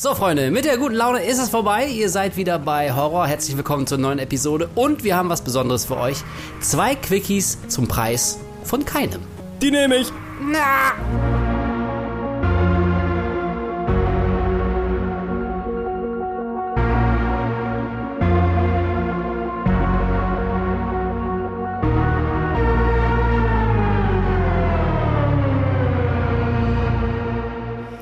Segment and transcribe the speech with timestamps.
[0.00, 1.88] So, Freunde, mit der guten Laune ist es vorbei.
[1.88, 3.26] Ihr seid wieder bei Horror.
[3.26, 4.70] Herzlich willkommen zur neuen Episode.
[4.76, 6.18] Und wir haben was Besonderes für euch.
[6.60, 9.20] Zwei Quickies zum Preis von keinem.
[9.60, 10.12] Die nehme ich.
[10.40, 10.92] Na!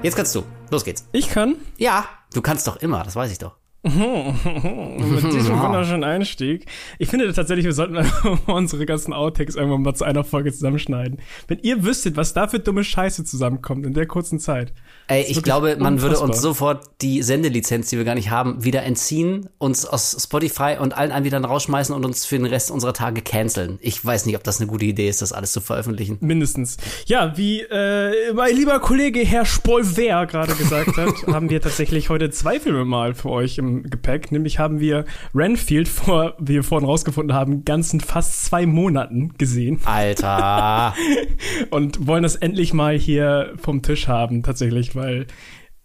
[0.03, 0.56] Jetzt kannst du.
[0.71, 1.09] Los geht's.
[1.13, 1.57] Ich kann.
[1.79, 3.57] Ja, du kannst doch immer, das weiß ich doch.
[3.87, 6.67] Mit diesem wunderschönen Einstieg.
[6.99, 8.05] Ich finde tatsächlich, wir sollten
[8.47, 11.21] unsere ganzen Outtakes irgendwann mal zu einer Folge zusammenschneiden.
[11.47, 14.73] Wenn ihr wüsstet, was da für dumme Scheiße zusammenkommt in der kurzen Zeit.
[15.09, 16.21] Ey, ich glaube, man unfassbar.
[16.21, 20.77] würde uns sofort die Sendelizenz, die wir gar nicht haben, wieder entziehen, uns aus Spotify
[20.81, 23.79] und allen Anbietern rausschmeißen und uns für den Rest unserer Tage canceln.
[23.81, 26.19] Ich weiß nicht, ob das eine gute Idee ist, das alles zu veröffentlichen.
[26.21, 26.77] Mindestens.
[27.07, 32.31] Ja, wie äh, mein lieber Kollege Herr Spolver gerade gesagt hat, haben wir tatsächlich heute
[32.31, 34.33] zwei Filme mal für euch im Gepäck.
[34.33, 39.79] Nämlich haben wir Renfield vor, wie wir vorhin rausgefunden haben, ganzen fast zwei Monaten gesehen.
[39.85, 40.95] Alter.
[41.71, 45.27] und wollen das endlich mal hier vom Tisch haben, tatsächlich, weil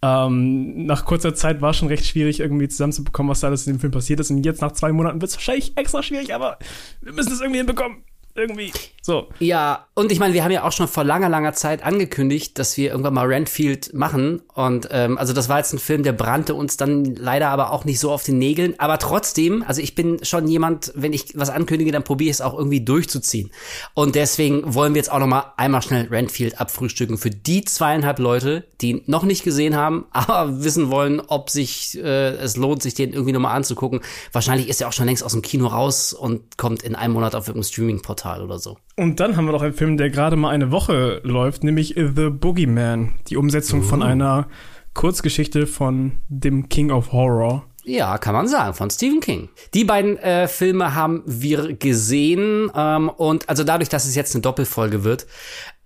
[0.02, 3.80] ähm, nach kurzer Zeit war schon recht schwierig, irgendwie zusammenzubekommen, was da alles in dem
[3.80, 4.30] Film passiert ist.
[4.30, 6.58] Und jetzt nach zwei Monaten wird es wahrscheinlich extra schwierig, aber
[7.00, 8.04] wir müssen es irgendwie hinbekommen
[8.34, 8.72] irgendwie.
[9.04, 9.26] So.
[9.40, 12.76] Ja, und ich meine, wir haben ja auch schon vor langer, langer Zeit angekündigt, dass
[12.76, 14.42] wir irgendwann mal Renfield machen.
[14.54, 17.84] Und ähm, also das war jetzt ein Film, der brannte uns dann leider aber auch
[17.84, 18.78] nicht so auf den Nägeln.
[18.78, 22.40] Aber trotzdem, also ich bin schon jemand, wenn ich was ankündige, dann probiere ich es
[22.40, 23.50] auch irgendwie durchzuziehen.
[23.94, 28.20] Und deswegen wollen wir jetzt auch noch mal einmal schnell Renfield abfrühstücken für die zweieinhalb
[28.20, 32.82] Leute, die ihn noch nicht gesehen haben, aber wissen wollen, ob sich äh, es lohnt,
[32.82, 34.00] sich den irgendwie noch mal anzugucken.
[34.30, 37.34] Wahrscheinlich ist er auch schon längst aus dem Kino raus und kommt in einem Monat
[37.34, 38.78] auf irgendein Streaming-Portal Portal oder so.
[38.96, 42.30] Und dann haben wir noch einen Film, der gerade mal eine Woche läuft, nämlich The
[42.30, 43.84] Boogeyman, die Umsetzung uh.
[43.84, 44.46] von einer
[44.94, 47.64] Kurzgeschichte von dem King of Horror.
[47.84, 49.48] Ja, kann man sagen, von Stephen King.
[49.74, 54.42] Die beiden äh, Filme haben wir gesehen ähm, und also dadurch, dass es jetzt eine
[54.42, 55.26] Doppelfolge wird,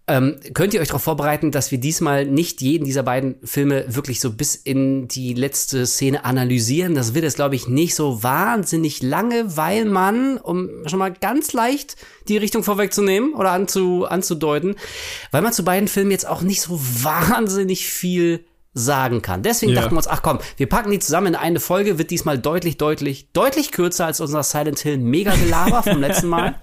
[0.08, 4.20] ähm, könnt ihr euch darauf vorbereiten, dass wir diesmal nicht jeden dieser beiden Filme wirklich
[4.20, 6.94] so bis in die letzte Szene analysieren?
[6.94, 11.52] Das wird jetzt, glaube ich, nicht so wahnsinnig lange, weil man, um schon mal ganz
[11.52, 11.96] leicht
[12.28, 14.76] die Richtung vorwegzunehmen oder anzu, anzudeuten,
[15.32, 18.44] weil man zu beiden Filmen jetzt auch nicht so wahnsinnig viel
[18.76, 19.42] sagen kann.
[19.42, 19.80] Deswegen ja.
[19.80, 22.76] dachten wir uns, ach komm, wir packen die zusammen in eine Folge, wird diesmal deutlich,
[22.76, 26.60] deutlich, deutlich kürzer als unser Silent Hill Mega-Gelaber vom letzten Mal.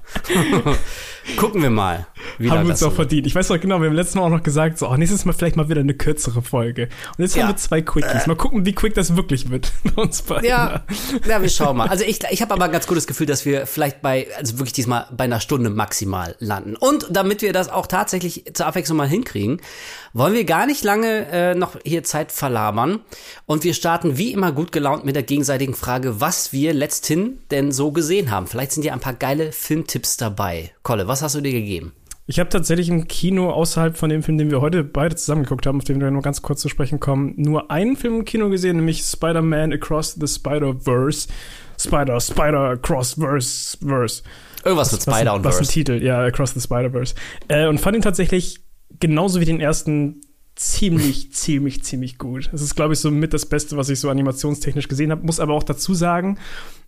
[1.37, 2.07] Gucken wir mal.
[2.39, 3.27] Haben wir uns auch so verdient.
[3.27, 5.33] Ich weiß noch genau, wir haben letztes Mal auch noch gesagt, so, oh, nächstes Mal
[5.33, 6.89] vielleicht mal wieder eine kürzere Folge.
[7.17, 7.43] Und jetzt ja.
[7.43, 8.27] haben wir zwei Quickies.
[8.27, 10.45] Mal gucken, wie quick das wirklich wird bei uns beiden.
[10.45, 10.83] Ja,
[11.27, 11.87] ja wir schauen mal.
[11.87, 14.73] Also ich, ich habe aber ein ganz gutes Gefühl, dass wir vielleicht bei, also wirklich
[14.73, 16.75] diesmal bei einer Stunde maximal landen.
[16.75, 19.61] Und damit wir das auch tatsächlich zur Abwechslung mal hinkriegen,
[20.13, 22.99] wollen wir gar nicht lange äh, noch hier Zeit verlabern.
[23.45, 27.71] Und wir starten wie immer gut gelaunt mit der gegenseitigen Frage, was wir letzthin denn
[27.71, 28.47] so gesehen haben.
[28.47, 30.71] Vielleicht sind ja ein paar geile Filmtipps dabei.
[30.83, 31.93] Kolle, was hast du dir gegeben?
[32.25, 35.79] Ich habe tatsächlich im Kino außerhalb von dem Film, den wir heute beide zusammengeguckt haben,
[35.79, 38.77] auf den wir nur ganz kurz zu sprechen kommen, nur einen Film im Kino gesehen,
[38.77, 41.27] nämlich Spider-Man Across the Spider-Verse.
[41.77, 44.23] Spider, Spider, Across Verse, Verse.
[44.63, 45.59] Irgendwas mit Spider und Verse.
[45.59, 47.15] Was ein Titel, ja, Across the Spider-Verse.
[47.49, 48.61] Äh, und fand ihn tatsächlich
[48.99, 50.21] genauso wie den ersten
[50.55, 52.49] ziemlich, ziemlich, ziemlich gut.
[52.53, 55.25] Es ist, glaube ich, so mit das Beste, was ich so animationstechnisch gesehen habe.
[55.25, 56.37] Muss aber auch dazu sagen,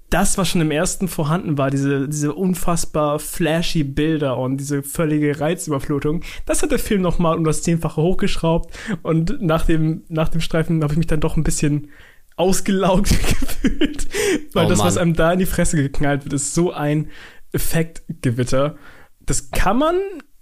[0.10, 5.40] das, was schon im ersten vorhanden war, diese, diese unfassbar flashy Bilder und diese völlige
[5.40, 8.78] Reizüberflutung, das hat der Film nochmal um das Zehnfache hochgeschraubt.
[9.02, 11.90] Und nach dem, nach dem Streifen habe ich mich dann doch ein bisschen
[12.36, 14.08] ausgelaugt gefühlt.
[14.54, 17.10] Weil oh, das, was einem da in die Fresse geknallt wird, ist so ein
[17.52, 18.76] Effektgewitter.
[19.22, 19.96] Das kann man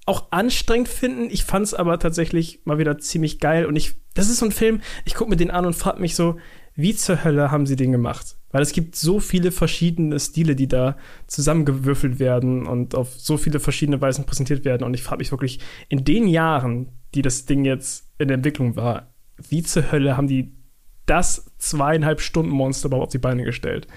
[0.06, 1.30] auch anstrengend finden.
[1.30, 3.66] Ich fand es aber tatsächlich mal wieder ziemlich geil.
[3.66, 6.16] Und ich, das ist so ein Film, ich gucke mir den an und frage mich
[6.16, 6.38] so,
[6.76, 8.36] wie zur Hölle haben sie den gemacht?
[8.54, 10.96] Weil es gibt so viele verschiedene Stile, die da
[11.28, 14.84] zusammengewürfelt werden und auf so viele verschiedene Weisen präsentiert werden.
[14.84, 15.60] Und ich frage mich wirklich,
[15.90, 19.12] in den Jahren, die das Ding jetzt in der Entwicklung war,
[19.50, 20.54] wie zur Hölle haben die
[21.08, 23.88] das zweieinhalb Stunden Monster überhaupt auf die Beine gestellt?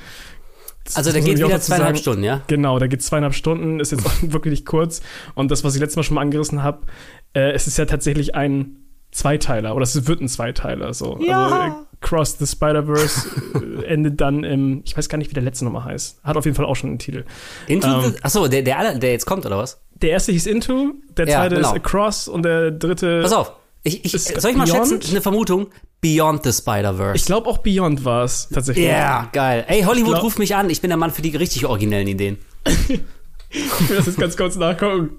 [0.94, 2.42] Also da geht wieder zweieinhalb Stunden, ja?
[2.46, 5.02] Genau, da geht zweieinhalb Stunden, ist jetzt auch wirklich kurz.
[5.34, 6.86] Und das, was ich letztes Mal schon mal angerissen habe,
[7.34, 10.92] äh, es ist ja tatsächlich ein Zweiteiler oder es wird ein Zweiteiler.
[10.92, 11.18] So.
[11.20, 11.46] Ja.
[11.46, 15.64] Also, Cross the Spider-Verse äh, endet dann im, ich weiß gar nicht, wie der letzte
[15.64, 16.22] nochmal heißt.
[16.22, 17.24] Hat auf jeden Fall auch schon einen Titel.
[17.66, 19.80] Into ähm, the, achso, der, der, der jetzt kommt, oder was?
[19.94, 21.70] Der erste hieß Into, der zweite ja, genau.
[21.70, 23.22] ist Across und der dritte.
[23.22, 24.88] Pass auf, ich, ich, soll ich mal Beyond?
[24.88, 25.68] schätzen, eine Vermutung?
[26.00, 27.16] Beyond the Spider-Verse.
[27.16, 28.86] Ich glaube auch Beyond war es tatsächlich.
[28.86, 29.64] Ja, yeah, geil.
[29.68, 32.38] Ey, Hollywood glaub, ruft mich an, ich bin der Mann für die richtig originellen Ideen.
[33.56, 35.18] ich will das jetzt ganz kurz nachgucken.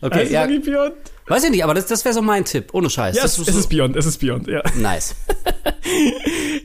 [0.00, 0.46] Okay, heißt ja.
[0.46, 0.94] Beyond?
[1.26, 3.16] Weiß ich nicht, aber das, das wäre so mein Tipp, ohne Scheiß.
[3.16, 4.62] Ja, das es, ist, es ist Beyond, es ist Beyond, ja.
[4.76, 5.14] Nice.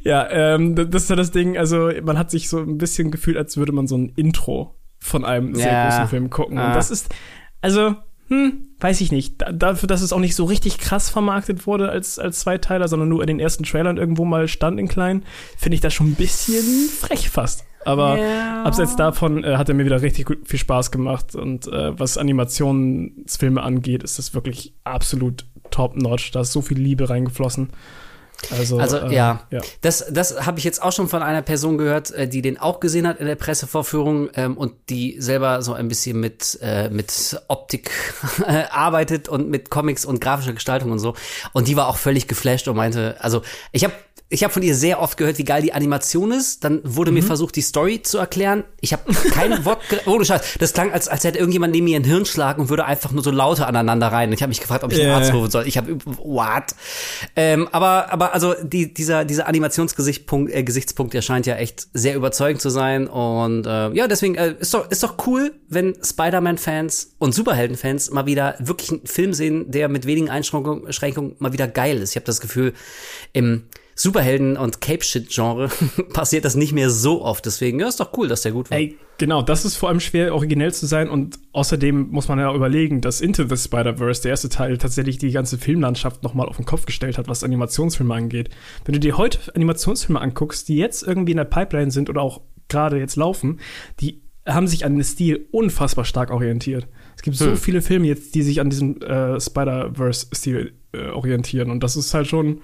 [0.04, 3.38] Ja, ähm, das ist ja das Ding, also man hat sich so ein bisschen gefühlt,
[3.38, 5.90] als würde man so ein Intro von einem sehr Ja.
[5.90, 6.58] großen Film gucken.
[6.58, 6.68] Ah.
[6.68, 7.10] Und das ist,
[7.62, 7.96] also,
[8.28, 9.42] hm, weiß ich nicht.
[9.42, 13.10] Da, dafür, dass es auch nicht so richtig krass vermarktet wurde als, als Zweiteiler, sondern
[13.10, 15.24] nur in den ersten Trailern irgendwo mal stand in klein,
[15.58, 17.66] finde ich das schon ein bisschen frech fast.
[17.90, 18.64] Aber Ja.
[18.64, 21.36] abseits davon äh, hat er mir wieder richtig gut, viel Spaß gemacht.
[21.36, 26.32] Und äh, was Animationsfilme angeht, ist das wirklich absolut top-notch.
[26.32, 27.70] Da ist so viel Liebe reingeflossen.
[28.58, 29.60] Also, Also äh, ja, ja.
[29.82, 32.80] das, das habe ich jetzt auch schon von einer Person gehört, äh, die den auch
[32.80, 37.38] gesehen hat in der Pressevorführung ähm, und die selber so ein bisschen mit äh, mit
[37.50, 37.92] Optik
[38.48, 41.16] äh, arbeitet und mit Comics und grafischer Gestaltung und so.
[41.52, 43.42] Und die war auch völlig geflasht und meinte, also
[43.74, 43.94] ich habe
[44.32, 46.64] ich habe von ihr sehr oft gehört, wie geil die Animation ist.
[46.64, 47.16] Dann wurde Mhm.
[47.18, 48.64] mir versucht, die Story zu erklären.
[48.80, 49.80] Ich habe kein Wort.
[49.90, 50.42] ge- Ohne Scheiß.
[50.60, 53.32] Das klang, als, als hätte irgendjemand neben mir einen Hirnschlag und würde einfach nur so
[53.32, 54.32] lauter aneinander rein.
[54.32, 55.18] Ich habe mich gefragt, ob ich einen Ja.
[55.18, 55.68] Arzt rufen soll.
[55.68, 56.76] Ich habe what?
[57.36, 62.16] Ähm, aber aber also die, dieser dieser Animationsgesichtspunkt äh, Gesichtspunkt, der scheint ja echt sehr
[62.16, 67.16] überzeugend zu sein und äh, ja deswegen äh, ist doch ist doch cool, wenn Spider-Man-Fans
[67.18, 71.68] und Superhelden-Fans mal wieder wirklich einen Film sehen, der mit wenigen Einschränkungen Einschränkungen mal wieder
[71.68, 72.12] geil ist.
[72.12, 72.74] Ich habe das Gefühl
[73.34, 73.64] im
[74.00, 75.70] Superhelden- und Cape-Shit-Genre
[76.14, 77.46] passiert das nicht mehr so oft.
[77.46, 78.78] Deswegen, ja, ist doch cool, dass der gut war.
[78.78, 82.54] Ey, genau, das ist vor allem schwer, originell zu sein und außerdem muss man ja
[82.56, 86.66] überlegen, dass Into the Spider-Verse, der erste Teil, tatsächlich die ganze Filmlandschaft nochmal auf den
[86.66, 88.50] Kopf gestellt hat, was Animationsfilme angeht.
[88.86, 92.40] Wenn du dir heute Animationsfilme anguckst, die jetzt irgendwie in der Pipeline sind oder auch
[92.70, 93.60] gerade jetzt laufen,
[94.00, 96.88] die haben sich an den Stil unfassbar stark orientiert.
[97.18, 97.58] Es gibt so Hm.
[97.58, 102.28] viele Filme jetzt, die sich an diesem äh, Spider-Verse-Stil äh, orientieren und das ist halt
[102.28, 102.62] schon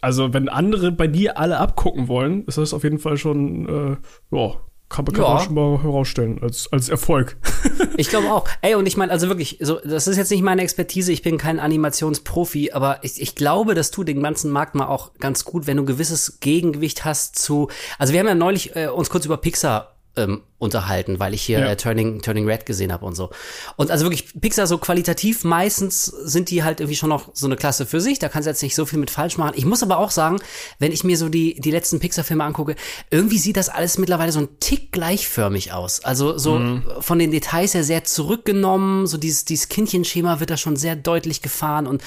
[0.00, 4.36] also, wenn andere bei dir alle abgucken wollen, ist das auf jeden Fall schon, äh,
[4.36, 4.54] ja,
[4.90, 5.34] kann, kann Ja.
[5.34, 7.36] man schon mal herausstellen als, als Erfolg.
[7.96, 8.48] Ich glaube auch.
[8.60, 11.38] Ey, und ich meine, also wirklich, so, das ist jetzt nicht meine Expertise, ich bin
[11.38, 15.66] kein Animationsprofi, aber ich, ich glaube, das tut den ganzen Markt mal auch ganz gut,
[15.68, 17.68] wenn du ein gewisses Gegengewicht hast zu.
[17.98, 21.60] Also wir haben ja neulich äh, uns kurz über Pixar ähm, unterhalten, weil ich hier
[21.60, 21.66] Ja.
[21.66, 23.30] äh, Turning, Turning Red gesehen habe und so.
[23.76, 27.56] Und also wirklich, Pixar so qualitativ, meistens sind die halt irgendwie schon noch so eine
[27.56, 29.52] Klasse für sich, da kannst du jetzt nicht so viel mit falsch machen.
[29.54, 30.38] Ich muss aber auch sagen,
[30.78, 32.74] wenn ich mir so die, die letzten Pixar-Filme angucke,
[33.10, 36.02] irgendwie sieht das alles mittlerweile so ein Tick gleichförmig aus.
[36.04, 40.76] Also so von den Details her sehr zurückgenommen, so dieses, dieses Kindchenschema wird da schon
[40.76, 42.02] sehr deutlich gefahren und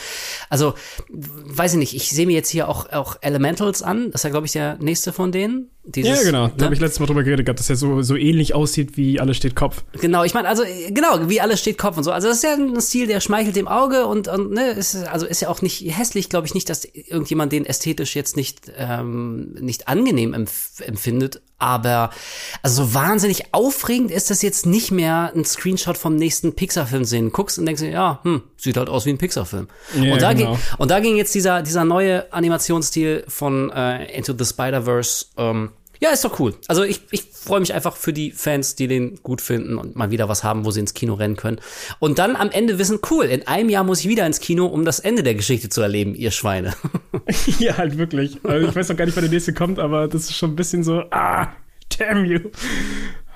[0.49, 0.73] also,
[1.09, 4.29] weiß ich nicht, ich sehe mir jetzt hier auch, auch Elementals an, das ist ja,
[4.29, 5.69] glaube ich, der nächste von denen.
[5.85, 6.47] Dieses, ja, genau.
[6.47, 6.63] Da ne?
[6.65, 9.37] habe ich letztes Mal drüber geredet gehabt, dass er so, so ähnlich aussieht wie Alles
[9.37, 9.83] steht Kopf.
[9.99, 12.11] Genau, ich meine, also genau, wie alles steht Kopf und so.
[12.11, 15.25] Also das ist ja ein Stil, der schmeichelt dem Auge und, und ne, ist, also
[15.25, 19.53] ist ja auch nicht hässlich, glaube ich nicht, dass irgendjemand den ästhetisch jetzt nicht ähm,
[19.59, 21.41] nicht angenehm empf empfindet.
[21.59, 22.11] Aber
[22.61, 27.31] also so wahnsinnig aufregend ist das jetzt nicht mehr, ein Screenshot vom nächsten Pixar-Film sehen.
[27.31, 29.67] Guckst und denkst dir, ja, hm, sieht halt aus wie ein Pixar-Film.
[29.99, 30.51] Ja, und, da genau.
[30.51, 35.25] ging, und da ging jetzt dieser dieser neue Animationsstil von äh, Into the Spider-Verse.
[35.37, 36.53] Ähm, ja, ist doch cool.
[36.67, 40.11] Also ich, ich freue mich einfach für die Fans, die den gut finden und mal
[40.11, 41.59] wieder was haben, wo sie ins Kino rennen können.
[41.99, 44.85] Und dann am Ende wissen, cool, in einem Jahr muss ich wieder ins Kino, um
[44.85, 46.73] das Ende der Geschichte zu erleben, ihr Schweine.
[47.59, 48.37] ja, halt wirklich.
[48.43, 50.55] Also ich weiß noch gar nicht, wann der nächste kommt, aber das ist schon ein
[50.55, 51.47] bisschen so, ah,
[51.97, 52.39] damn you.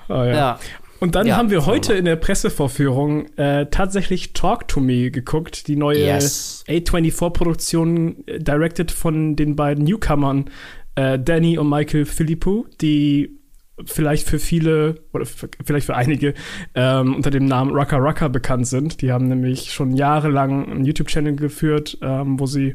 [0.08, 0.32] Ah, ja.
[0.34, 0.58] Ja.
[1.00, 5.66] Und dann Ja, haben wir heute in der Pressevorführung äh, tatsächlich Talk to Me geguckt,
[5.66, 6.64] die neue Yes.
[6.68, 10.48] A24-Produktion, äh, directed von den beiden Newcomern,
[10.94, 13.38] äh, Danny und Michael Philippou, die
[13.84, 16.34] vielleicht für viele oder vielleicht für einige
[16.74, 19.02] ähm, unter dem Namen Rucka Rucka bekannt sind.
[19.02, 22.74] Die haben nämlich schon jahrelang einen YouTube-Channel geführt, ähm, wo sie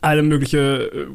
[0.00, 1.06] alle mögliche äh,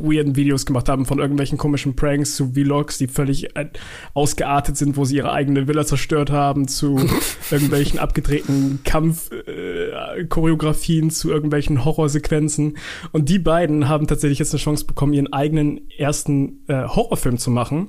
[0.00, 3.66] weirden Videos gemacht haben, von irgendwelchen komischen Pranks zu Vlogs, die völlig äh,
[4.14, 7.00] ausgeartet sind, wo sie ihre eigene Villa zerstört haben, zu
[7.50, 12.78] irgendwelchen abgedrehten Kampfchoreografien, äh, zu irgendwelchen Horrorsequenzen.
[13.10, 17.50] Und die beiden haben tatsächlich jetzt eine Chance bekommen, ihren eigenen ersten äh, Horrorfilm zu
[17.50, 17.88] machen.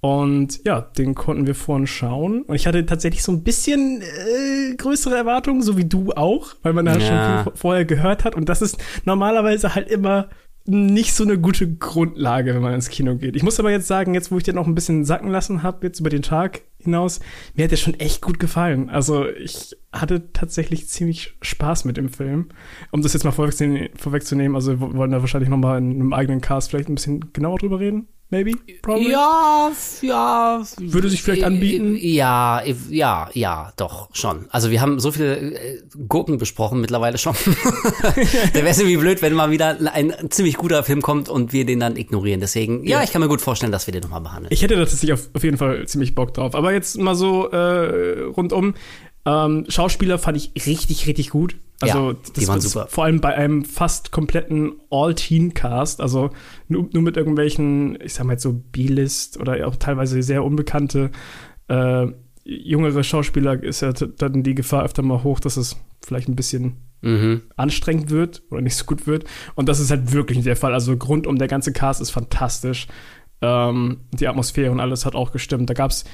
[0.00, 2.42] Und ja, den konnten wir vorhin schauen.
[2.42, 6.72] Und ich hatte tatsächlich so ein bisschen äh, größere Erwartungen, so wie du auch, weil
[6.72, 7.00] man da Ja.
[7.00, 8.34] schon viel vorher gehört hat.
[8.36, 10.28] Und das ist normalerweise halt immer
[10.70, 13.34] nicht so eine gute Grundlage, wenn man ins Kino geht.
[13.36, 15.86] Ich muss aber jetzt sagen, jetzt wo ich den noch ein bisschen sacken lassen habe,
[15.86, 17.20] jetzt über den Tag hinaus,
[17.54, 18.90] mir hat der schon echt gut gefallen.
[18.90, 22.50] Also ich hatte tatsächlich ziemlich Spaß mit dem Film.
[22.90, 26.42] Um das jetzt mal vorwegzunehmen, also wir wollen da wahrscheinlich noch mal in einem eigenen
[26.42, 28.06] Cast vielleicht ein bisschen genauer drüber reden.
[28.30, 28.52] Maybe?
[28.82, 29.10] Probably?
[29.10, 30.62] Ja, ja.
[30.78, 31.96] Würde sich vielleicht anbieten?
[31.98, 34.44] Ja, ja, ja, doch, schon.
[34.50, 37.34] Also wir haben so viele äh, Gurken besprochen mittlerweile schon.
[38.02, 38.14] da
[38.54, 41.80] wäre es irgendwie blöd, wenn mal wieder ein ziemlich guter Film kommt und wir den
[41.80, 42.40] dann ignorieren.
[42.40, 43.04] Deswegen, ja, Ja.
[43.04, 44.52] ich kann mir gut vorstellen, dass wir den nochmal behandeln.
[44.52, 46.54] Ich hätte tatsächlich auf, auf jeden Fall ziemlich Bock drauf.
[46.54, 48.74] Aber jetzt mal so äh, rundum.
[49.24, 51.56] Ähm, Schauspieler fand ich richtig, richtig gut.
[51.80, 52.86] Also ja, das ist super.
[52.88, 56.30] vor allem bei einem fast kompletten All-Teen-Cast, also
[56.66, 61.10] nur, nur mit irgendwelchen, ich sag mal jetzt so B-List oder auch teilweise sehr unbekannte
[61.68, 62.06] äh,
[62.44, 66.78] jüngere Schauspieler ist ja dann die Gefahr öfter mal hoch, dass es vielleicht ein bisschen
[67.00, 67.42] Mhm.
[67.54, 69.24] anstrengend wird oder nicht so gut wird.
[69.54, 70.74] Und das ist halt wirklich nicht der Fall.
[70.74, 72.88] Also rundum der ganze Cast ist fantastisch.
[73.40, 75.70] Ähm, die Atmosphäre und alles hat auch gestimmt.
[75.70, 76.04] Da gab's,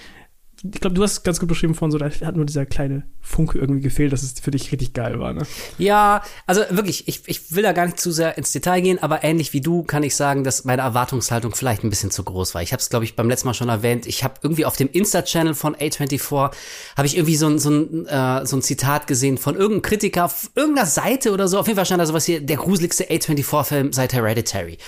[0.63, 3.59] ich glaube, du hast ganz gut beschrieben von so, da hat nur dieser kleine Funke
[3.59, 5.33] irgendwie gefehlt, dass es für dich richtig geil war.
[5.33, 5.47] Ne?
[5.79, 9.25] Ja, also wirklich, ich, ich will da gar nicht zu sehr ins Detail gehen, aber
[9.25, 12.63] ähnlich wie du kann ich sagen, dass meine Erwartungshaltung vielleicht ein bisschen zu groß war.
[12.63, 14.07] Ich habe es, glaube ich, beim letzten Mal schon erwähnt.
[14.07, 16.51] Ich habe irgendwie auf dem Insta-Channel von A24
[16.97, 20.25] habe ich irgendwie so ein, so, ein, äh, so ein Zitat gesehen von irgendeinem Kritiker
[20.27, 21.59] auf irgendeiner Seite oder so.
[21.59, 24.79] Auf jeden Fall stand da sowas hier, der gruseligste A24-Film seit Hereditary.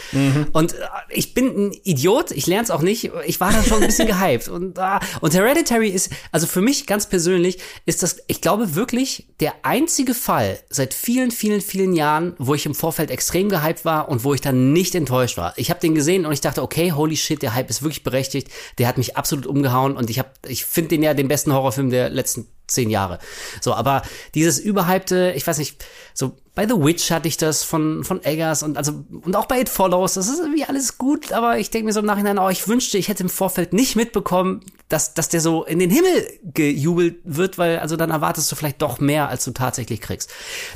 [0.53, 0.77] Und äh,
[1.11, 3.11] ich bin ein Idiot, ich lerne es auch nicht.
[3.27, 4.49] Ich war da schon ein bisschen gehypt.
[4.49, 9.29] Und, äh, und Hereditary ist, also für mich ganz persönlich, ist das, ich glaube wirklich,
[9.41, 14.09] der einzige Fall seit vielen, vielen, vielen Jahren, wo ich im Vorfeld extrem gehypt war
[14.09, 15.55] und wo ich dann nicht enttäuscht war.
[15.57, 18.49] Ich habe den gesehen und ich dachte, okay, holy shit, der Hype ist wirklich berechtigt.
[18.79, 21.91] Der hat mich absolut umgehauen und ich habe, ich finde den ja den besten Horrorfilm
[21.91, 23.19] der letzten zehn Jahre.
[23.61, 24.03] So, aber
[24.35, 28.63] dieses überhypte, ich weiß nicht, so bei The Witch hatte ich das von von Eggers
[28.63, 31.87] und also und auch bei It Follows, das ist irgendwie alles gut, aber ich denke
[31.87, 35.29] mir so im Nachhinein, oh, ich wünschte, ich hätte im Vorfeld nicht mitbekommen, dass dass
[35.29, 39.29] der so in den Himmel gejubelt wird, weil also dann erwartest du vielleicht doch mehr,
[39.29, 40.31] als du tatsächlich kriegst.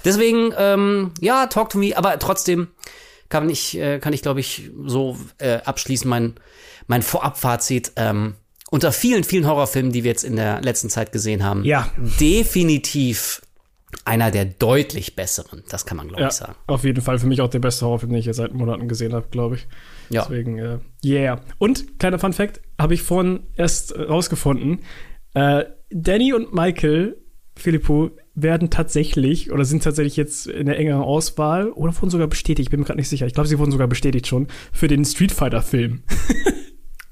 [0.04, 2.68] Deswegen, ähm, ja, talk to me, aber trotzdem
[3.28, 6.34] kann ich, äh, kann ich glaube ich so äh, abschließen mein
[6.88, 7.92] mein Vorabfazit.
[7.96, 8.34] Ähm,
[8.70, 11.90] unter vielen, vielen Horrorfilmen, die wir jetzt in der letzten Zeit gesehen haben, Ja.
[12.20, 13.42] definitiv
[14.04, 15.64] einer der deutlich besseren.
[15.68, 16.54] Das kann man, glaube Ja, ich, sagen.
[16.68, 19.12] auf jeden Fall für mich auch der beste Horrorfilm, den ich jetzt seit Monaten gesehen
[19.12, 19.66] habe, glaube ich.
[20.10, 20.22] Ja.
[20.22, 21.40] Deswegen, äh, yeah.
[21.58, 24.78] Und, kleiner Fun Fact, habe ich vorhin erst äh, rausgefunden.
[25.34, 27.16] Äh, Danny und Michael,
[27.56, 32.66] Filippo, werden tatsächlich oder sind tatsächlich jetzt in der engeren Auswahl oder wurden sogar bestätigt,
[32.68, 33.26] ich bin mir gerade nicht sicher.
[33.26, 36.02] Ich glaube, sie wurden sogar bestätigt schon für den Street Fighter-Film.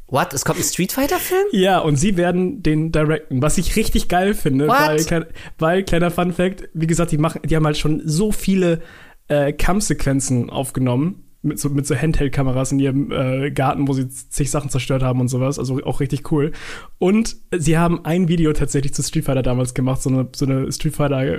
[0.08, 0.32] What?
[0.32, 1.46] Es kommt ein Street Fighter-Film?
[1.52, 6.32] Ja, und sie werden den directen, was ich richtig geil finde, weil, weil kleiner Fun
[6.32, 8.80] Fact, wie gesagt, die machen, die haben halt schon so viele
[9.28, 14.50] äh, Kampfsequenzen aufgenommen mit so mit so Handheld-Kameras in ihrem äh, Garten, wo sie zig
[14.50, 16.52] Sachen zerstört haben und sowas, also auch richtig cool.
[16.98, 20.70] Und sie haben ein Video tatsächlich zu Street Fighter damals gemacht, so eine so eine
[20.72, 21.36] Street Fighter äh,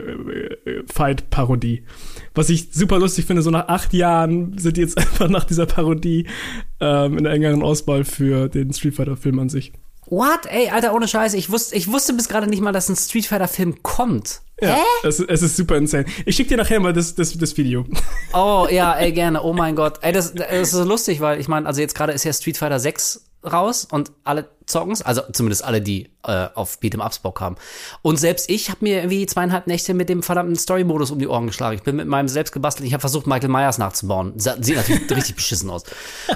[0.66, 0.84] äh,
[2.34, 3.42] was ich super lustig finde.
[3.42, 6.28] So nach acht Jahren sind die jetzt einfach nach dieser Parodie
[6.80, 9.74] ähm, in der engeren Auswahl für den Street Fighter Film an sich.
[10.10, 10.48] What?
[10.48, 11.38] Ey, Alter, ohne Scheiße.
[11.38, 14.42] Ich wusste, ich wusste bis gerade nicht mal, dass ein Street Fighter-Film kommt.
[14.62, 16.06] Ja, es, es ist super insane.
[16.26, 17.86] Ich schicke dir nachher mal das, das, das Video.
[18.34, 19.42] Oh, ja, ey, gerne.
[19.42, 20.00] Oh mein Gott.
[20.02, 22.58] Ey, das, das ist so lustig, weil ich meine, also jetzt gerade ist ja Street
[22.58, 27.42] Fighter 6 raus und alle zocken's, also zumindest alle, die äh, auf Beat'em Ups Bock
[27.42, 27.56] haben.
[28.02, 31.48] Und selbst ich habe mir irgendwie zweieinhalb Nächte mit dem verdammten Story-Modus um die Ohren
[31.48, 31.76] geschlagen.
[31.76, 34.34] Ich bin mit meinem selbst gebastelt, ich habe versucht, Michael Myers nachzubauen.
[34.38, 35.84] Sieht natürlich richtig beschissen aus.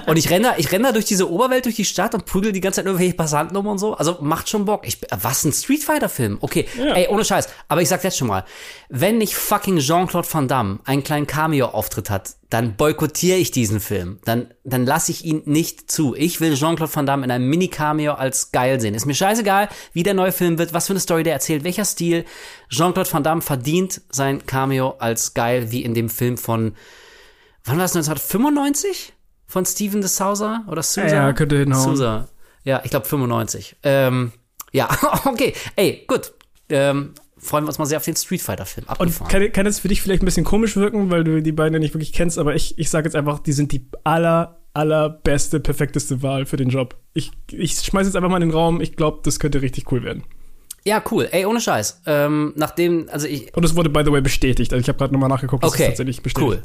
[0.07, 2.77] Und ich renne, ich renne durch diese Oberwelt, durch die Stadt und prügel die ganze
[2.77, 3.93] Zeit irgendwelche Passanten um und so.
[3.93, 4.87] Also macht schon Bock.
[4.87, 6.37] Ich, was, ein Street Fighter-Film?
[6.41, 7.47] Okay, ey, ohne Scheiß.
[7.67, 8.45] Aber ich sag jetzt schon mal,
[8.89, 14.19] wenn nicht fucking Jean-Claude Van Damme einen kleinen Cameo-Auftritt hat, dann boykottiere ich diesen Film.
[14.25, 16.13] Dann, dann lasse ich ihn nicht zu.
[16.15, 18.95] Ich will Jean-Claude Van Damme in einem Mini-Cameo als geil sehen.
[18.95, 21.85] Ist mir scheißegal, wie der neue Film wird, was für eine Story der erzählt, welcher
[21.85, 22.25] Stil.
[22.69, 26.73] Jean-Claude Van Damme verdient sein Cameo als geil, wie in dem Film von,
[27.65, 29.13] wann war es, 1995?
[29.45, 31.07] Von Steven de Souza oder Souza?
[31.07, 31.95] Ja, könnte hinhauen.
[31.95, 32.29] Souza.
[32.63, 33.75] Ja, ich glaube 95.
[33.83, 34.31] Ähm,
[34.71, 34.89] ja,
[35.25, 35.53] okay.
[35.75, 36.33] Ey, gut.
[36.69, 38.87] Ähm, freuen wir uns mal sehr auf den Street Fighter-Film.
[38.97, 41.73] Und kann, kann es für dich vielleicht ein bisschen komisch wirken, weil du die beiden
[41.73, 45.59] ja nicht wirklich kennst, aber ich, ich sage jetzt einfach, die sind die aller, allerbeste,
[45.59, 46.95] perfekteste Wahl für den Job.
[47.13, 50.03] Ich, ich schmeiß jetzt einfach mal in den Raum, ich glaube, das könnte richtig cool
[50.03, 50.23] werden.
[50.85, 51.29] Ja, cool.
[51.31, 52.01] Ey, ohne Scheiß.
[52.05, 53.55] Ähm, nachdem, also ich.
[53.55, 54.73] Und es wurde, by the way, bestätigt.
[54.73, 56.45] Also ich habe gerade nochmal nachgeguckt, das Okay, ist tatsächlich bestätigt.
[56.45, 56.61] cool.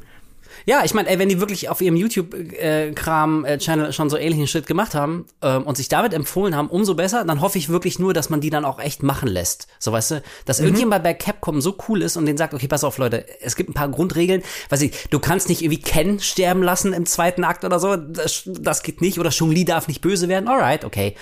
[0.66, 4.94] Ja, ich meine, ey, wenn die wirklich auf ihrem YouTube-Kram-Channel schon so ähnlichen Shit gemacht
[4.94, 7.24] haben ähm, und sich damit empfohlen haben, umso besser.
[7.24, 9.68] Dann hoffe ich wirklich nur, dass man die dann auch echt machen lässt.
[9.78, 12.84] So, weißt du, dass irgendjemand bei Capcom so cool ist und den sagt, okay, pass
[12.84, 14.42] auf, Leute, es gibt ein paar Grundregeln.
[14.68, 17.96] Weiß ich, du kannst nicht irgendwie Ken sterben lassen im zweiten Akt oder so.
[17.96, 19.18] Das, das geht nicht.
[19.18, 20.48] Oder Chun-Li darf nicht böse werden.
[20.48, 21.14] Alright, okay.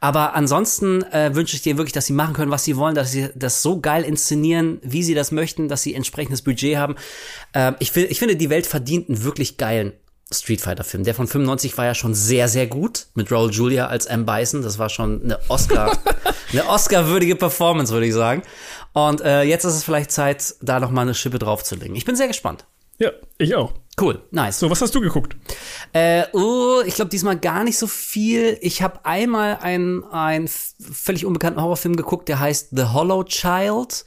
[0.00, 3.12] Aber ansonsten äh, wünsche ich dir wirklich, dass sie machen können, was sie wollen, dass
[3.12, 6.96] sie das so geil inszenieren, wie sie das möchten, dass sie entsprechendes Budget haben.
[7.54, 9.92] Ähm, ich, ich finde, die Welt verdient einen wirklich geilen
[10.30, 11.04] Street Fighter Film.
[11.04, 14.26] Der von 95 war ja schon sehr, sehr gut mit Raul Julia als M.
[14.26, 14.62] Bison.
[14.62, 15.98] Das war schon eine Oscar,
[16.52, 18.42] eine Oscar-würdige Performance, würde ich sagen.
[18.92, 21.96] Und äh, jetzt ist es vielleicht Zeit, da noch mal eine Schippe draufzulegen.
[21.96, 22.66] Ich bin sehr gespannt.
[22.98, 23.72] Ja, ich auch.
[24.00, 24.58] Cool, nice.
[24.58, 25.36] So, was hast du geguckt?
[25.92, 28.58] Äh, oh, ich glaube diesmal gar nicht so viel.
[28.60, 34.04] Ich habe einmal einen, einen völlig unbekannten Horrorfilm geguckt, der heißt The Hollow Child.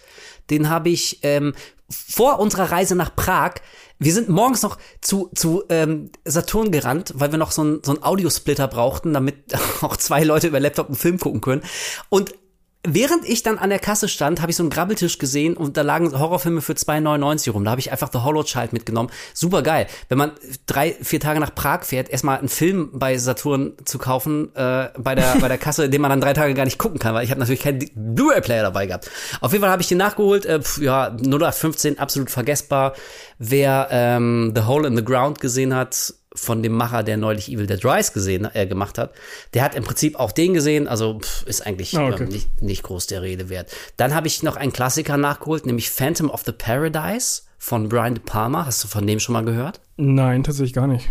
[0.49, 1.53] Den habe ich ähm,
[1.89, 3.55] vor unserer Reise nach Prag.
[4.03, 7.91] Wir sind morgens noch zu, zu ähm, Saturn gerannt, weil wir noch so einen so
[7.91, 9.35] einen Audiosplitter brauchten, damit
[9.81, 11.61] auch zwei Leute über Laptop einen Film gucken können.
[12.09, 12.33] Und
[12.83, 15.83] Während ich dann an der Kasse stand, habe ich so einen Grabbeltisch gesehen und da
[15.83, 17.63] lagen Horrorfilme für 2,99 rum.
[17.63, 19.11] Da habe ich einfach The Hollow Child mitgenommen.
[19.35, 19.85] Super geil.
[20.09, 20.31] Wenn man
[20.65, 25.13] drei, vier Tage nach Prag fährt, erstmal einen Film bei Saturn zu kaufen, äh, bei,
[25.13, 27.29] der, bei der Kasse, den man dann drei Tage gar nicht gucken kann, weil ich
[27.29, 29.11] habe natürlich keinen Blu-ray-Player dabei gehabt.
[29.41, 30.47] Auf jeden Fall habe ich den nachgeholt.
[30.47, 32.93] Äh, pf, ja, 0815, absolut vergessbar.
[33.37, 37.67] Wer ähm, The Hole in the Ground gesehen hat, von dem Macher, der neulich Evil
[37.67, 39.13] Dead Rise gesehen, äh, gemacht hat.
[39.53, 42.23] Der hat im Prinzip auch den gesehen, also pff, ist eigentlich Ah, okay.
[42.23, 43.69] ähm, nicht, nicht groß der Rede wert.
[43.97, 48.23] Dann habe ich noch einen Klassiker nachgeholt, nämlich Phantom of the Paradise von Brian De
[48.23, 48.65] Palma.
[48.65, 49.81] Hast du von dem schon mal gehört?
[49.97, 51.09] Nein, tatsächlich gar nicht.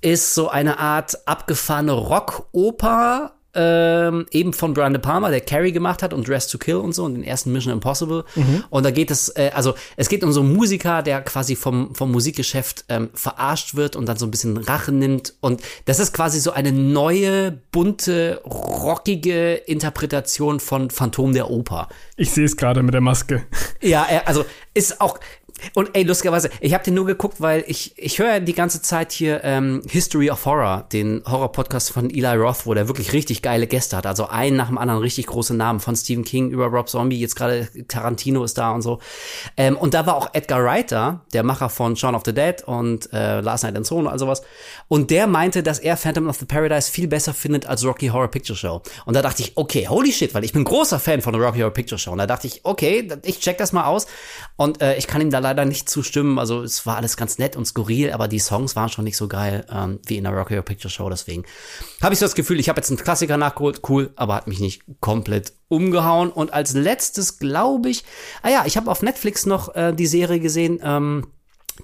[0.00, 6.02] Ist so eine Art abgefahrene Rockoper, ähm, eben von Brian De Palma, der Carrie gemacht
[6.02, 8.24] hat und Dress to Kill und so und den ersten Mission Impossible.
[8.70, 11.94] Und da geht es, äh, also es geht um so einen Musiker, der quasi vom,
[11.94, 15.34] vom Musikgeschäft ähm, verarscht wird und dann so ein bisschen Rache nimmt.
[15.40, 21.88] Und das ist quasi so eine neue, bunte, rockige Interpretation von Phantom der Oper.
[22.16, 23.44] Ich sehe es gerade mit der Maske.
[23.80, 24.44] Ja, er, also
[24.74, 25.18] ist auch.
[25.74, 29.12] Und ey, lustigerweise, ich habe den nur geguckt, weil ich, ich höre die ganze Zeit
[29.12, 33.66] hier ähm, History of Horror, den Horror-Podcast von Eli Roth, wo der wirklich richtig geile
[33.66, 34.06] Gäste hat.
[34.06, 37.36] Also einen nach dem anderen richtig große Namen, von Stephen King über Rob Zombie, jetzt
[37.36, 39.00] gerade Tarantino ist da und so.
[39.56, 42.62] Ähm, und da war auch Edgar Wright da, der Macher von Shaun of the Dead
[42.64, 44.42] und äh, Last Night in Soho und all sowas.
[44.88, 48.28] Und der meinte, dass er Phantom of the Paradise viel besser findet als Rocky Horror
[48.28, 48.82] Picture Show.
[49.04, 51.58] Und da dachte ich, okay, holy shit, weil ich bin großer Fan von der Rocky
[51.58, 52.12] Horror Picture Show.
[52.12, 54.06] Und da dachte ich, okay, ich check das mal aus.
[54.56, 56.38] Und äh, ich kann ihm da leider nicht zustimmen.
[56.38, 59.28] Also es war alles ganz nett und skurril, aber die Songs waren schon nicht so
[59.28, 61.08] geil ähm, wie in der Rocky Horror Picture Show.
[61.08, 61.44] Deswegen
[62.00, 64.60] habe ich so das Gefühl, ich habe jetzt einen Klassiker nachgeholt, cool, aber hat mich
[64.60, 66.30] nicht komplett umgehauen.
[66.30, 68.04] Und als letztes glaube ich,
[68.42, 71.28] ah ja, ich habe auf Netflix noch äh, die Serie gesehen, ähm,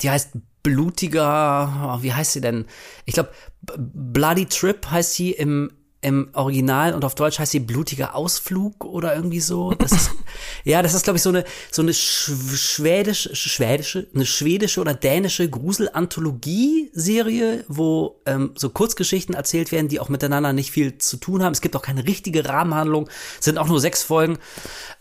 [0.03, 0.31] die heißt
[0.63, 2.67] blutiger, wie heißt sie denn?
[3.05, 3.31] Ich glaube,
[3.77, 5.71] Bloody Trip heißt sie im
[6.01, 9.73] im Original und auf Deutsch heißt sie blutiger Ausflug oder irgendwie so.
[9.73, 10.11] Das ist,
[10.65, 14.95] ja, das ist glaube ich so eine so eine schw- schwedische schwedische eine schwedische oder
[14.95, 21.43] dänische Grusel-Anthologie-Serie, wo ähm, so Kurzgeschichten erzählt werden, die auch miteinander nicht viel zu tun
[21.43, 21.53] haben.
[21.53, 24.39] Es gibt auch keine richtige Rahmenhandlung, es sind auch nur sechs Folgen.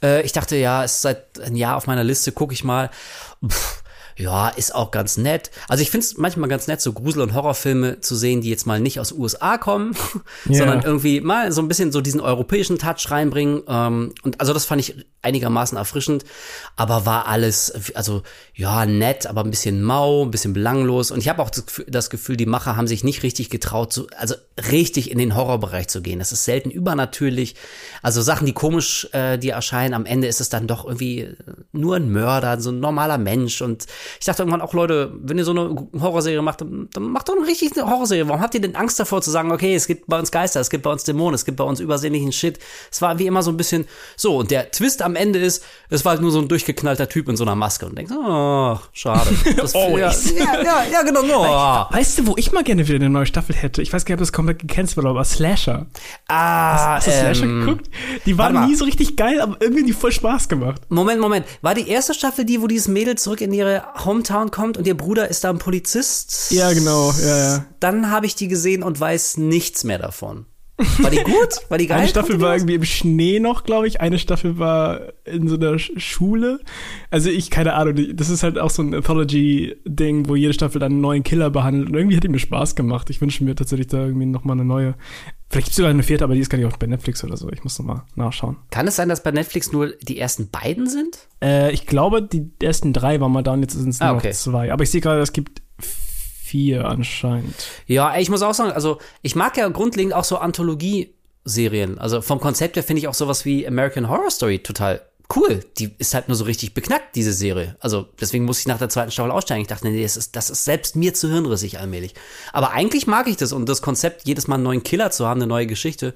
[0.01, 2.89] Äh, ich dachte, ja, es ist seit ein Jahr auf meiner Liste, gucke ich mal.
[3.47, 3.83] Pff,
[4.17, 5.51] ja, ist auch ganz nett.
[5.67, 8.65] Also ich finde es manchmal ganz nett, so Grusel- und Horrorfilme zu sehen, die jetzt
[8.65, 9.95] mal nicht aus USA kommen,
[10.45, 10.57] Ja.
[10.59, 13.61] sondern irgendwie mal so ein bisschen so diesen europäischen Touch reinbringen.
[13.67, 16.23] Ähm, und also das fand ich einigermaßen erfrischend,
[16.77, 18.23] aber war alles, also
[18.55, 21.11] ja, nett, aber ein bisschen mau, ein bisschen belanglos.
[21.11, 21.51] Und ich habe auch
[21.87, 24.35] das Gefühl, die Macher haben sich nicht richtig getraut, so, also
[24.71, 26.19] richtig in den Horrorbereich zu gehen.
[26.19, 27.55] Das ist selten übernatürlich.
[28.01, 31.35] Also Sachen, die komisch äh, dir erscheinen, am Ende ist es dann doch irgendwie
[31.73, 33.61] nur ein Mörder, so ein normaler Mensch.
[33.61, 33.85] Und
[34.19, 37.35] ich dachte irgendwann auch, Leute, wenn ihr so eine Horrorserie macht, dann, dann macht doch
[37.35, 38.27] eine richtige Horrorserie.
[38.27, 40.69] Warum habt ihr denn Angst davor zu sagen, okay, es gibt bei uns Geister, es
[40.69, 42.59] gibt bei uns Dämonen, es gibt bei uns übersinnlichen Shit.
[42.91, 44.37] Es war wie immer so ein bisschen so.
[44.37, 47.37] Und der Twist am Ende ist, es war halt nur so ein durchgeknallter Typ in
[47.37, 49.29] so einer Maske und denkst, oh, schade.
[49.57, 50.33] Das, Always.
[50.37, 51.21] ja, ja, ja, genau.
[51.21, 51.95] Oh.
[51.95, 53.81] Weißt du, wo ich mal gerne wieder eine neue Staffel hätte?
[53.81, 55.87] Ich weiß gar nicht, ob das komplett gecancelt wurde, aber Slasher.
[56.27, 57.89] Ah, Hast du Slasher ähm, geguckt?
[58.25, 60.81] Die waren nie so richtig geil, aber irgendwie die voll Spaß gemacht.
[60.89, 61.45] Moment, Moment.
[61.61, 64.97] War die erste Staffel die, wo dieses Mädel zurück in ihre Hometown kommt und ihr
[64.97, 66.51] Bruder ist da ein Polizist?
[66.51, 67.65] Ja, genau, ja, ja.
[67.79, 70.45] Dann habe ich die gesehen und weiß nichts mehr davon.
[70.99, 71.59] War die gut?
[71.69, 71.99] War die geil?
[71.99, 73.99] Eine Staffel war irgendwie im Schnee noch, glaube ich.
[73.99, 76.59] Eine Staffel war in so einer Sch- Schule.
[77.09, 80.91] Also ich, keine Ahnung, das ist halt auch so ein Anthology-Ding, wo jede Staffel dann
[80.93, 81.89] einen neuen Killer behandelt.
[81.89, 83.09] Und irgendwie hat die mir Spaß gemacht.
[83.09, 84.95] Ich wünsche mir tatsächlich da irgendwie nochmal eine neue.
[85.49, 87.37] Vielleicht gibt es sogar eine vierte, aber die ist gar nicht auch bei Netflix oder
[87.37, 87.49] so.
[87.51, 88.57] Ich muss nochmal nachschauen.
[88.69, 91.27] Kann es sein, dass bei Netflix nur die ersten beiden sind?
[91.41, 94.13] Äh, ich glaube, die ersten drei waren mal da und jetzt sind es nur Ah,
[94.13, 94.31] noch okay.
[94.33, 94.71] zwei.
[94.73, 95.61] Aber ich sehe gerade, es gibt
[96.47, 97.55] vier anscheinend.
[97.85, 101.99] Ja, ich muss auch sagen, also ich mag ja grundlegend auch so Anthologie-Serien.
[101.99, 105.01] Also vom Konzept her finde ich auch sowas wie American Horror Story total
[105.35, 105.59] cool.
[105.77, 107.75] Die ist halt nur so richtig beknackt, diese Serie.
[107.79, 109.61] Also deswegen muss ich nach der zweiten Staffel aussteigen.
[109.61, 112.13] Ich dachte, nee, das ist, das ist selbst mir zu hirnrissig allmählich.
[112.53, 115.41] Aber eigentlich mag ich das und das Konzept, jedes Mal einen neuen Killer zu haben,
[115.41, 116.13] eine neue Geschichte.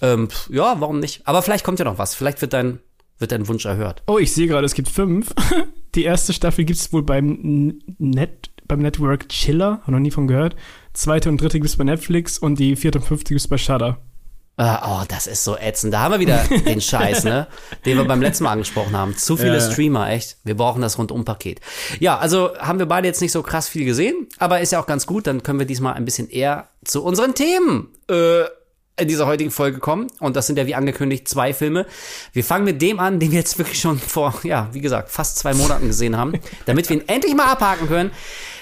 [0.00, 1.26] Ähm, ja, warum nicht?
[1.26, 2.14] Aber vielleicht kommt ja noch was.
[2.14, 2.78] Vielleicht wird dein,
[3.18, 4.02] wird dein Wunsch erhört.
[4.06, 5.34] Oh, ich sehe gerade, es gibt fünf.
[5.94, 10.26] Die erste Staffel gibt es wohl beim Net, beim Network Chiller, habe noch nie von
[10.28, 10.56] gehört.
[10.92, 13.58] Zweite und dritte gibt es bei Netflix und die vierte und fünfte gibt es bei
[13.58, 13.98] Shudder.
[14.60, 15.94] Ah, oh, das ist so ätzend.
[15.94, 17.46] Da haben wir wieder den Scheiß, ne?
[17.86, 19.16] Den wir beim letzten Mal angesprochen haben.
[19.16, 19.70] Zu viele Ja.
[19.70, 20.36] Streamer, echt.
[20.42, 21.60] Wir brauchen das Rundum-Paket.
[22.00, 24.86] Ja, also haben wir beide jetzt nicht so krass viel gesehen, aber ist ja auch
[24.88, 25.28] ganz gut.
[25.28, 28.40] Dann können wir diesmal ein bisschen eher zu unseren Themen äh,
[29.00, 30.08] in dieser heutigen Folge kommen.
[30.18, 31.86] Und das sind ja wie angekündigt zwei Filme.
[32.32, 35.38] Wir fangen mit dem an, den wir jetzt wirklich schon vor, ja, wie gesagt, fast
[35.38, 36.32] zwei Monaten gesehen haben,
[36.66, 38.10] damit wir ihn endlich mal abhaken können.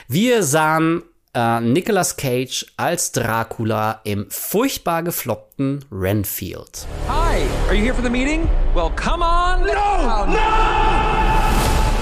[0.08, 1.02] Wir sahen
[1.34, 6.86] äh, Nicolas Cage als Dracula im furchtbar gefloppten Renfield.
[7.08, 8.48] Hi, are you here for the meeting?
[8.72, 9.62] Well, come on.
[9.62, 10.36] No!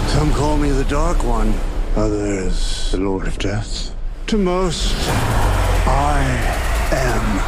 [0.09, 1.55] Some call me the Dark One,
[1.97, 3.95] others the Lord of Death.
[4.27, 4.95] To most,
[5.87, 6.21] I
[6.93, 7.41] am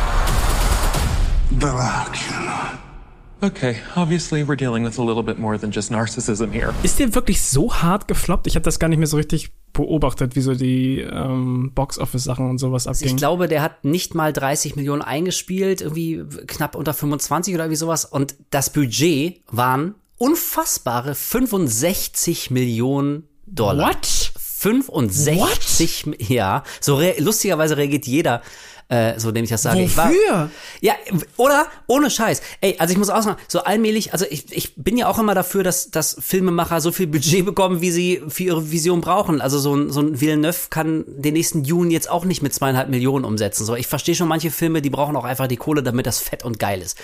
[1.58, 2.35] Dracula.
[3.42, 6.72] Okay, obviously we're dealing with a little bit more than just narcissism here.
[6.82, 8.46] Ist der wirklich so hart gefloppt?
[8.46, 12.56] Ich habe das gar nicht mehr so richtig beobachtet, wie so die ähm, Box-Office-Sachen und
[12.56, 13.16] sowas Ich abgingen.
[13.18, 18.06] glaube, der hat nicht mal 30 Millionen eingespielt, irgendwie knapp unter 25 oder wie sowas.
[18.06, 23.88] Und das Budget waren unfassbare 65 Millionen Dollar.
[23.90, 24.32] What?
[24.38, 26.62] 65, Mi- ja.
[26.80, 28.40] So re lustigerweise reagiert jeder,
[28.88, 29.82] äh, so dem ich das sage.
[29.82, 30.50] Ich war, Wofür?
[30.80, 30.94] ja,
[31.36, 31.66] oder?
[31.88, 32.40] Ohne Scheiß.
[32.60, 35.34] Ey, also ich muss auch sagen, so allmählich, also ich, ich bin ja auch immer
[35.34, 39.40] dafür, dass, dass Filmemacher so viel Budget bekommen, wie sie für ihre Vision brauchen.
[39.40, 42.88] Also so ein, so ein Villeneuve kann den nächsten Dune jetzt auch nicht mit zweieinhalb
[42.88, 43.64] Millionen umsetzen.
[43.64, 46.44] So, ich verstehe schon manche Filme, die brauchen auch einfach die Kohle, damit das fett
[46.44, 46.96] und geil ist.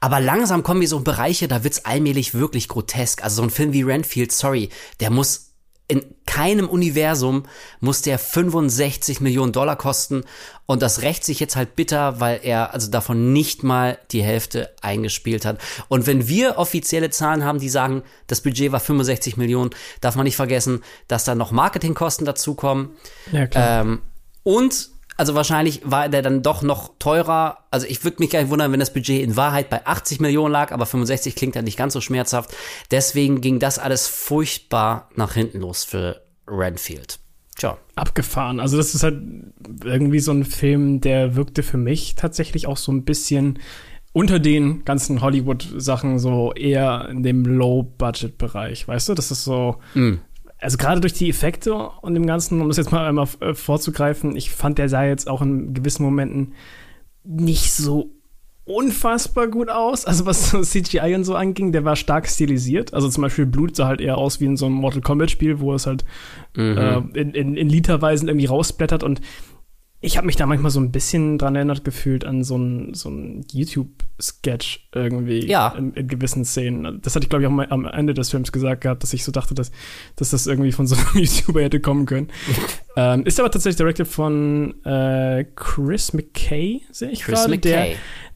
[0.00, 3.24] Aber langsam kommen wir so in Bereiche, da wird's allmählich wirklich grotesk.
[3.24, 4.68] Also so ein Film wie Renfield, sorry,
[5.00, 5.53] der muss
[5.86, 7.44] in keinem Universum
[7.80, 10.24] muss der 65 Millionen Dollar kosten
[10.66, 14.74] und das rächt sich jetzt halt bitter, weil er also davon nicht mal die Hälfte
[14.80, 15.58] eingespielt hat.
[15.88, 19.70] Und wenn wir offizielle Zahlen haben, die sagen, das Budget war 65 Millionen,
[20.00, 22.96] darf man nicht vergessen, dass da noch Marketingkosten dazukommen.
[23.30, 23.82] Ja, klar.
[23.82, 24.00] Ähm,
[24.42, 27.58] und also wahrscheinlich war der dann doch noch teurer.
[27.70, 30.52] Also ich würde mich gar nicht wundern, wenn das Budget in Wahrheit bei 80 Millionen
[30.52, 32.54] lag, aber 65 klingt ja nicht ganz so schmerzhaft.
[32.90, 37.18] Deswegen ging das alles furchtbar nach hinten los für Renfield.
[37.56, 37.78] Tja.
[37.94, 38.58] abgefahren.
[38.58, 39.22] Also das ist halt
[39.84, 43.60] irgendwie so ein Film, der wirkte für mich tatsächlich auch so ein bisschen
[44.12, 49.14] unter den ganzen Hollywood-Sachen so eher in dem Low-Budget-Bereich, weißt du?
[49.14, 49.76] Das ist so,
[50.64, 54.34] also gerade durch die Effekte und dem Ganzen, um das jetzt mal einmal äh, vorzugreifen,
[54.34, 56.54] ich fand, der sah jetzt auch in gewissen Momenten
[57.22, 58.10] nicht so
[58.64, 60.06] unfassbar gut aus.
[60.06, 62.94] Also was so CGI und so anging, der war stark stilisiert.
[62.94, 65.60] Also zum Beispiel Blut sah halt eher aus wie in so einem Mortal Kombat Spiel,
[65.60, 66.04] wo es halt
[66.56, 69.20] äh, in, in, in Literweisen irgendwie rausblättert und
[70.04, 73.10] ich habe mich da manchmal so ein bisschen dran erinnert gefühlt an so ein, so
[73.52, 75.68] YouTube-Sketch irgendwie Ja.
[75.76, 77.00] in, in gewissen Szenen.
[77.02, 79.24] Das hatte ich, glaube ich, auch mal am Ende des Films gesagt gehabt, dass ich
[79.24, 79.70] so dachte, dass,
[80.16, 82.28] dass das irgendwie von so einem YouTuber hätte kommen können.
[82.96, 87.58] ähm, ist aber tatsächlich directed von äh, Chris McKay, sehe ich Chris gerade.
[87.58, 87.86] Der,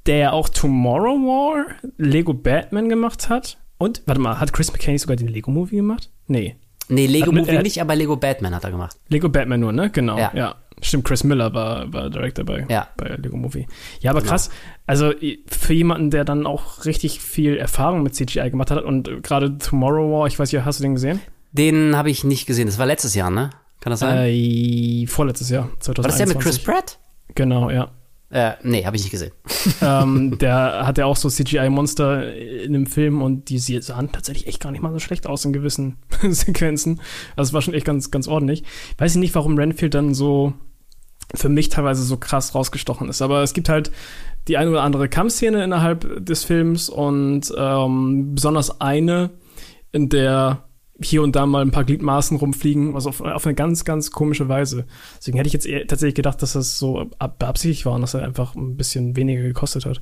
[0.07, 1.66] der ja auch Tomorrow War,
[1.98, 3.59] Lego Batman gemacht hat.
[3.78, 6.11] Und, warte mal, hat Chris McKay nicht sogar den Lego-Movie gemacht?
[6.26, 6.57] Nee.
[6.88, 8.96] Nee, Lego mit- Movie er- nicht, aber Lego Batman hat er gemacht.
[9.09, 9.90] Lego Batman nur, ne?
[9.90, 10.18] Genau.
[10.18, 10.33] Ja.
[10.35, 10.54] Ja.
[10.81, 12.88] Stimmt, Chris Miller war, war Director bei, Ja.
[12.97, 13.67] bei Lego Movie.
[14.01, 14.51] Ja, aber krass.
[14.87, 15.12] Also
[15.47, 20.21] für jemanden, der dann auch richtig viel Erfahrung mit CGI gemacht hat und gerade Tomorrow
[20.21, 21.21] War, ich weiß nicht, hast du den gesehen?
[21.53, 22.67] Den habe ich nicht gesehen.
[22.67, 23.51] Das war letztes Jahr, ne?
[23.81, 24.27] Kann das sein?
[24.29, 25.95] Äh, vorletztes Jahr, war das der
[26.27, 26.37] 2021.
[26.37, 26.99] mit Chris Pratt?
[27.35, 27.91] Genau, ja.
[28.31, 29.33] Äh, nee, habe ich nicht gesehen.
[29.81, 34.61] ähm, der hat ja auch so CGI-Monster in dem Film und die sahen tatsächlich echt
[34.61, 35.97] gar nicht mal so schlecht aus in gewissen
[36.29, 37.01] Sequenzen.
[37.37, 38.64] Also es war schon echt ganz, ganz ordentlich.
[38.99, 40.53] Weiß ich nicht, warum Renfield dann so
[41.35, 43.23] für mich teilweise so krass rausgestochen ist.
[43.23, 43.91] Aber es gibt halt
[44.49, 49.31] die eine oder andere Kampfszene innerhalb des Films und ähm, besonders eine,
[49.93, 50.64] in der
[51.01, 54.49] hier und da mal ein paar Gliedmaßen rumfliegen, also auf, auf eine ganz, ganz komische
[54.49, 54.85] Weise.
[55.19, 58.14] Deswegen hätte ich jetzt eher tatsächlich gedacht, dass das so ab- beabsichtigt war und dass
[58.14, 60.01] er einfach ein bisschen weniger gekostet hat.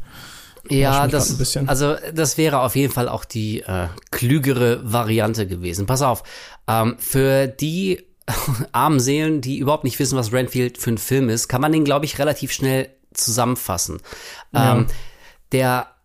[0.71, 1.69] Ja, das, ein bisschen.
[1.69, 5.87] also das wäre auf jeden Fall auch die äh, klügere Variante gewesen.
[5.87, 6.23] Pass auf,
[6.67, 8.06] ähm, für die
[8.73, 11.85] armen Seelen, die überhaupt nicht wissen, was Renfield für ein Film ist, kann man den,
[11.85, 14.01] glaube ich, relativ schnell zusammenfassen.
[14.53, 14.77] Ja.
[14.77, 14.87] Ähm,
[15.53, 15.96] der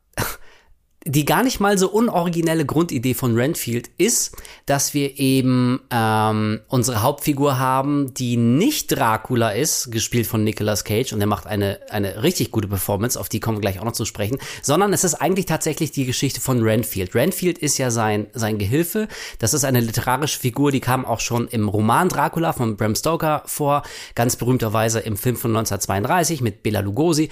[1.05, 4.37] die gar nicht mal so unoriginelle Grundidee von Renfield ist,
[4.67, 11.13] dass wir eben ähm, unsere Hauptfigur haben, die nicht Dracula ist, gespielt von Nicolas Cage,
[11.13, 13.93] und er macht eine, eine richtig gute Performance, auf die kommen wir gleich auch noch
[13.93, 17.15] zu sprechen, sondern es ist eigentlich tatsächlich die Geschichte von Renfield.
[17.15, 19.07] Renfield ist ja sein, sein Gehilfe,
[19.39, 23.41] das ist eine literarische Figur, die kam auch schon im Roman Dracula von Bram Stoker
[23.47, 23.81] vor,
[24.13, 27.29] ganz berühmterweise im Film von 1932 mit Bela Lugosi,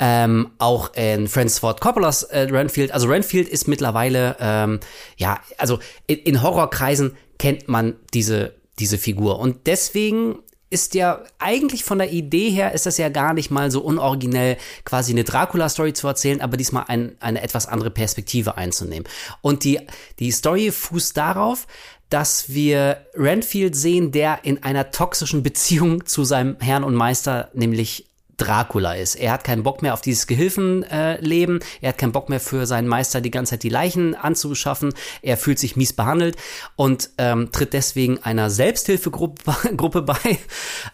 [0.00, 4.80] ähm, auch in Francis Ford Coppolas äh, Renfield, also Renfield ist mittlerweile, ähm,
[5.16, 9.38] ja, also in, in Horrorkreisen kennt man diese, diese Figur.
[9.38, 10.38] Und deswegen
[10.72, 14.56] ist ja eigentlich von der Idee her ist das ja gar nicht mal so unoriginell,
[14.84, 19.06] quasi eine Dracula-Story zu erzählen, aber diesmal ein, eine etwas andere Perspektive einzunehmen.
[19.42, 19.80] Und die,
[20.18, 21.66] die Story fußt darauf,
[22.08, 28.06] dass wir Renfield sehen, der in einer toxischen Beziehung zu seinem Herrn und Meister, nämlich
[28.36, 29.14] Dracula ist.
[29.14, 31.60] Er hat keinen Bock mehr auf dieses Gehilfenleben.
[31.60, 34.94] Äh, er hat keinen Bock mehr für seinen Meister die ganze Zeit die Leichen anzuschaffen.
[35.20, 36.36] Er fühlt sich mies behandelt
[36.76, 40.38] und ähm, tritt deswegen einer Selbsthilfegruppe Gruppe bei,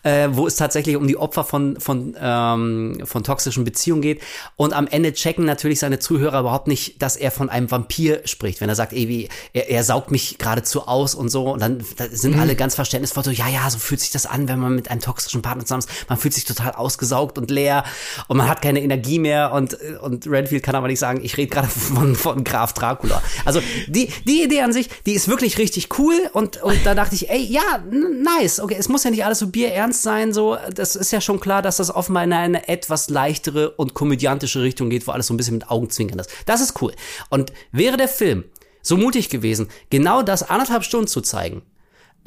[0.03, 4.21] äh, wo es tatsächlich um die Opfer von von ähm, von toxischen Beziehungen geht.
[4.57, 8.61] Und am Ende checken natürlich seine Zuhörer überhaupt nicht, dass er von einem Vampir spricht.
[8.61, 11.85] Wenn er sagt, ey, wie, er, er saugt mich geradezu aus und so, und dann
[11.97, 12.41] da sind mhm.
[12.41, 15.01] alle ganz verständnisvoll so, ja, ja, so fühlt sich das an, wenn man mit einem
[15.01, 16.09] toxischen Partner zusammen ist.
[16.09, 17.85] Man fühlt sich total ausgesaugt und leer
[18.29, 21.51] und man hat keine Energie mehr und, und Redfield kann aber nicht sagen, ich rede
[21.51, 23.23] gerade von, von Graf Dracula.
[23.45, 27.15] Also die, die Idee an sich, die ist wirklich richtig cool und, und da dachte
[27.15, 30.97] ich, ey, ja, nice, okay, es muss ja nicht alles so bierernst sein, so, das
[30.97, 35.07] ist ja schon klar, dass das offenbar in eine etwas leichtere und komödiantische Richtung geht,
[35.07, 36.31] wo alles so ein bisschen mit Augenzwinkern ist.
[36.47, 36.93] Das ist cool.
[37.29, 38.45] Und wäre der Film
[38.83, 41.63] so mutig gewesen, genau das anderthalb Stunden zu zeigen,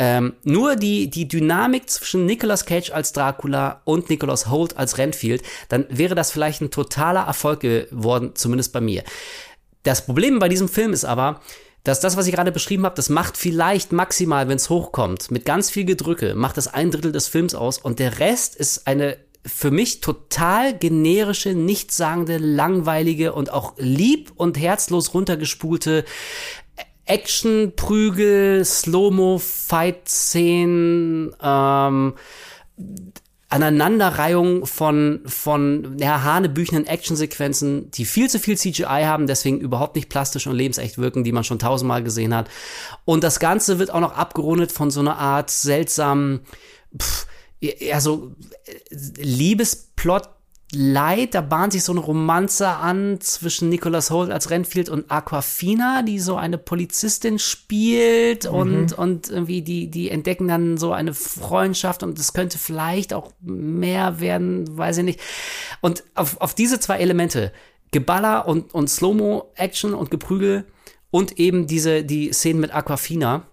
[0.03, 5.43] ähm, nur die, die Dynamik zwischen Nicolas Cage als Dracula und Nicholas Holt als Renfield,
[5.69, 9.03] dann wäre das vielleicht ein totaler Erfolg geworden, zumindest bei mir.
[9.83, 11.39] Das Problem bei diesem Film ist aber,
[11.83, 15.45] dass das, was ich gerade beschrieben habe, das macht vielleicht maximal, wenn es hochkommt, mit
[15.45, 19.17] ganz viel Gedrücke, macht das ein Drittel des Films aus und der Rest ist eine
[19.45, 26.05] für mich total generische, nichtssagende, langweilige und auch lieb und herzlos runtergespulte
[27.11, 32.13] Action, Prügel, Slow-Mo, Fight-Szenen, ähm,
[33.49, 40.07] Aneinanderreihung von, von ja, hanebüchenden Actionsequenzen, die viel zu viel CGI haben, deswegen überhaupt nicht
[40.07, 42.49] plastisch und lebensecht wirken, die man schon tausendmal gesehen hat.
[43.03, 46.39] Und das Ganze wird auch noch abgerundet von so einer Art seltsamen,
[46.97, 47.27] pff,
[47.59, 48.31] ja, so
[48.65, 50.29] äh, Liebesplot,
[50.73, 56.01] Leid, da bahnt sich so eine Romanze an zwischen Nicholas Holt als Renfield und Aquafina,
[56.01, 58.57] die so eine Polizistin spielt mhm.
[58.57, 63.33] und, und irgendwie die, die entdecken dann so eine Freundschaft und es könnte vielleicht auch
[63.41, 65.19] mehr werden, weiß ich nicht.
[65.81, 67.51] Und auf, auf diese zwei Elemente,
[67.91, 70.65] Geballer und, und Slow-Mo-Action und Geprügel
[71.09, 73.45] und eben diese, die Szenen mit Aquafina,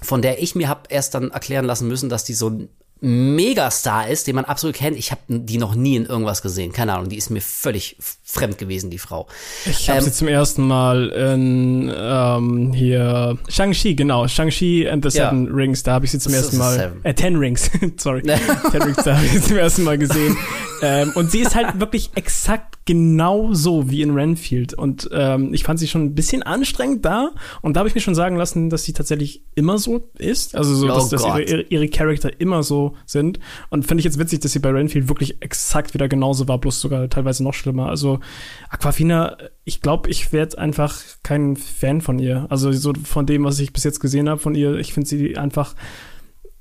[0.00, 2.66] von der ich mir hab erst dann erklären lassen müssen, dass die so
[3.00, 4.96] Megastar ist, den man absolut kennt.
[4.96, 6.72] Ich habe die noch nie in irgendwas gesehen.
[6.72, 9.26] Keine Ahnung, die ist mir völlig fremd gewesen, die Frau.
[9.66, 15.10] Ich habe ähm, sie zum ersten Mal in ähm, hier Shang-Chi, genau, Shang-Chi and the
[15.10, 15.52] Seven ja.
[15.52, 19.16] Rings, da habe ich sie zum ersten Mal, äh, Ten Rings, sorry, Ten Rings, da
[19.16, 20.36] habe ich sie zum ersten Mal gesehen.
[20.82, 24.72] ähm, und sie ist halt wirklich exakt genau so wie in Renfield.
[24.72, 27.30] Und ähm, ich fand sie schon ein bisschen anstrengend da.
[27.60, 30.54] Und da habe ich mir schon sagen lassen, dass sie tatsächlich immer so ist.
[30.54, 33.38] Also so, dass, oh dass ihre, ihre, ihre Charakter immer so sind.
[33.70, 36.80] Und finde ich jetzt witzig, dass sie bei Renfield wirklich exakt wieder genauso war, bloß
[36.80, 37.88] sogar teilweise noch schlimmer.
[37.88, 38.20] Also
[38.68, 42.46] Aquafina, ich glaube, ich werde einfach kein Fan von ihr.
[42.50, 45.36] Also so von dem, was ich bis jetzt gesehen habe von ihr, ich finde sie
[45.36, 45.74] einfach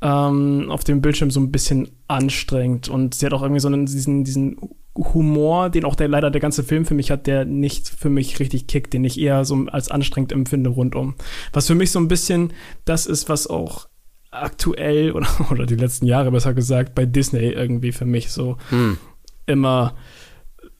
[0.01, 2.89] ähm, auf dem Bildschirm so ein bisschen anstrengend.
[2.89, 4.57] Und sie hat auch irgendwie so einen, diesen, diesen
[4.95, 8.39] Humor, den auch der, leider der ganze Film für mich hat, der nicht für mich
[8.39, 11.15] richtig kickt, den ich eher so als anstrengend empfinde rundum.
[11.51, 12.53] Was für mich so ein bisschen
[12.85, 13.87] das ist, was auch
[14.41, 18.97] aktuell oder, oder die letzten Jahre besser gesagt bei Disney irgendwie für mich so hm.
[19.45, 19.95] immer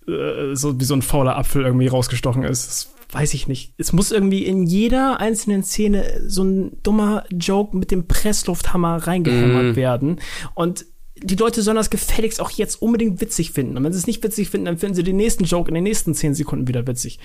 [0.07, 2.67] äh, so wie so ein fauler Apfel irgendwie rausgestochen ist.
[2.67, 3.73] Das weiß ich nicht.
[3.77, 9.73] Es muss irgendwie in jeder einzelnen Szene so ein dummer Joke mit dem Presslufthammer reingehämmert
[9.73, 9.75] mm.
[9.75, 10.19] werden.
[10.53, 10.85] Und
[11.17, 13.77] die Leute sollen das gefälligst auch jetzt unbedingt witzig finden.
[13.77, 15.83] Und wenn sie es nicht witzig finden, dann finden sie den nächsten Joke in den
[15.83, 17.19] nächsten zehn Sekunden wieder witzig.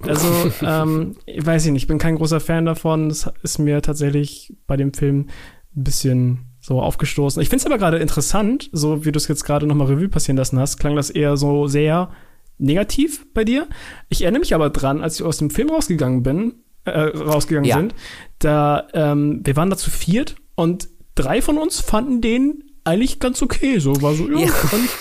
[0.00, 0.26] Also,
[0.62, 3.08] ähm, ich weiß nicht, ich bin kein großer Fan davon.
[3.08, 5.28] Das ist mir tatsächlich bei dem Film
[5.76, 7.40] ein bisschen so aufgestoßen.
[7.40, 10.36] Ich finde es aber gerade interessant, so wie du es jetzt gerade nochmal Revue passieren
[10.36, 12.10] lassen hast, klang das eher so sehr
[12.58, 13.68] negativ bei dir.
[14.08, 16.54] Ich erinnere mich aber dran, als ich aus dem Film rausgegangen bin,
[16.84, 17.76] äh, rausgegangen ja.
[17.76, 17.94] sind,
[18.38, 23.42] da, ähm, wir waren da zu viert und drei von uns fanden den eigentlich ganz
[23.42, 23.78] okay.
[23.78, 24.52] So war so, ja, ja.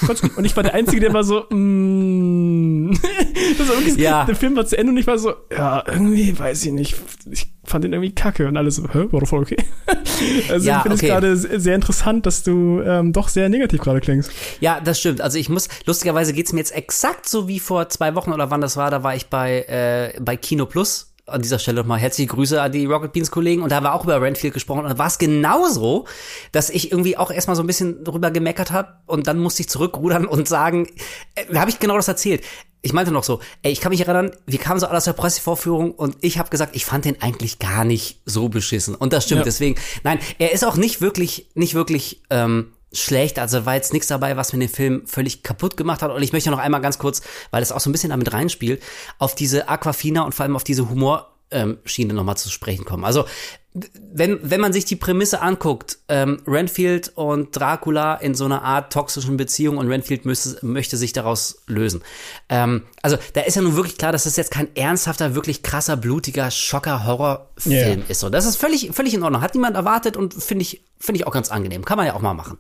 [0.08, 0.38] ganz gut.
[0.38, 2.92] Und ich war der Einzige, der war so, mm.
[3.58, 4.26] das war wirklich, ja.
[4.26, 6.96] Der Film war zu Ende und ich war so, ja, irgendwie, weiß ich nicht.
[7.32, 9.58] Ich fand den irgendwie kacke und alles so, hä, war doch voll okay.
[10.50, 11.08] also ja, ich finde es okay.
[11.08, 14.32] gerade sehr interessant, dass du ähm, doch sehr negativ gerade klingst.
[14.60, 15.22] Ja, das stimmt.
[15.22, 18.62] Also ich muss, lustigerweise geht's mir jetzt exakt so wie vor zwei Wochen oder wann
[18.62, 22.28] das war, da war ich bei, äh, bei Kino Plus an dieser Stelle nochmal herzliche
[22.30, 24.98] Grüße an die Rocket Beans Kollegen und da war auch über Renfield gesprochen und da
[24.98, 26.06] war es genauso,
[26.54, 29.70] dass ich irgendwie auch erstmal so ein bisschen drüber gemeckert habe und dann musste ich
[29.70, 30.88] zurückrudern und sagen,
[31.36, 32.44] äh, habe ich genau das erzählt.
[32.82, 35.14] Ich meinte noch so, ey, ich kann mich erinnern, wir kamen so alle aus der
[35.14, 39.26] Pressevorführung und ich habe gesagt, ich fand den eigentlich gar nicht so beschissen und das
[39.26, 39.40] stimmt.
[39.40, 39.46] Ja.
[39.46, 43.40] Deswegen, nein, er ist auch nicht wirklich, nicht wirklich ähm, schlecht.
[43.40, 46.12] Also war jetzt nichts dabei, was mir den Film völlig kaputt gemacht hat.
[46.12, 48.82] Und ich möchte noch einmal ganz kurz, weil es auch so ein bisschen damit reinspielt,
[49.20, 53.06] auf diese Aquafina und vor allem auf diese Humor ähm, Schiene nochmal zu sprechen kommen.
[53.06, 53.26] Also
[54.12, 58.92] wenn, wenn man sich die Prämisse anguckt, ähm, Renfield und Dracula in so einer Art
[58.92, 62.02] toxischen Beziehung und Renfield müsste, möchte sich daraus lösen.
[62.50, 65.96] Ähm, also da ist ja nun wirklich klar, dass das jetzt kein ernsthafter, wirklich krasser,
[65.96, 67.98] blutiger, schocker Horrorfilm Yeah.
[68.08, 68.20] ist.
[68.20, 69.42] So, das ist völlig, völlig in Ordnung.
[69.42, 71.86] Hat niemand erwartet und finde ich, finde ich auch ganz angenehm.
[71.86, 72.58] Kann man ja auch mal machen.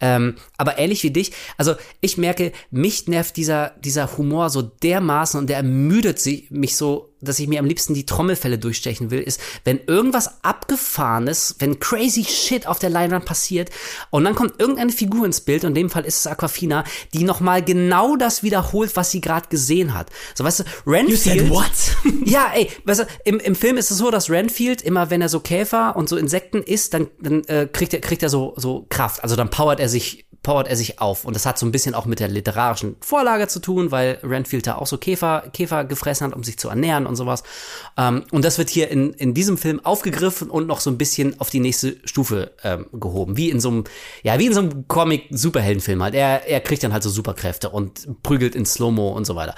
[0.00, 5.38] Ähm, aber ähnlich wie dich, also ich merke, mich nervt dieser, dieser Humor so dermaßen
[5.38, 9.20] und der ermüdet sie, mich so, dass ich mir am liebsten die Trommelfälle durchstechen will,
[9.20, 13.70] ist, wenn irgendwas abgefahrenes, wenn crazy shit auf der Leinwand passiert
[14.10, 17.24] und dann kommt irgendeine Figur ins Bild, und in dem Fall ist es Aquafina, die
[17.24, 20.10] nochmal genau das wiederholt, was sie gerade gesehen hat.
[20.34, 21.48] So, weißt du, Renfield.
[22.24, 25.28] Ja, ey, weißt du, im, im Film ist es so, dass Renfield immer, wenn er
[25.28, 28.86] so Käfer und so Insekten isst, dann, dann äh, kriegt er, kriegt er so, so
[28.88, 29.22] Kraft.
[29.22, 31.24] Also dann powert er sich, powert er sich auf.
[31.24, 34.66] Und das hat so ein bisschen auch mit der literarischen Vorlage zu tun, weil Renfield
[34.66, 37.42] da auch so Käfer, Käfer gefressen hat, um sich zu ernähren und sowas.
[37.96, 41.38] Ähm, und das wird hier in, in diesem Film aufgegriffen und noch so ein bisschen
[41.40, 43.36] auf die nächste Stufe ähm, gehoben.
[43.36, 43.84] Wie in so einem,
[44.22, 46.14] ja, wie in so einem Comic-Superheldenfilm halt.
[46.14, 49.54] Er, er kriegt dann halt so Superkräfte und prügelt in Slow-Mo und so weiter.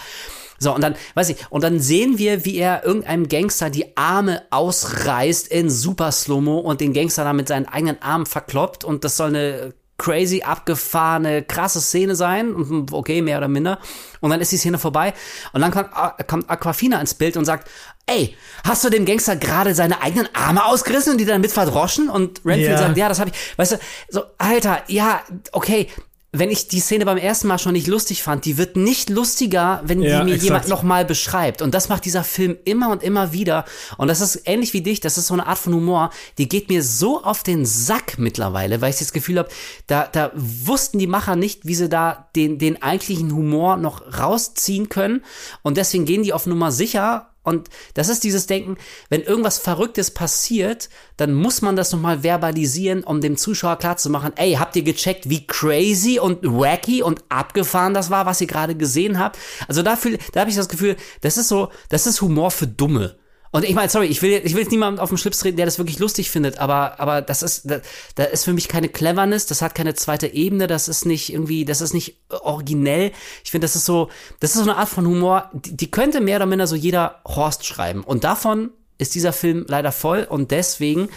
[0.62, 4.42] So, und dann, weiß ich, und dann sehen wir, wie er irgendeinem Gangster die Arme
[4.50, 9.16] ausreißt in super Slow-Mo und den Gangster dann mit seinen eigenen Armen verkloppt und das
[9.16, 12.54] soll eine crazy, abgefahrene, krasse Szene sein.
[12.54, 13.78] Und Okay, mehr oder minder.
[14.20, 15.12] Und dann ist die Szene vorbei.
[15.52, 15.90] Und dann kommt,
[16.26, 17.68] kommt Aquafina ins Bild und sagt,
[18.06, 18.34] ey,
[18.66, 22.08] hast du dem Gangster gerade seine eigenen Arme ausgerissen und die dann mit verdroschen?
[22.08, 22.78] Und Renfield Ja.
[22.78, 23.58] sagt, ja, das habe ich.
[23.58, 23.76] Weißt du,
[24.08, 25.20] so, Alter, ja,
[25.52, 25.88] okay.
[26.32, 29.80] Wenn ich die Szene beim ersten Mal schon nicht lustig fand, die wird nicht lustiger,
[29.84, 30.44] wenn Ja, die mir exakt.
[30.44, 31.60] jemand noch mal beschreibt.
[31.60, 33.64] Und das macht dieser Film immer und immer wieder.
[33.98, 36.68] Und das ist ähnlich wie dich, das ist so eine Art von Humor, die geht
[36.68, 39.48] mir so auf den Sack mittlerweile, weil ich das Gefühl habe,
[39.88, 44.88] da, da wussten die Macher nicht, wie sie da den, den eigentlichen Humor noch rausziehen
[44.88, 45.24] können.
[45.62, 47.26] Und deswegen gehen die auf Nummer sicher.
[47.42, 48.76] Und das ist dieses Denken,
[49.08, 54.54] wenn irgendwas Verrücktes passiert, dann muss man das nochmal verbalisieren, um dem Zuschauer klarzumachen, ey,
[54.54, 59.18] habt ihr gecheckt, wie crazy und wacky und abgefahren das war, was ihr gerade gesehen
[59.18, 59.38] habt?
[59.68, 63.16] Also dafür, da habe ich das Gefühl, das ist so, das ist Humor für Dumme.
[63.52, 65.66] Und ich meine, sorry, ich will, ich will jetzt niemandem auf den Schlips treten, der
[65.66, 67.80] das wirklich lustig findet, aber, aber das ist, da,
[68.14, 71.64] da ist für mich keine Cleverness, das hat keine zweite Ebene, das ist nicht irgendwie,
[71.64, 73.10] das ist nicht originell.
[73.42, 74.08] Ich finde, das ist so,
[74.38, 77.20] das ist so eine Art von Humor, die, die könnte mehr oder minder so jeder
[77.26, 78.04] Horst schreiben.
[78.04, 81.08] Und davon ist dieser Film leider voll und deswegen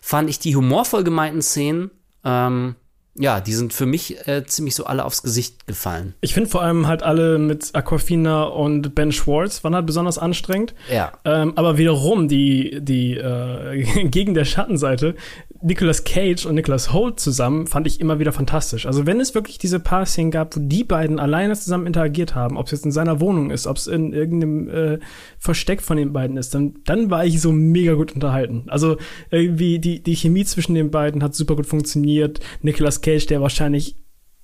[0.00, 1.90] fand ich die humorvoll gemeinten Szenen,
[2.24, 2.76] ähm,
[3.16, 6.14] ja, die sind für mich äh, ziemlich so alle aufs Gesicht gefallen.
[6.20, 10.74] Ich finde vor allem halt alle mit Aquafina und Ben Schwartz waren halt besonders anstrengend.
[10.92, 11.12] Ja.
[11.24, 15.16] Ähm, aber wiederum die, die äh, gegen der Schattenseite,
[15.60, 18.86] Nicolas Cage und Nicolas Holt zusammen, fand ich immer wieder fantastisch.
[18.86, 22.56] Also wenn es wirklich diese paar Szenen gab, wo die beiden alleine zusammen interagiert haben,
[22.56, 24.98] ob es jetzt in seiner Wohnung ist, ob es in irgendeinem äh,
[25.38, 28.64] Versteck von den beiden ist, dann, dann war ich so mega gut unterhalten.
[28.68, 28.96] Also
[29.30, 32.40] irgendwie die, die Chemie zwischen den beiden hat super gut funktioniert.
[32.62, 33.96] Nicolas Cage, der wahrscheinlich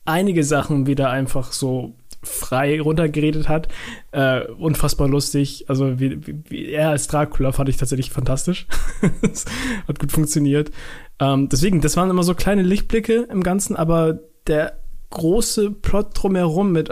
[0.05, 3.69] einige Sachen wieder einfach so frei runtergeredet hat.
[4.11, 5.67] Äh, unfassbar lustig.
[5.69, 8.67] Also wie, wie, wie er als Dracula fand ich tatsächlich fantastisch.
[9.89, 10.71] Hat gut funktioniert.
[11.19, 14.79] Ähm, deswegen, das waren immer so kleine Lichtblicke im Ganzen, aber der
[15.11, 16.91] große Plot drumherum mit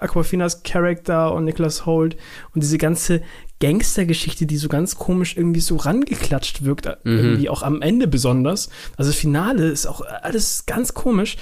[0.00, 2.16] Aquafinas Charakter und Nicholas Holt
[2.54, 3.22] und diese ganze
[3.62, 8.68] Gangstergeschichte, die so ganz komisch irgendwie so rangeklatscht wirkt, irgendwie auch am Ende besonders.
[8.96, 11.36] Also das Finale ist auch alles ganz komisch.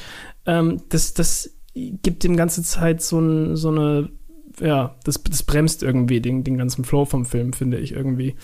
[0.44, 4.10] Ähm, das, das gibt dem ganze Zeit so, ein, so eine,
[4.60, 8.34] ja, das, das bremst irgendwie den, den ganzen Flow vom Film, finde ich irgendwie.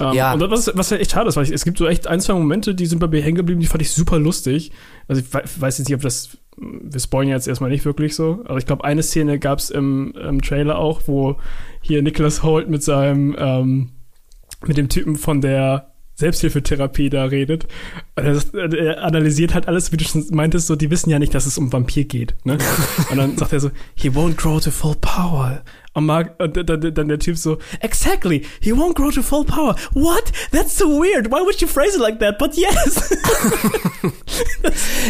[0.00, 0.32] Ähm, Ja.
[0.32, 2.32] Und was, was ja echt schade ist, weil ich, es gibt so echt ein, zwei
[2.34, 4.72] Momente, die sind bei mir hängen geblieben, die fand ich super lustig.
[5.06, 8.42] Also ich we- weiß jetzt nicht, ob das, wir spoilern jetzt erstmal nicht wirklich so,
[8.44, 11.36] aber ich glaube, eine Szene gab es im, im Trailer auch, wo
[11.80, 13.90] hier Nicholas Holt mit seinem, ähm,
[14.66, 17.66] mit dem Typen von der Selbsthilfetherapie da redet.
[18.16, 21.34] Und er, er analysiert halt alles, wie du schon meintest, so, die wissen ja nicht,
[21.34, 22.34] dass es um Vampir geht.
[22.44, 22.58] Ne?
[23.10, 25.62] Und dann sagt er so, he won't grow to full power.
[25.96, 29.76] Und, Mark, und dann, dann der Typ so, exactly, he won't grow to full power.
[29.92, 30.32] What?
[30.50, 31.30] That's so weird.
[31.30, 32.36] Why would you phrase it like that?
[32.36, 33.16] But yes.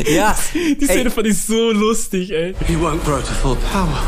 [0.15, 2.55] Ja, Die Szene fand ich so lustig, ey.
[2.67, 3.99] He won't grow to full power.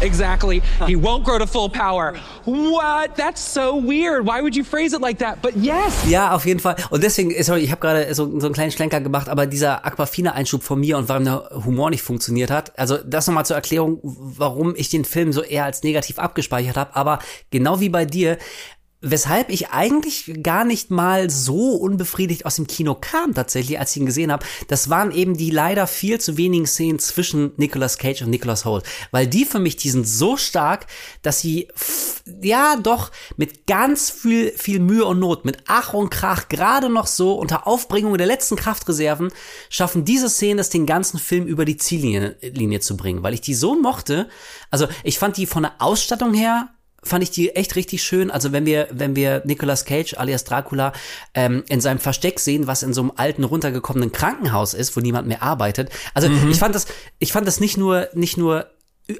[0.00, 0.62] Exactly.
[0.86, 2.14] He won't grow to full power.
[2.44, 3.16] What?
[3.16, 4.26] That's so weird.
[4.26, 5.42] Why would you phrase it like that?
[5.42, 6.08] But yes.
[6.08, 6.76] Ja, auf jeden Fall.
[6.90, 10.62] Und deswegen, sorry, ich habe gerade so, so einen kleinen Schlenker gemacht, aber dieser Aquafina-Einschub
[10.62, 14.74] von mir und warum der Humor nicht funktioniert hat, also das nochmal zur Erklärung, warum
[14.76, 17.18] ich den Film so eher als negativ abgespeichert habe, aber
[17.50, 18.38] genau wie bei dir,
[19.00, 23.98] Weshalb ich eigentlich gar nicht mal so unbefriedigt aus dem Kino kam, tatsächlich, als ich
[23.98, 24.44] ihn gesehen habe.
[24.66, 28.84] Das waren eben die leider viel zu wenigen Szenen zwischen Nicolas Cage und Nicolas Holt.
[29.12, 30.88] Weil die für mich, die sind so stark,
[31.22, 31.68] dass sie,
[32.42, 37.06] ja, doch mit ganz viel, viel Mühe und Not, mit Ach und Krach, gerade noch
[37.06, 39.30] so unter Aufbringung der letzten Kraftreserven,
[39.70, 43.22] schaffen diese Szenen es, den ganzen Film über die Ziellinie Linie zu bringen.
[43.22, 44.28] Weil ich die so mochte.
[44.72, 46.70] Also, ich fand die von der Ausstattung her
[47.02, 48.30] fand ich die echt richtig schön.
[48.30, 50.92] Also wenn wir, wenn wir Nicolas Cage alias Dracula
[51.34, 55.28] ähm, in seinem Versteck sehen, was in so einem alten runtergekommenen Krankenhaus ist, wo niemand
[55.28, 55.90] mehr arbeitet.
[56.14, 56.50] Also mhm.
[56.50, 56.86] ich fand das,
[57.18, 58.66] ich fand das nicht nur, nicht nur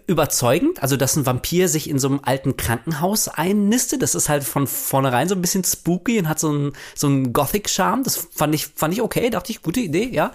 [0.07, 4.03] überzeugend, also dass ein Vampir sich in so einem alten Krankenhaus einnistet.
[4.03, 7.33] Das ist halt von vornherein so ein bisschen spooky und hat so einen so einen
[7.33, 8.03] Gothic-Charme.
[8.03, 10.33] Das fand ich fand ich okay, dachte ich gute Idee, ja.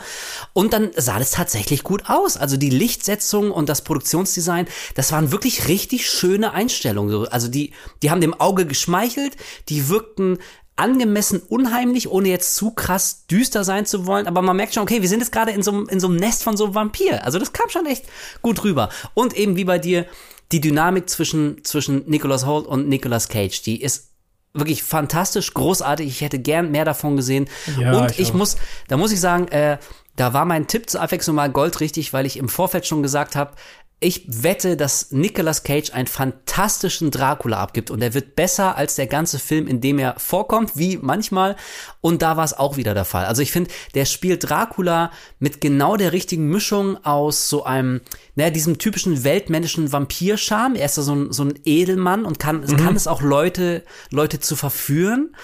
[0.54, 2.36] Und dann sah das tatsächlich gut aus.
[2.36, 7.28] Also die Lichtsetzung und das Produktionsdesign, das waren wirklich richtig schöne Einstellungen.
[7.28, 9.38] Also die die haben dem Auge geschmeichelt,
[9.70, 10.40] die wirkten
[10.76, 14.28] angemessen unheimlich, ohne jetzt zu krass düster sein zu wollen.
[14.28, 16.16] Aber man merkt schon, okay, wir sind jetzt gerade in so, einem in so einem
[16.16, 17.24] Nest von so einem Vampir.
[17.24, 18.06] Also das kam schon echt
[18.42, 18.90] gut rüber.
[19.14, 20.06] Und eben wie bei dir,
[20.52, 24.10] die Dynamik zwischen, zwischen Nicholas Holt und Nicolas Cage, die ist
[24.54, 26.08] wirklich fantastisch, großartig.
[26.08, 27.50] Ich hätte gern mehr davon gesehen.
[27.80, 28.58] Ja, und ich, ich muss,
[28.88, 29.78] da muss ich sagen, äh,
[30.16, 33.56] da war mein Tipp zur Abwechslung mal goldrichtig, weil ich im Vorfeld schon gesagt habe,
[34.04, 39.08] ich wette, dass Nicolas Cage einen fantastischen Dracula abgibt und er wird besser als der
[39.08, 41.56] ganze Film, in dem er vorkommt, wie manchmal.
[42.02, 43.26] Und da war es auch wieder der Fall.
[43.26, 48.02] Also ich finde, der spielt Dracula mit genau der richtigen Mischung aus so einem,
[48.36, 50.76] naja, diesem typischen weltmännischen Vampirscham.
[50.76, 52.78] Er ist so ein, so ein Edelmann und kann, mhm.
[52.78, 55.36] kann es auch Leute, Leute zu verführen.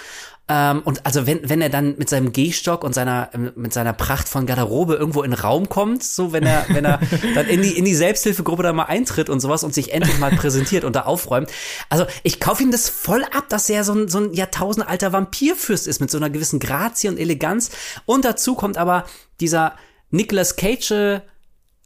[0.49, 4.27] Ähm, und also wenn, wenn er dann mit seinem Gehstock und seiner, mit seiner Pracht
[4.27, 6.99] von Garderobe irgendwo in den Raum kommt, so wenn er, wenn er
[7.35, 10.31] dann in die, in die Selbsthilfegruppe da mal eintritt und sowas und sich endlich mal
[10.31, 11.51] präsentiert und da aufräumt.
[11.89, 15.87] Also ich kaufe ihm das voll ab, dass er so ein, so ein jahrtausendalter Vampirfürst
[15.87, 17.69] ist mit so einer gewissen Grazie und Eleganz.
[18.05, 19.05] Und dazu kommt aber
[19.39, 19.75] dieser
[20.09, 21.21] Nicolas Cage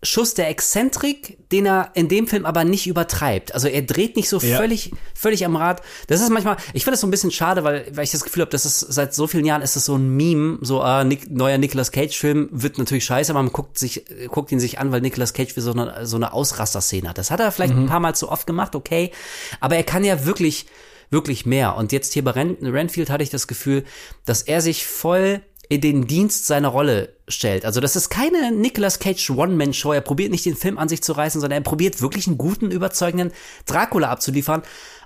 [0.03, 3.53] Schuss der Exzentrik, den er in dem Film aber nicht übertreibt.
[3.53, 4.57] Also er dreht nicht so ja.
[4.57, 5.81] völlig, völlig am Rad.
[6.07, 8.41] Das ist manchmal, ich finde das so ein bisschen schade, weil, weil ich das Gefühl
[8.41, 11.31] habe, dass es seit so vielen Jahren ist es so ein Meme, so äh, Nick,
[11.31, 14.91] neuer Nicolas Cage Film wird natürlich scheiße, aber man guckt sich, guckt ihn sich an,
[14.91, 17.17] weil Nicolas Cage wie so eine, so eine Ausraster-Szene hat.
[17.17, 17.83] Das hat er vielleicht mhm.
[17.83, 19.11] ein paar Mal zu oft gemacht, okay.
[19.59, 20.65] Aber er kann ja wirklich,
[21.09, 21.77] wirklich mehr.
[21.77, 23.83] Und jetzt hier bei Ren Renfield hatte ich das Gefühl,
[24.25, 27.65] dass er sich voll in den Dienst seiner Rolle stellt.
[27.65, 29.93] Also das ist keine Nicolas Cage One-Man-Show.
[29.93, 32.71] Er probiert nicht den Film an sich zu reißen, sondern er probiert wirklich einen guten,
[32.71, 33.31] überzeugenden
[33.65, 34.63] Dracula abzuliefern.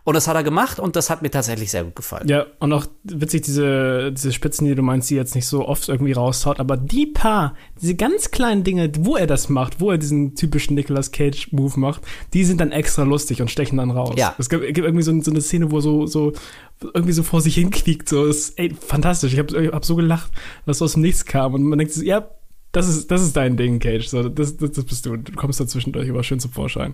[0.07, 2.29] Und das hat er gemacht und das hat mir tatsächlich sehr gut gefallen.
[2.29, 5.89] Ja, und auch witzig, diese, diese Spitzen, die du meinst, die jetzt nicht so oft
[5.89, 9.97] irgendwie raushaut, aber die paar, diese ganz kleinen Dinge, wo er das macht, wo er
[9.97, 12.03] diesen typischen Nicolas Cage-Move macht,
[12.33, 14.15] die sind dann extra lustig und stechen dann raus.
[14.15, 14.33] Ja.
[14.37, 16.31] Es gibt, gibt irgendwie so, so eine Szene, wo so, so
[16.81, 19.33] irgendwie so vor sich hinquiekt, so ist ey, fantastisch.
[19.33, 20.31] Ich habe hab so gelacht,
[20.65, 22.29] dass so aus dem Nichts kam und man denkt ja,
[22.71, 24.07] das ist, das ist dein Ding, Cage.
[24.07, 25.17] So, das, das, das bist du.
[25.17, 26.93] Du kommst da zwischendurch immer schön zum Vorschein.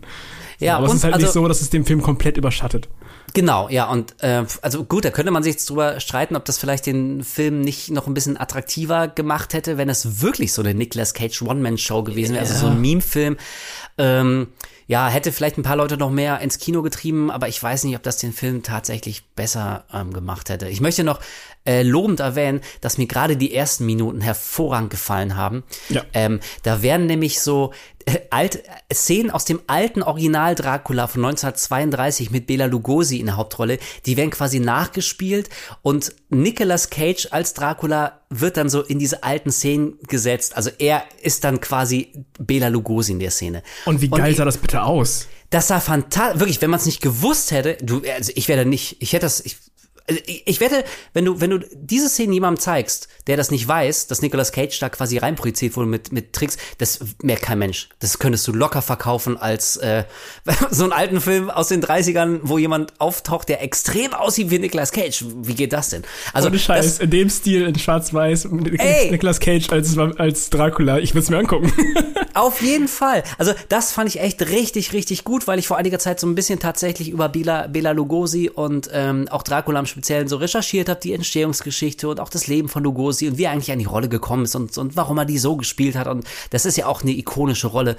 [0.59, 2.89] So, ja, aber es ist halt also, nicht so, dass es den Film komplett überschattet.
[3.33, 6.57] Genau, ja, und äh, also gut, da könnte man sich jetzt drüber streiten, ob das
[6.57, 10.73] vielleicht den Film nicht noch ein bisschen attraktiver gemacht hätte, wenn es wirklich so eine
[10.73, 12.49] Nicolas Cage One-Man-Show gewesen wäre, ja.
[12.49, 13.37] also so ein Meme-Film.
[13.97, 14.47] Ähm,
[14.85, 17.95] ja, hätte vielleicht ein paar Leute noch mehr ins Kino getrieben, aber ich weiß nicht,
[17.95, 20.67] ob das den Film tatsächlich besser ähm, gemacht hätte.
[20.67, 21.19] Ich möchte noch
[21.65, 25.63] äh, lobend erwähnen, dass mir gerade die ersten Minuten hervorragend gefallen haben.
[25.89, 26.03] Ja.
[26.13, 27.71] Ähm, da werden nämlich so
[28.05, 33.37] äh, alt, Szenen aus dem alten Original Dracula von 1932 mit Bela Lugosi in der
[33.37, 35.49] Hauptrolle, die werden quasi nachgespielt
[35.81, 40.57] und Nicolas Cage als Dracula wird dann so in diese alten Szenen gesetzt.
[40.57, 43.63] Also er ist dann quasi Bela Lugosi in der Szene.
[43.85, 45.27] Und wie geil und sah das bitte aus?
[45.49, 48.97] Das sah fantastisch, wirklich, wenn man es nicht gewusst hätte, du, also ich werde nicht,
[48.99, 49.57] ich hätte das, ich,
[50.09, 50.83] also ich wette,
[51.13, 54.77] wenn du, wenn du diese Szene jemandem zeigst, der das nicht weiß, dass Nicolas Cage
[54.79, 57.87] da quasi reinprojiziert wurde mit, mit Tricks, das merkt kein Mensch.
[57.99, 60.03] Das könntest du locker verkaufen als äh,
[60.71, 64.91] so einen alten Film aus den 30ern, wo jemand auftaucht, der extrem aussieht wie Nicolas
[64.91, 65.23] Cage.
[65.41, 66.03] Wie geht das denn?
[66.33, 71.13] Also Ohne Scheiß, das, in dem Stil, in Schwarz-Weiß, Nicolas Cage als, als Dracula, ich
[71.13, 71.71] würde es mir angucken.
[72.33, 73.23] Auf jeden Fall.
[73.37, 76.35] Also das fand ich echt richtig, richtig gut, weil ich vor einiger Zeit so ein
[76.35, 80.99] bisschen tatsächlich über Bela, Bela Lugosi und ähm, auch Dracula im Speziellen so recherchiert habe,
[80.99, 84.09] die Entstehungsgeschichte und auch das Leben von Lugosi und wie er eigentlich an die Rolle
[84.09, 86.07] gekommen ist und, und warum er die so gespielt hat.
[86.07, 87.95] Und das ist ja auch eine ikonische Rolle.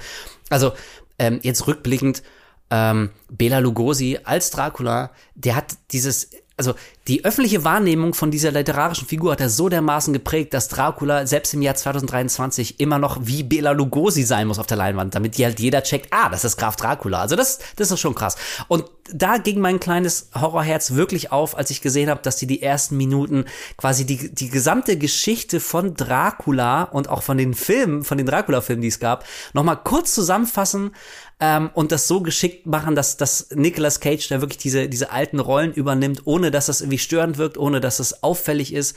[0.49, 0.73] Also
[1.17, 2.21] ähm, jetzt rückblickend,
[2.69, 6.73] ähm, Bela Lugosi als Dracula, der hat dieses also
[7.07, 11.53] die öffentliche Wahrnehmung von dieser literarischen Figur hat er so dermaßen geprägt, dass Dracula selbst
[11.53, 15.59] im Jahr 2023 immer noch wie Bela Lugosi sein muss auf der Leinwand, damit halt
[15.59, 17.19] jeder checkt, ah, das ist Graf Dracula.
[17.19, 18.37] Also das, das ist schon krass.
[18.69, 22.63] Und da ging mein kleines Horrorherz wirklich auf, als ich gesehen habe, dass die die
[22.63, 23.45] ersten Minuten
[23.77, 28.81] quasi die, die gesamte Geschichte von Dracula und auch von den Filmen, von den Dracula-Filmen,
[28.81, 30.91] die es gab, nochmal kurz zusammenfassen
[31.39, 35.39] ähm, und das so geschickt machen, dass, dass Nicolas Cage da wirklich diese, diese alten
[35.39, 38.95] Rollen übernimmt, ohne dass das irgendwie störend wirkt, ohne dass es auffällig ist.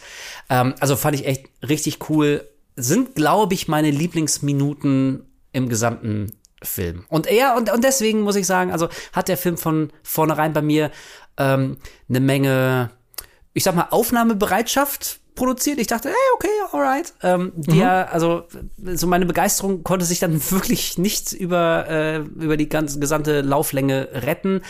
[0.48, 2.48] Ähm, also fand ich echt richtig cool.
[2.76, 6.32] Sind, glaube ich, meine Lieblingsminuten im gesamten
[6.62, 7.04] Film.
[7.08, 10.62] Und er, und, und deswegen muss ich sagen, also hat der Film von vornherein bei
[10.62, 10.90] mir
[11.36, 11.78] ähm,
[12.08, 12.90] eine Menge,
[13.52, 15.78] ich sag mal, Aufnahmebereitschaft produziert.
[15.78, 17.14] Ich dachte, hey, okay, alright.
[17.22, 17.62] Ähm, mhm.
[17.62, 18.46] der, also
[18.84, 24.08] so meine Begeisterung konnte sich dann wirklich nicht über äh, über die ganze gesamte Lauflänge
[24.12, 24.62] retten,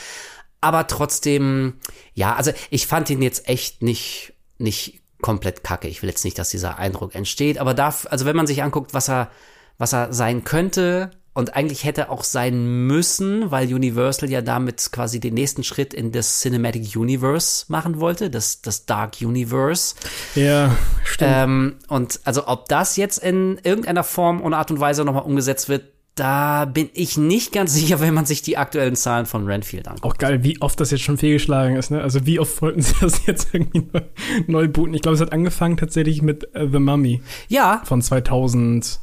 [0.61, 1.75] aber trotzdem,
[2.15, 5.89] ja, also ich fand ihn jetzt echt nicht nicht komplett kacke.
[5.89, 8.95] Ich will jetzt nicht, dass dieser Eindruck entsteht, aber da, also wenn man sich anguckt,
[8.95, 9.31] was er
[9.79, 15.21] was er sein könnte, und eigentlich hätte auch sein müssen, weil Universal ja damit quasi
[15.21, 19.95] den nächsten Schritt in das Cinematic Universe machen wollte, das, das Dark Universe.
[20.35, 21.31] Ja, stimmt.
[21.33, 25.69] Ähm, und also ob das jetzt in irgendeiner Form und Art und Weise nochmal umgesetzt
[25.69, 25.85] wird,
[26.17, 30.05] da bin ich nicht ganz sicher, wenn man sich die aktuellen Zahlen von Renfield anguckt.
[30.13, 32.03] Auch geil, wie oft das jetzt schon fehlgeschlagen ist, ne?
[32.03, 34.01] Also wie oft wollten sie das jetzt irgendwie neu,
[34.49, 34.93] neu booten?
[34.93, 37.23] Ich glaube, es hat angefangen tatsächlich mit uh, The Mummy.
[37.47, 37.81] Ja.
[37.85, 38.99] Von 2000,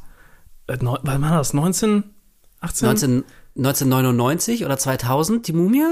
[0.66, 1.54] äh, wann war das?
[1.54, 2.04] 19?
[2.66, 2.86] 18?
[2.86, 3.24] 19,
[3.56, 5.82] 1999 oder 2000, die Mumie?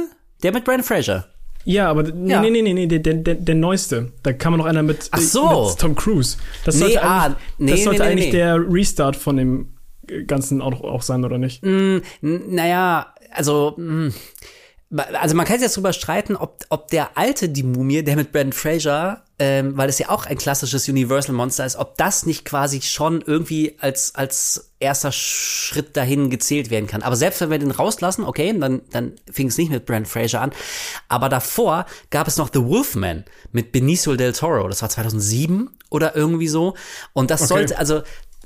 [0.42, 1.28] Der mit Brandon Fraser.
[1.64, 2.40] Ja, aber nee, ja.
[2.42, 4.12] nee, nee, nee, nee, der, der, der neueste.
[4.22, 5.68] Da kam noch einer mit, Ach so.
[5.70, 6.36] mit Tom Cruise.
[6.64, 9.68] Das sollte nee, ah, nee, das sollte nee, eigentlich der Restart von dem
[10.26, 11.64] Ganzen auch, auch sein, oder nicht?
[11.64, 14.08] Mm, naja, also, mm,
[14.96, 18.52] also man kann jetzt drüber streiten, ob, ob der alte Die Mumie, der mit Brandon
[18.52, 23.20] Fraser, ähm, weil es ja auch ein klassisches Universal-Monster ist, ob das nicht quasi schon
[23.20, 27.02] irgendwie als, als erster Schritt dahin gezählt werden kann.
[27.02, 30.40] Aber selbst wenn wir den rauslassen, okay, dann, dann fing es nicht mit Brandon Fraser
[30.40, 30.52] an.
[31.08, 34.68] Aber davor gab es noch The Wolfman mit Benicio del Toro.
[34.68, 36.74] Das war 2007 oder irgendwie so.
[37.12, 37.48] Und das okay.
[37.48, 38.02] sollte, also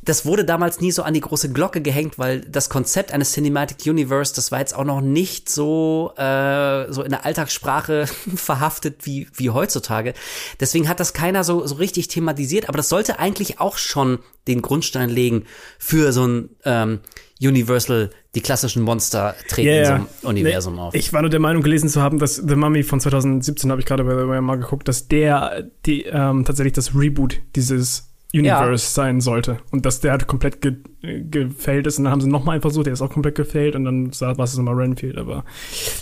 [0.08, 3.86] das wurde damals nie so an die große Glocke gehängt, weil das Konzept eines Cinematic
[3.86, 9.28] Universe, das war jetzt auch noch nicht so, äh, so in der Alltagssprache verhaftet wie,
[9.34, 10.14] wie heutzutage.
[10.60, 14.62] Deswegen hat das keiner so, so richtig thematisiert, aber das sollte eigentlich auch schon den
[14.62, 15.44] Grundstein legen
[15.78, 17.00] für so ein ähm,
[17.38, 20.94] Universal, die klassischen Monster treten yeah, in so Universum nee, auf.
[20.94, 23.86] Ich war nur der Meinung gelesen zu haben, dass The Mummy von 2017 habe ich
[23.86, 28.90] gerade bei mal geguckt, dass der die ähm, tatsächlich das Reboot dieses Universe ja.
[28.90, 29.58] sein sollte.
[29.70, 31.98] Und dass der halt komplett ge gefällt ist.
[31.98, 33.74] Und dann haben sie nochmal versucht, der ist auch komplett gefällt.
[33.74, 35.16] Und dann war es immer Renfield.
[35.16, 35.44] Aber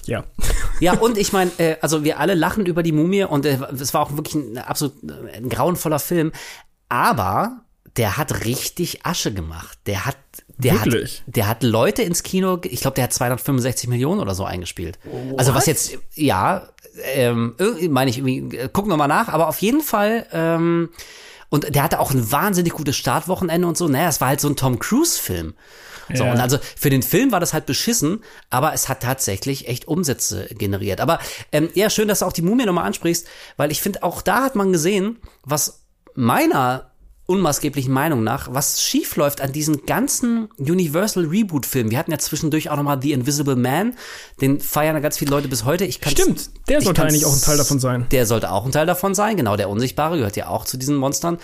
[0.07, 0.25] ja.
[0.81, 3.25] Ja, und ich meine, äh, also wir alle lachen über die Mumie.
[3.25, 6.33] Und äh, es war auch wirklich ein absolut äh, ein grauenvoller Film.
[6.89, 7.63] Aber
[7.97, 9.79] der hat richtig Asche gemacht.
[9.87, 10.17] Der hat
[10.59, 11.23] der Wirklich?
[11.27, 14.99] hat, der hat Leute ins Kino, ich glaube, der hat 265 Millionen oder so eingespielt.
[15.05, 15.39] What?
[15.39, 16.69] Also was jetzt, ja,
[17.15, 17.55] ähm,
[17.91, 20.89] meine ich irgendwie, äh, gucken wir mal nach, aber auf jeden Fall, ähm,
[21.49, 23.89] und der hatte auch ein wahnsinnig gutes Startwochenende und so.
[23.89, 25.55] Naja, es war halt so ein Tom Cruise-Film.
[26.15, 26.33] So, ja.
[26.33, 30.47] und also für den Film war das halt beschissen, aber es hat tatsächlich echt Umsätze
[30.55, 31.01] generiert.
[31.01, 31.19] Aber
[31.51, 33.27] ähm, ja, schön, dass du auch die Mumie nochmal ansprichst,
[33.57, 35.85] weil ich finde, auch da hat man gesehen, was
[36.15, 36.93] meiner
[37.27, 41.91] unmaßgeblichen Meinung nach, was schief läuft an diesen ganzen Universal Reboot Filmen.
[41.91, 43.95] Wir hatten ja zwischendurch auch noch mal The Invisible Man,
[44.41, 45.85] den feiern ja ganz viele Leute bis heute.
[45.85, 48.07] Ich Stimmt, der sollte eigentlich auch ein Teil davon sein.
[48.13, 50.97] Der sollte auch ein Teil davon sein, genau, der Unsichtbare gehört ja auch zu diesen
[50.97, 51.39] Monstern.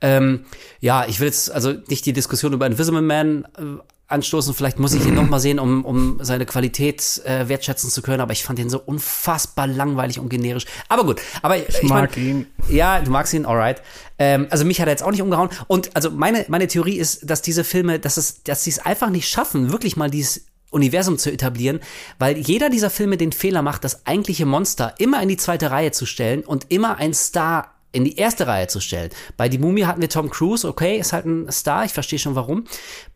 [0.00, 0.44] Ähm,
[0.80, 4.54] ja, ich will jetzt also nicht die Diskussion über Invisible Man äh, anstoßen.
[4.54, 8.20] Vielleicht muss ich ihn noch mal sehen, um, um seine Qualität äh, wertschätzen zu können.
[8.20, 10.64] Aber ich fand ihn so unfassbar langweilig und generisch.
[10.88, 11.20] Aber gut.
[11.42, 12.46] Aber ich, ich mag mein, ihn.
[12.68, 13.82] Ja, du magst ihn, alright.
[14.18, 15.50] Ähm, also mich hat er jetzt auch nicht umgehauen.
[15.66, 19.10] Und also meine meine Theorie ist, dass diese Filme, dass es, dass sie es einfach
[19.10, 21.80] nicht schaffen, wirklich mal dieses Universum zu etablieren,
[22.18, 25.92] weil jeder dieser Filme den Fehler macht, das eigentliche Monster immer in die zweite Reihe
[25.92, 29.10] zu stellen und immer ein Star in die erste Reihe zu stellen.
[29.38, 32.34] Bei Die Mumie hatten wir Tom Cruise, okay, ist halt ein Star, ich verstehe schon
[32.34, 32.64] warum.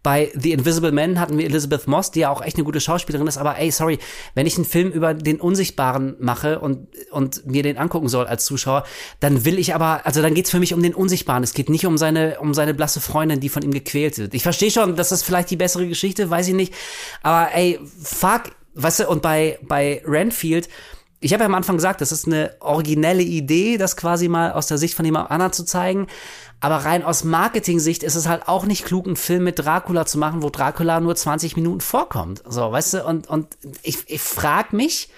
[0.03, 3.26] Bei The Invisible Man hatten wir Elizabeth Moss, die ja auch echt eine gute Schauspielerin
[3.26, 3.99] ist, aber ey, sorry,
[4.35, 8.47] wenn ich einen Film über den Unsichtbaren mache und, und mir den angucken soll als
[8.47, 8.85] Zuschauer,
[9.20, 11.43] dann will ich aber, also dann geht's für mich um den Unsichtbaren.
[11.43, 14.33] Es geht nicht um seine, um seine blasse Freundin, die von ihm gequält wird.
[14.33, 16.72] Ich verstehe schon, das ist vielleicht die bessere Geschichte, weiß ich nicht.
[17.22, 20.70] Aber ey, fuck, weißt du, und bei, bei Renfield,
[21.21, 24.68] ich habe ja am Anfang gesagt, das ist eine originelle Idee, das quasi mal aus
[24.68, 26.07] der Sicht von jemand anderem zu zeigen.
[26.61, 30.18] Aber rein aus Marketing-Sicht ist es halt auch nicht klug, einen Film mit Dracula zu
[30.18, 32.43] machen, wo Dracula nur 20 Minuten vorkommt.
[32.49, 33.49] So, weißt du, und, und
[33.83, 35.11] ich, ich frage mich,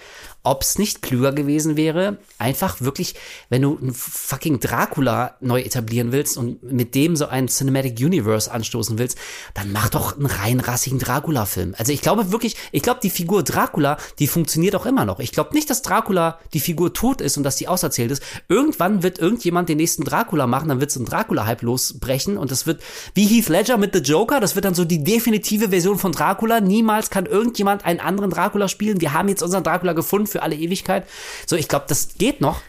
[0.43, 3.14] ob es nicht klüger gewesen wäre, einfach wirklich,
[3.49, 8.51] wenn du einen fucking Dracula neu etablieren willst und mit dem so ein Cinematic Universe
[8.51, 9.16] anstoßen willst,
[9.55, 11.74] dann mach doch einen rein rassigen Dracula-Film.
[11.78, 15.20] Also ich glaube wirklich, ich glaube, die Figur Dracula, die funktioniert auch immer noch.
[15.20, 18.22] Ich glaube nicht, dass Dracula die Figur tot ist und dass die auserzählt ist.
[18.49, 22.66] Irgendwann wird irgendjemand den nächsten Dracula machen, dann wird so ein Dracula-Hype losbrechen und das
[22.66, 22.82] wird
[23.14, 26.61] wie Heath Ledger mit The Joker, das wird dann so die definitive Version von Dracula.
[26.61, 29.01] Niemals kann irgendjemand einen anderen Dracula spielen.
[29.01, 31.07] Wir haben jetzt unseren Dracula gefunden für alle Ewigkeit.
[31.47, 32.61] So, ich glaube, das geht noch,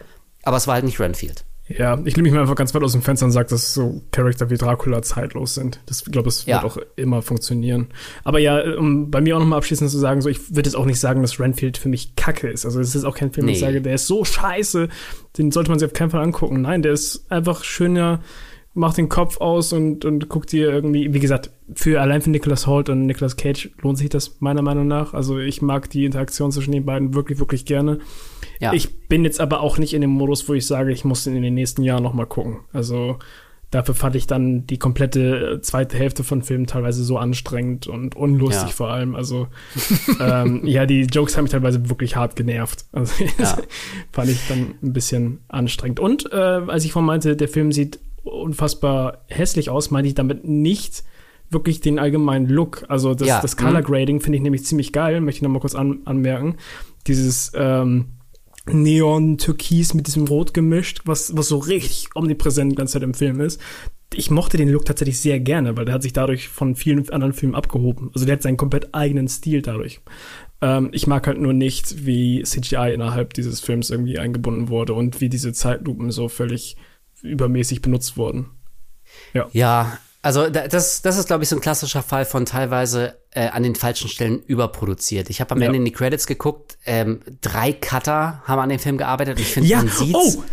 [0.44, 1.46] aber es war halt nicht Renfield.
[1.70, 4.02] Ja, ich lehne mich mal einfach ganz weit aus dem Fenster und sage, dass so
[4.12, 5.80] Charakter wie Dracula zeitlos sind.
[5.86, 6.62] Das, ich glaube, das Ja.
[6.62, 7.88] wird auch immer funktionieren.
[8.26, 10.86] Aber ja, um bei mir auch nochmal abschließend zu sagen, so, ich würde jetzt auch
[10.86, 12.66] nicht sagen, dass Renfield für mich kacke ist.
[12.66, 13.66] Also, es ist auch kein Film, wo ich Nee.
[13.66, 14.90] sage, der ist so scheiße,
[15.38, 16.62] den sollte man sich auf keinen Fall angucken.
[16.62, 18.20] Nein, der ist einfach schöner,
[18.76, 22.66] macht den Kopf aus und, und guckt dir irgendwie, wie gesagt, für allein für Nicholas
[22.66, 25.14] Holt und Nicolas Cage lohnt sich das meiner Meinung nach.
[25.14, 28.00] Also, ich mag die Interaktion zwischen den beiden wirklich, wirklich gerne.
[28.60, 28.74] Ja.
[28.74, 31.36] Ich bin jetzt aber auch nicht in dem Modus, wo ich sage, ich muss den
[31.36, 32.62] in den nächsten Jahren noch mal gucken.
[32.72, 33.20] Also
[33.72, 38.16] dafür fand ich dann die komplette äh, zweite Hälfte von Filmen teilweise so anstrengend und
[38.16, 38.76] unlustig Ja.
[38.76, 39.16] vor allem.
[39.16, 39.48] Also
[40.20, 42.86] ähm, ja, die Jokes haben mich teilweise wirklich hart genervt.
[42.92, 43.58] Also Ja.
[44.12, 46.00] fand ich dann ein bisschen anstrengend.
[46.00, 50.46] Und äh, als ich vorhin meinte, der Film sieht unfassbar hässlich aus, meinte ich damit
[50.46, 51.04] nicht
[51.50, 52.86] wirklich den allgemeinen Look.
[52.88, 53.86] Also das, Ja, das Color mhm.
[53.86, 56.58] Grading finde ich nämlich ziemlich geil, möchte ich noch mal kurz an, anmerken.
[57.08, 58.08] Dieses ähm,
[58.66, 63.40] Neon-Türkis mit diesem Rot gemischt, was, was so richtig omnipräsent die ganze Zeit im Film
[63.40, 63.62] ist.
[64.14, 67.34] Ich mochte den Look tatsächlich sehr gerne, weil der hat sich dadurch von vielen anderen
[67.34, 68.12] Filmen abgehoben.
[68.14, 70.02] Also der hat seinen komplett eigenen Stil dadurch.
[70.62, 75.20] Ähm, ich mag halt nur nicht, wie CGI innerhalb dieses Films irgendwie eingebunden wurde und
[75.20, 76.78] wie diese Zeitlupen so völlig
[77.24, 78.52] übermäßig benutzt wurden.
[79.52, 83.48] Ja, also da- das, das ist, glaube ich, so ein klassischer Fall von teilweise äh,
[83.50, 85.30] an den falschen Stellen überproduziert.
[85.30, 85.66] Ich habe am Ja.
[85.68, 89.52] Ende in die Credits geguckt, ähm, drei Cutter haben an dem Film gearbeitet und ich
[89.54, 90.14] finde, Ja, man sieht's.
[90.38, 90.44] oh!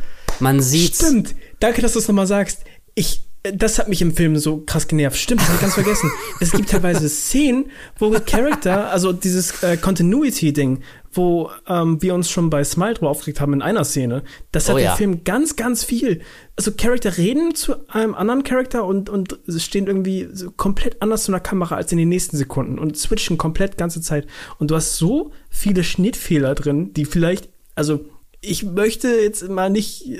[0.41, 0.99] man sieht's.
[0.99, 1.35] Stimmt.
[1.61, 2.65] Danke, dass du es nochmal sagst.
[2.95, 5.17] Ich, das hat mich im Film so krass genervt.
[5.17, 6.11] Stimmt, das hab ich ganz vergessen.
[6.41, 10.81] Es gibt teilweise Szenen, wo Charakter, also dieses äh, Continuity-Ding,
[11.13, 14.23] wo ähm, wir uns schon bei Smile drüber aufgeregt haben in einer Szene,
[14.53, 14.95] das hat Oh der ja.
[14.95, 16.21] Film ganz, ganz viel.
[16.57, 21.33] Also Charakter reden zu einem anderen Charakter und, und stehen irgendwie so komplett anders zu
[21.33, 24.27] einer Kamera als in den nächsten Sekunden und switchen komplett ganze Zeit.
[24.59, 28.05] Und du hast so viele Schnittfehler drin, die vielleicht, also
[28.43, 30.19] ich möchte jetzt mal nicht äh,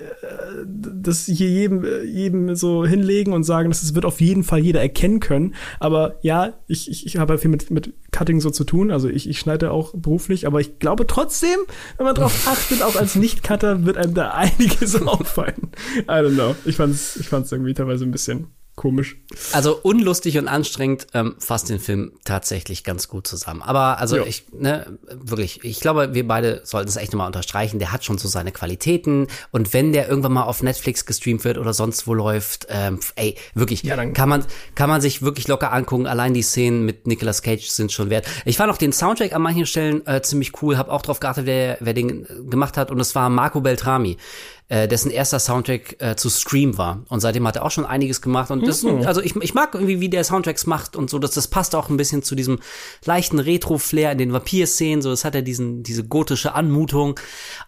[0.67, 4.59] das hier jedem, äh, jedem so hinlegen und sagen, dass es wird auf jeden Fall
[4.59, 5.55] jeder erkennen können.
[5.79, 8.91] Aber ja, ich, ich, ich habe halt viel mit, mit Cutting so zu tun.
[8.91, 11.59] Also ich, ich schneide auch beruflich, aber ich glaube trotzdem,
[11.97, 15.71] wenn man drauf achtet, auch als Nicht-Cutter wird einem da einiges auffallen.
[16.01, 16.55] I don't know.
[16.67, 18.49] Ich fand's, ich fand's irgendwie teilweise ein bisschen
[18.81, 19.17] komisch.
[19.53, 23.61] Also unlustig und anstrengend ähm, fasst den Film tatsächlich ganz gut zusammen.
[23.61, 24.25] Aber also Ja.
[24.25, 27.79] ich, ne, wirklich, ich glaube, wir beide sollten es echt nochmal unterstreichen.
[27.79, 29.27] Der hat schon so seine Qualitäten.
[29.51, 33.37] Und wenn der irgendwann mal auf Netflix gestreamt wird oder sonst wo läuft, ähm, ey,
[33.53, 36.07] wirklich, Ja, kann man, kann man sich wirklich locker angucken.
[36.07, 38.27] Allein die Szenen mit Nicolas Cage sind schon wert.
[38.47, 41.45] Ich fand auch den Soundtrack an manchen Stellen äh, ziemlich cool, habe auch drauf geachtet,
[41.45, 42.91] wer, wer den gemacht hat.
[42.91, 44.17] Und es war Marco Beltrami
[44.71, 47.03] äh, dessen erster Soundtrack äh, zu Scream war.
[47.09, 48.53] Und seitdem hat er auch schon einiges gemacht.
[48.53, 51.19] Und das, also ich, ich mag irgendwie, wie der Soundtracks macht und so.
[51.19, 52.61] Das, das passt auch ein bisschen zu diesem
[53.05, 55.03] leichten Retro-Flair in den Vampir-Szenen.
[55.03, 57.19] So, es hat ja diesen, diese gotische Anmutung.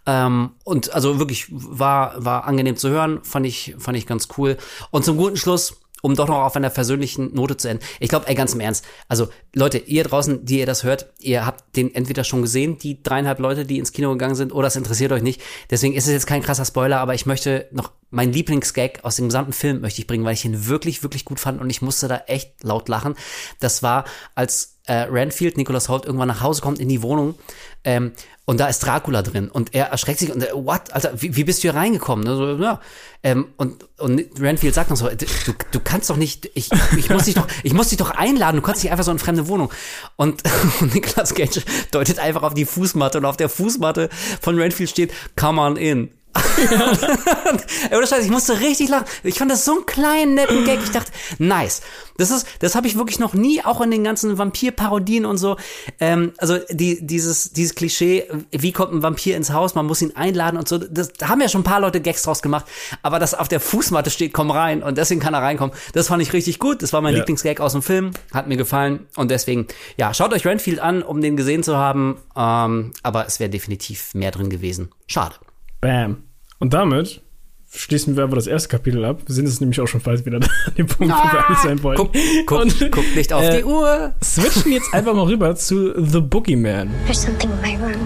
[0.07, 3.19] Ähm, und also wirklich war, war angenehm zu hören.
[3.25, 4.57] Fand ich, fand ich ganz cool.
[4.93, 7.85] Und zum guten Schluss, um doch noch auf einer persönlichen Note zu enden.
[8.01, 8.85] Ich glaube, ey, ganz im Ernst.
[9.09, 13.03] Also, Leute, ihr draußen, die ihr das hört, ihr habt den entweder schon gesehen, die
[13.03, 15.41] dreieinhalb Leute, die ins Kino gegangen sind, oder es interessiert euch nicht.
[15.71, 19.27] Deswegen ist es jetzt kein krasser Spoiler, aber ich möchte noch meinen Lieblingsgag aus dem
[19.27, 22.09] gesamten Film möchte ich bringen, weil ich ihn wirklich, wirklich gut fand und ich musste
[22.09, 23.15] da echt laut lachen.
[23.59, 27.37] Das war, als äh, Renfield, Nicholas Holt, irgendwann nach Hause kommt in die Wohnung
[27.85, 28.13] ähm,
[28.45, 31.45] und da ist Dracula drin und er erschreckt sich und äh, what, Alter, wie, wie
[31.45, 32.25] bist du hier reingekommen?
[32.25, 32.37] Ne?
[32.37, 32.81] So, ja.
[33.23, 35.27] ähm, und, und Renfield sagt noch so, du,
[35.71, 38.63] du kannst doch nicht, ich, ich muss dich doch, ich muss dich doch einladen, du
[38.63, 39.73] kannst nicht einfach so in fremde Wohnung.
[40.17, 40.43] Und,
[40.81, 41.63] und Nicolas Cage
[41.93, 44.09] deutet einfach auf die Fußmatte und auf der Fußmatte
[44.41, 46.11] von Renfield steht, come on in.
[46.35, 49.05] Ey, Oder Scheiße, ich musste richtig lachen.
[49.23, 50.81] Ich fand das so einen kleinen, netten Gag.
[50.83, 51.83] Ich dachte, nice.
[52.19, 55.57] Das ist, das habe ich wirklich noch nie, auch in den ganzen Vampir-Parodien und so.
[55.99, 60.15] Ähm, also die, dieses, dieses Klischee, wie kommt ein Vampir ins Haus, man muss ihn
[60.15, 60.79] einladen und so.
[60.79, 62.67] Das da haben ja schon ein paar Leute Gags draus gemacht.
[63.03, 66.23] Aber dass auf der Fußmatte steht, komm rein und deswegen kann er reinkommen, das fand
[66.23, 66.83] ich richtig gut.
[66.83, 67.21] Das war mein Ja.
[67.21, 69.67] Lieblingsgag aus dem Film, hat mir gefallen und deswegen,
[69.97, 72.19] ja, schaut euch Renfield an, um den gesehen zu haben.
[72.37, 74.91] Ähm, aber es wäre definitiv mehr drin gewesen.
[75.07, 75.35] Schade.
[75.83, 76.23] Bam.
[76.61, 77.23] Und damit
[77.69, 79.23] schließen wir aber das erste Kapitel ab.
[79.27, 81.83] Wir sind jetzt nämlich auch schon bald wieder an dem Punkt, wo wir eigentlich sein
[81.83, 81.97] wollen.
[81.97, 82.13] Guck,
[82.47, 84.15] guck, Und, guck nicht auf äh, die Uhr.
[84.23, 86.89] Switchen jetzt einfach mal rüber zu The Boogeyman.
[87.05, 88.01] There's something in my room.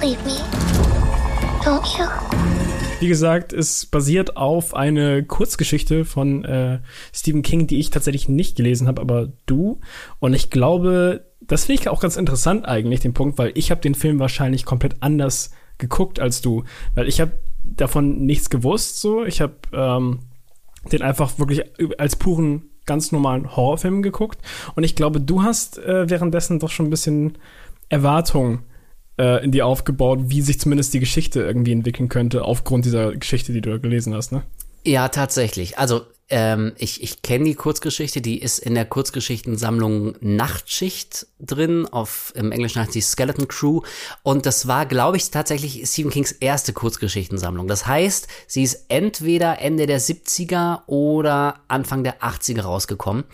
[0.00, 0.40] believe me.
[1.64, 2.04] Don't you?
[2.98, 6.80] Wie gesagt, es basiert auf eine Kurzgeschichte von äh,
[7.12, 9.78] Stephen King, die ich tatsächlich nicht gelesen habe, aber du.
[10.18, 13.80] Und ich glaube, das finde ich auch ganz interessant eigentlich, den Punkt, weil ich habe
[13.80, 16.64] den Film wahrscheinlich komplett anders geguckt als du.
[16.94, 17.32] Weil ich habe
[17.64, 19.24] davon nichts gewusst, so.
[19.24, 20.20] Ich habe ähm,
[20.90, 21.62] den einfach wirklich
[21.98, 24.38] als puren, ganz normalen Horrorfilm geguckt.
[24.74, 27.38] Und ich glaube, du hast äh, währenddessen doch schon ein bisschen
[27.88, 28.60] Erwartung
[29.18, 33.52] äh, in dir aufgebaut, wie sich zumindest die Geschichte irgendwie entwickeln könnte, aufgrund dieser Geschichte,
[33.52, 34.42] die du gelesen hast, ne?
[34.84, 35.78] Ja, tatsächlich.
[35.78, 42.32] Also ähm, ich, ich kenne die Kurzgeschichte, die ist in der Kurzgeschichtensammlung Nachtschicht drin, auf
[42.34, 43.82] im Englischen heißt die Skeleton Crew.
[44.22, 47.68] Und das war, glaube ich, tatsächlich Stephen Kings erste Kurzgeschichtensammlung.
[47.68, 53.24] Das heißt, sie ist entweder Ende der 70er oder Anfang der 80er rausgekommen.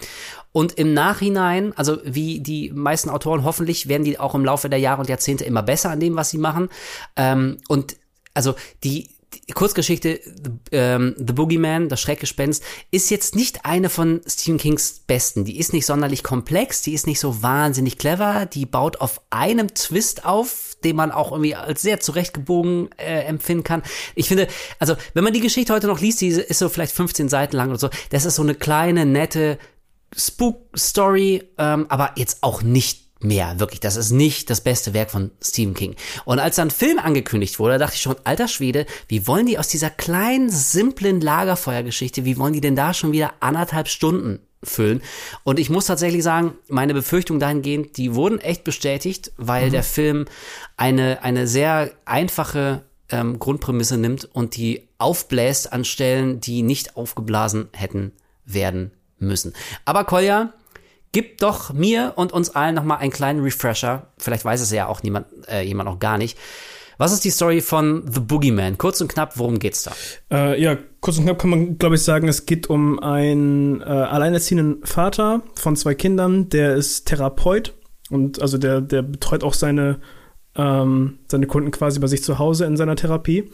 [0.52, 4.80] Und im Nachhinein, also wie die meisten Autoren, hoffentlich werden die auch im Laufe der
[4.80, 6.68] Jahre und Jahrzehnte immer besser an dem, was sie machen.
[7.16, 7.96] Ähm, und
[8.34, 9.10] also die,
[9.48, 10.20] die Kurzgeschichte
[10.72, 15.44] ähm, The Boogeyman, das Schreckgespenst, ist jetzt nicht eine von Stephen Kings besten.
[15.44, 19.74] Die ist nicht sonderlich komplex, die ist nicht so wahnsinnig clever, die baut auf einem
[19.74, 23.82] Twist auf, den man auch irgendwie als sehr zurechtgebogen äh, empfinden kann.
[24.14, 24.48] Ich finde,
[24.78, 27.70] also wenn man die Geschichte heute noch liest, die ist so vielleicht 15 Seiten lang
[27.70, 29.58] oder so, das ist so eine kleine, nette
[30.16, 33.80] Spook-Story, ähm, aber jetzt auch nicht mehr, wirklich.
[33.80, 35.96] Das ist nicht das beste Werk von Stephen King.
[36.24, 39.68] Und als dann Film angekündigt wurde, dachte ich schon, alter Schwede, wie wollen die aus
[39.68, 45.02] dieser kleinen, simplen Lagerfeuergeschichte, wie wollen die denn da schon wieder anderthalb Stunden füllen?
[45.44, 49.72] Und ich muss tatsächlich sagen, meine Befürchtungen dahingehend, die wurden echt bestätigt, weil mhm.
[49.72, 50.24] der Film
[50.76, 57.68] eine, eine sehr einfache ähm, Grundprämisse nimmt und die aufbläst an Stellen, die nicht aufgeblasen
[57.72, 58.12] hätten
[58.44, 59.54] werden müssen.
[59.84, 60.52] Aber Kolja,
[61.12, 64.08] gib doch mir und uns allen nochmal einen kleinen Refresher.
[64.18, 66.38] Vielleicht weiß es ja auch niemand, äh, jemand noch gar nicht.
[66.98, 68.76] Was ist die Story von The Boogeyman?
[68.76, 69.92] Kurz und knapp, worum geht's da?
[70.32, 73.84] Äh, ja, kurz und knapp kann man, glaube ich, sagen, es geht um einen äh,
[73.84, 77.74] alleinerziehenden Vater von zwei Kindern, der ist Therapeut
[78.10, 80.00] und also der, der betreut auch seine,
[80.56, 83.50] ähm, seine Kunden quasi bei sich zu Hause in seiner Therapie.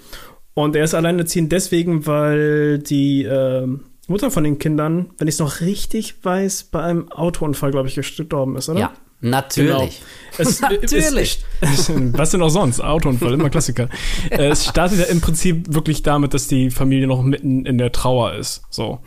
[0.54, 3.66] Und er ist alleinerziehend deswegen, weil die äh,
[4.08, 7.94] Mutter von den Kindern, wenn ich es noch richtig weiß, bei einem Autounfall, glaube ich,
[7.94, 8.80] gestorben ist, oder?
[8.80, 10.02] Ja, natürlich.
[10.36, 10.50] Genau.
[10.50, 11.44] Es, natürlich.
[11.60, 12.80] Es, was denn auch sonst?
[12.80, 13.88] Autounfall, immer Klassiker.
[14.30, 18.34] es startet ja im Prinzip wirklich damit, dass die Familie noch mitten in der Trauer
[18.34, 18.62] ist.
[18.68, 19.00] So.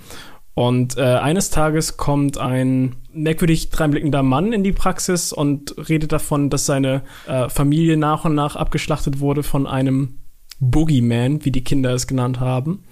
[0.56, 6.50] Und äh, eines Tages kommt ein merkwürdig dreinblickender Mann in die Praxis und redet davon,
[6.50, 10.18] dass seine äh, Familie nach und nach abgeschlachtet wurde von einem
[10.60, 12.84] Boogeyman, wie die Kinder es genannt haben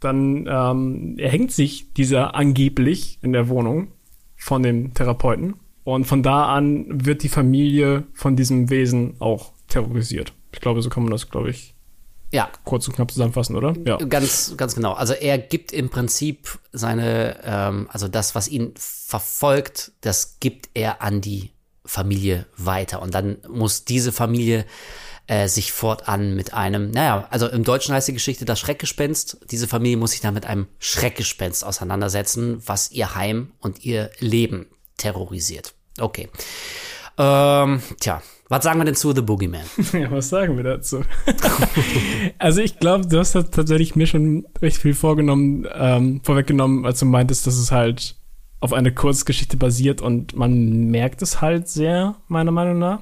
[0.00, 3.88] dann ähm, erhängt sich dieser angeblich in der Wohnung
[4.36, 5.54] von dem Therapeuten.
[5.84, 10.32] Und von da an wird die Familie von diesem Wesen auch terrorisiert.
[10.52, 11.74] Ich glaube, so kann man das, glaube ich,
[12.32, 12.50] ja.
[12.64, 13.74] kurz und knapp zusammenfassen, oder?
[13.84, 13.96] Ja.
[13.96, 14.94] Ganz, ganz genau.
[14.94, 21.02] Also er gibt im Prinzip seine, ähm, also das, was ihn verfolgt, das gibt er
[21.02, 21.50] an die
[21.84, 23.00] Familie weiter.
[23.00, 24.66] Und dann muss diese Familie
[25.26, 29.38] äh, sich fortan mit einem, naja, also im Deutschen heißt die Geschichte das Schreckgespenst.
[29.50, 34.66] Diese Familie muss sich dann mit einem Schreckgespenst auseinandersetzen, was ihr Heim und ihr Leben
[34.96, 35.74] terrorisiert.
[35.98, 36.28] Okay.
[37.18, 39.64] Ähm, tja, was sagen wir denn zu The Boogeyman?
[39.92, 41.02] Ja, was sagen wir dazu?
[42.38, 47.06] also ich glaube, du hast tatsächlich mir schon recht viel vorgenommen, ähm, vorweggenommen, als du
[47.06, 48.16] meintest, dass es halt
[48.60, 53.00] auf eine Kurzgeschichte basiert und man merkt es halt sehr, meiner Meinung nach.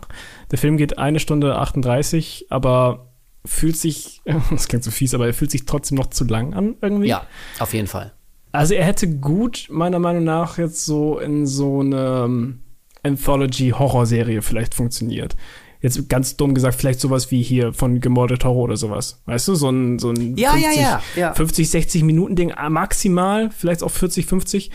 [0.50, 3.12] Der Film geht eine Stunde 38, aber
[3.44, 6.76] fühlt sich, das klingt so fies, aber er fühlt sich trotzdem noch zu lang an
[6.80, 7.08] irgendwie.
[7.08, 7.26] Ja,
[7.58, 8.12] auf jeden Fall.
[8.52, 12.60] Also er hätte gut, meiner Meinung nach, jetzt so in so eine ähm,
[13.02, 15.36] Anthology-Horrorserie vielleicht funktioniert.
[15.80, 19.20] Jetzt ganz dumm gesagt, vielleicht sowas wie hier von Gemordet Horror oder sowas.
[19.26, 23.50] Weißt du, so ein, so ein ja, 50, ja, ja, 50, 60 Minuten Ding maximal,
[23.50, 24.70] vielleicht auch 40, 50.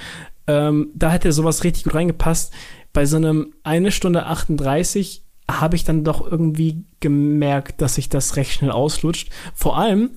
[0.49, 2.51] Ähm, da hätte sowas richtig gut reingepasst.
[2.91, 8.35] Bei so einem eine Stunde 38 habe ich dann doch irgendwie gemerkt, dass sich das
[8.35, 9.29] recht schnell auslutscht.
[9.53, 10.09] Vor allem,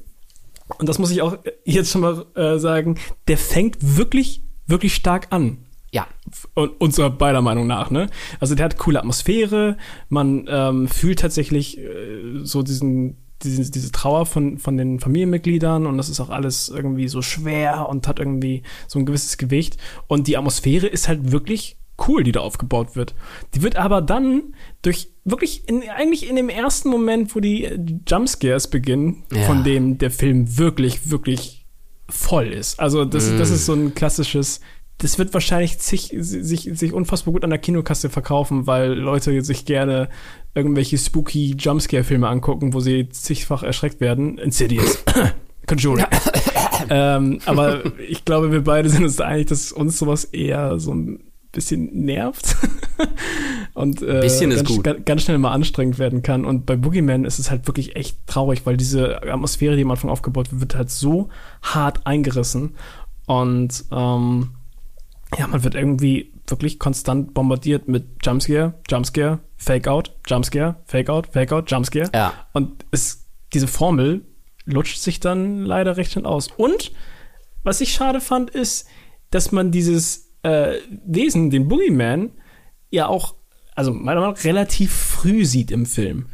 [0.79, 5.27] und das muss ich auch jetzt schon mal äh, sagen, der fängt wirklich, wirklich stark
[5.31, 5.59] an.
[5.91, 6.07] Ja.
[6.55, 8.09] Und unserer beider Meinung nach, ne?
[8.41, 9.77] Also der hat coole Atmosphäre,
[10.09, 15.97] man ähm, fühlt tatsächlich äh, so diesen, diese, diese Trauer von, von den Familienmitgliedern und
[15.97, 19.77] das ist auch alles irgendwie so schwer und hat irgendwie so ein gewisses Gewicht.
[20.07, 21.77] Und die Atmosphäre ist halt wirklich
[22.09, 23.15] cool, die da aufgebaut wird.
[23.55, 27.69] Die wird aber dann durch wirklich in, eigentlich in dem ersten Moment, wo die
[28.09, 29.43] Jumpscares beginnen, ja.
[29.43, 31.67] von dem der Film wirklich, wirklich
[32.09, 32.81] voll ist.
[32.81, 33.39] Also das, mm.
[33.39, 34.61] das ist so ein klassisches
[35.03, 39.65] das wird wahrscheinlich sich, sich, sich unfassbar gut an der Kinokasse verkaufen, weil Leute sich
[39.65, 40.09] gerne
[40.55, 44.39] irgendwelche spooky Jumpscare-Filme angucken, wo sie zigfach erschreckt werden.
[44.39, 45.03] Insidious.
[45.67, 46.05] Conjuring.
[46.91, 50.93] ähm, aber ich glaube, wir beide sind uns da einig, dass uns sowas eher so
[50.93, 51.21] ein
[51.53, 52.57] bisschen nervt
[53.75, 54.85] und äh, Bisschen ist ganz, gut.
[54.85, 56.45] ga- ganz schnell mal anstrengend werden kann.
[56.45, 60.11] Und bei Boogeyman ist es halt wirklich echt traurig, weil diese Atmosphäre, die am Anfang
[60.11, 61.29] aufgebaut wird, wird halt so
[61.63, 62.75] hart eingerissen.
[63.27, 64.51] Und ähm,
[65.39, 72.11] ja, man wird irgendwie wirklich konstant bombardiert mit Jumpscare, Jumpscare, Fake-Out, Jumpscare, Fake-Out, Fake-Out, Jumpscare.
[72.15, 72.33] Ja.
[72.53, 74.27] Und es, diese Formel
[74.65, 76.49] lutscht sich dann leider recht schnell aus.
[76.57, 76.93] Und
[77.63, 78.89] was ich schade fand, ist,
[79.31, 80.75] dass man dieses äh,
[81.07, 82.33] Wesen, den Boogeyman,
[82.91, 83.37] ja auch,
[83.75, 86.27] also meiner Meinung nach, relativ früh sieht im Film.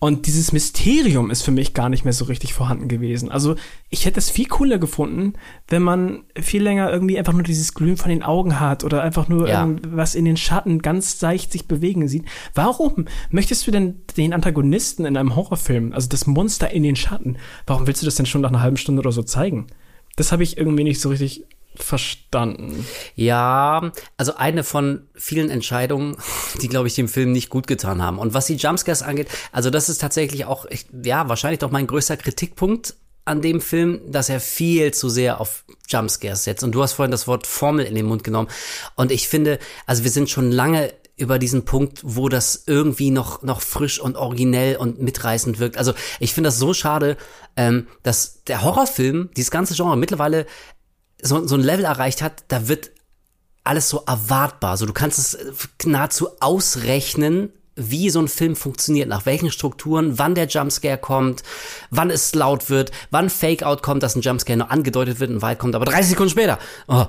[0.00, 3.30] Und dieses Mysterium ist für mich gar nicht mehr so richtig vorhanden gewesen.
[3.30, 3.54] Also
[3.88, 5.34] ich hätte es viel cooler gefunden,
[5.68, 9.28] wenn man viel länger irgendwie einfach nur dieses Glühen von den Augen hat oder einfach
[9.28, 9.60] nur Ja.
[9.60, 12.24] irgendwas in den Schatten ganz leicht sich bewegen sieht.
[12.54, 17.36] Warum möchtest du denn den Antagonisten in einem Horrorfilm, also das Monster in den Schatten,
[17.66, 19.68] warum willst du das denn schon nach einer halben Stunde oder so zeigen?
[20.16, 21.44] Das habe ich irgendwie nicht so richtig
[21.76, 22.86] verstanden.
[23.14, 26.16] Ja, also eine von vielen Entscheidungen,
[26.62, 28.18] die, glaube ich, dem Film nicht gut getan haben.
[28.18, 30.66] Und was die Jumpscares angeht, also das ist tatsächlich auch,
[31.02, 32.94] ja, wahrscheinlich doch mein größter Kritikpunkt
[33.24, 36.64] an dem Film, dass er viel zu sehr auf Jumpscares setzt.
[36.64, 38.48] Und du hast vorhin das Wort Formel in den Mund genommen.
[38.96, 43.42] Und ich finde, also wir sind schon lange über diesen Punkt, wo das irgendwie noch,
[43.42, 45.76] noch frisch und originell und mitreißend wirkt.
[45.76, 47.16] Also ich finde das so schade,
[47.56, 50.46] ähm, dass der Horrorfilm, dieses ganze Genre mittlerweile
[51.22, 52.90] so, so ein Level erreicht hat, da wird
[53.64, 54.76] alles so erwartbar.
[54.76, 55.52] So, du kannst es äh,
[55.84, 61.42] nahezu ausrechnen, wie so ein Film funktioniert, nach welchen Strukturen, wann der Jumpscare kommt,
[61.90, 65.58] wann es laut wird, wann Fake-Out kommt, dass ein Jumpscare nur angedeutet wird und weit
[65.58, 66.58] kommt, aber 30 Sekunden später.
[66.86, 67.06] Oh.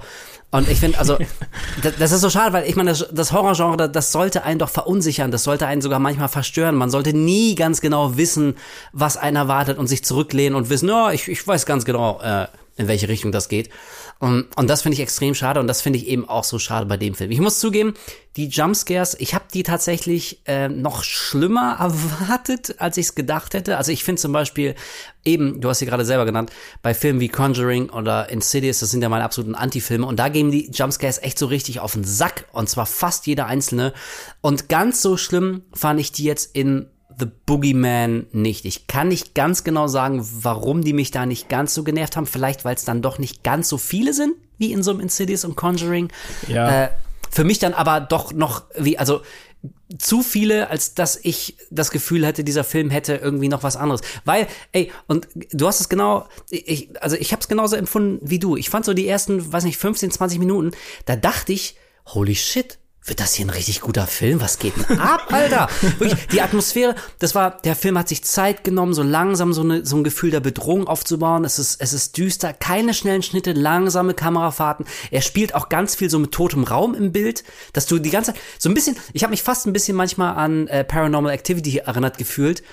[0.51, 1.17] Und ich finde, also,
[1.81, 4.69] das, das ist so schade, weil ich meine, das, das Horrorgenre, das, sollte einen doch
[4.69, 6.75] verunsichern, das sollte einen sogar manchmal verstören.
[6.75, 8.55] Man sollte nie ganz genau wissen,
[8.91, 12.47] was einen erwartet und sich zurücklehnen und wissen, ja, ich, ich weiß ganz genau, äh,
[12.75, 13.69] in welche Richtung das geht.
[14.19, 16.85] Und, und das finde ich extrem schade und das finde ich eben auch so schade
[16.85, 17.29] bei dem Film.
[17.29, 17.93] Ich muss zugeben,
[18.35, 23.77] die Jumpscares, ich habe die tatsächlich äh, noch schlimmer erwartet, als ich es gedacht hätte.
[23.77, 24.75] Also ich finde zum Beispiel
[25.23, 26.51] eben, du hast sie gerade selber genannt,
[26.81, 30.51] bei Filmen wie Conjuring oder Insidious, das sind ja meine absoluten Anti-Filme und da gehen
[30.51, 33.93] die Jumpscares echt so richtig auf den Sack und zwar fast jeder einzelne.
[34.41, 36.87] Und ganz so schlimm fand ich die jetzt in
[37.19, 38.65] The Boogeyman nicht.
[38.65, 42.25] Ich kann nicht ganz genau sagen, warum die mich da nicht ganz so genervt haben.
[42.25, 45.45] Vielleicht, weil es dann doch nicht ganz so viele sind, wie in so einem Insidious
[45.45, 46.09] und Conjuring.
[46.47, 46.85] Ja.
[46.85, 46.89] Äh,
[47.31, 49.21] für mich dann aber doch noch wie, also
[49.97, 54.01] zu viele, als dass ich das Gefühl hätte, dieser Film hätte irgendwie noch was anderes.
[54.25, 58.39] Weil, ey, und du hast es genau, ich, also ich habe es genauso empfunden wie
[58.39, 58.57] du.
[58.57, 60.71] Ich fand so die ersten, weiß nicht, 15, 20 Minuten,
[61.05, 64.39] da dachte ich, holy shit, wird das hier ein richtig guter Film?
[64.39, 65.67] Was geht denn ab, Alter?
[65.99, 69.85] Wirklich, die Atmosphäre, das war, der Film hat sich Zeit genommen, so langsam so, eine,
[69.85, 71.43] so ein Gefühl der Bedrohung aufzubauen.
[71.43, 74.85] Es ist, es ist düster, keine schnellen Schnitte, langsame Kamerafahrten.
[75.11, 77.43] Er spielt auch ganz viel so mit totem Raum im Bild,
[77.73, 80.35] dass du die ganze Zeit, so ein bisschen, ich habe mich fast ein bisschen manchmal
[80.35, 82.63] an äh, Paranormal Activity erinnert gefühlt,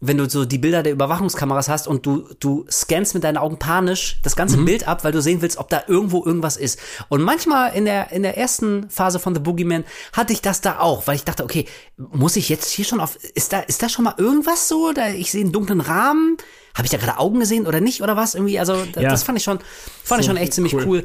[0.00, 3.58] wenn du so die Bilder der Überwachungskameras hast und du, du scannst mit deinen Augen
[3.58, 6.78] panisch das ganze Bild ab, weil du sehen willst, ob da irgendwo irgendwas ist.
[7.08, 10.78] Und manchmal in der, in der ersten Phase von The Boogeyman hatte ich das da
[10.78, 13.88] auch, weil ich dachte, okay, muss ich jetzt hier schon auf, ist da, ist da
[13.88, 14.92] schon mal irgendwas so?
[14.92, 16.36] Da, ich sehe einen dunklen Rahmen.
[16.74, 18.36] Habe ich da gerade Augen gesehen oder nicht oder was?
[18.36, 19.10] Irgendwie, also Ja.
[19.10, 19.58] das fand ich schon,
[20.04, 21.02] fand ich schon echt ziemlich cool.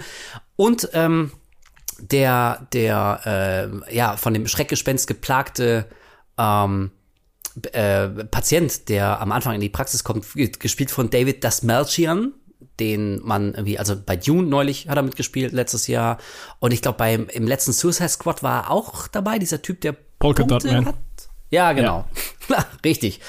[0.55, 1.31] Und ähm,
[1.99, 5.85] der, der, äh, ja, von dem Schreckgespenst geplagte
[6.37, 6.91] ähm,
[7.71, 10.25] äh, Patient, der am Anfang in die Praxis kommt,
[10.59, 12.33] gespielt von David Dasmalchian,
[12.79, 16.17] den man irgendwie, also bei Dune neulich hat er mitgespielt, letztes Jahr.
[16.59, 19.95] Und ich glaube, beim im letzten Suicide Squad war er auch dabei, dieser Typ, der
[20.19, 20.95] Polka Punkte hat.
[21.53, 22.05] Ja, genau.
[22.83, 23.19] richtig.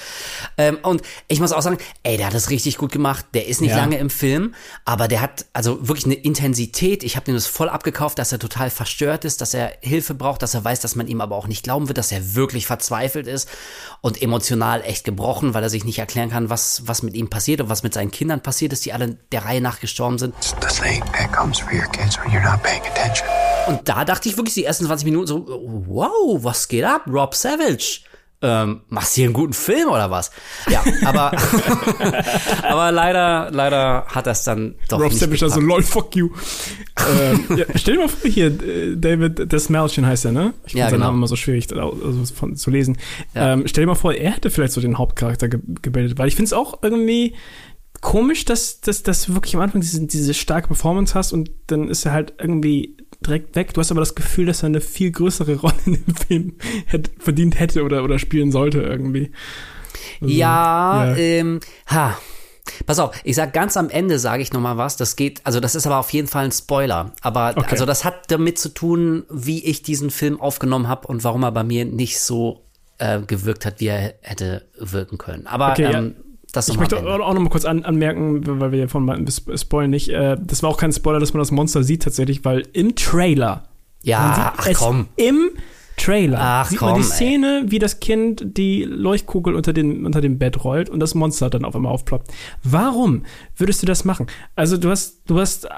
[0.56, 3.26] Ähm, und ich muss auch sagen, ey, der hat das richtig gut gemacht.
[3.34, 3.76] Der ist nicht Ja.
[3.76, 4.54] lange im Film,
[4.86, 7.04] aber der hat also wirklich eine Intensität.
[7.04, 10.40] Ich habe dem das voll abgekauft, dass er total verstört ist, dass er Hilfe braucht,
[10.40, 13.26] dass er weiß, dass man ihm aber auch nicht glauben wird, dass er wirklich verzweifelt
[13.26, 13.46] ist
[14.00, 17.60] und emotional echt gebrochen, weil er sich nicht erklären kann, was, was mit ihm passiert
[17.60, 20.34] und was mit seinen Kindern passiert ist, die alle der Reihe nach gestorben sind.
[23.66, 27.34] Und da dachte ich wirklich die ersten 20 Minuten so, wow, was geht ab, Rob
[27.34, 28.00] Savage?
[28.46, 30.30] Ähm, machst du hier einen guten Film oder was?
[30.68, 31.32] Ja, aber,
[32.62, 35.66] aber leider, leider hat das dann doch Rob nicht Savage, also gepackt.
[35.68, 36.28] lol, fuck you.
[37.20, 40.52] ähm, ja, stell dir mal vor, hier, äh, David Desmalchian heißt er, ne?
[40.66, 41.06] Ich finde Ja, seinen genau.
[41.06, 42.98] Namen immer so schwierig also von, zu lesen.
[43.34, 43.54] Ja.
[43.54, 46.36] Ähm, stell dir mal vor, er hätte vielleicht so den Hauptcharakter ge gebildet, weil ich
[46.36, 47.34] finde es auch irgendwie
[48.02, 51.88] komisch, dass, dass, dass du wirklich am Anfang diese, diese starke Performance hast und dann
[51.88, 53.74] ist er halt irgendwie direkt weg.
[53.74, 56.54] Du hast aber das Gefühl, dass er eine viel größere Rolle in dem Film
[56.86, 59.30] hätte, verdient hätte oder, oder spielen sollte irgendwie.
[60.20, 61.16] Also, ja, ja.
[61.16, 62.16] ähm, ha.
[62.86, 64.96] Pass auf, ich sag ganz am Ende sage ich noch mal was.
[64.96, 67.12] Das geht, also das ist aber auf jeden Fall ein Spoiler.
[67.20, 67.66] Aber Okay.
[67.70, 71.52] also das hat damit zu tun, wie ich diesen Film aufgenommen habe und warum er
[71.52, 72.64] bei mir nicht so
[72.98, 75.46] äh, gewirkt hat, wie er hätte wirken können.
[75.46, 76.04] Aber Okay, ja.
[76.56, 77.10] Das Ich möchte Ende.
[77.24, 80.08] auch noch mal kurz an, anmerken, weil wir von meinten, spoilen nicht.
[80.08, 83.64] Äh, das war auch kein Spoiler, dass man das Monster sieht tatsächlich, weil im Trailer.
[84.02, 85.08] Ja, man ach komm.
[85.16, 85.50] Im
[85.96, 87.12] Trailer Ach sieht man komm, die ey.
[87.14, 91.50] Szene, wie das Kind die Leuchtkugel unter, den, unter dem Bett rollt und das Monster
[91.50, 92.32] dann auf einmal aufploppt.
[92.62, 93.24] Warum
[93.56, 94.26] würdest du das machen?
[94.56, 95.68] Also du hast, du hast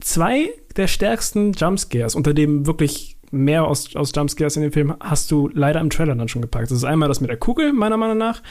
[0.00, 5.30] zwei der stärksten Jumpscares, unter dem wirklich mehr aus, aus Jumpscares in dem Film, hast
[5.30, 6.70] du leider im Trailer dann schon gepackt.
[6.70, 8.42] Das ist einmal das mit der Kugel, meiner Meinung nach.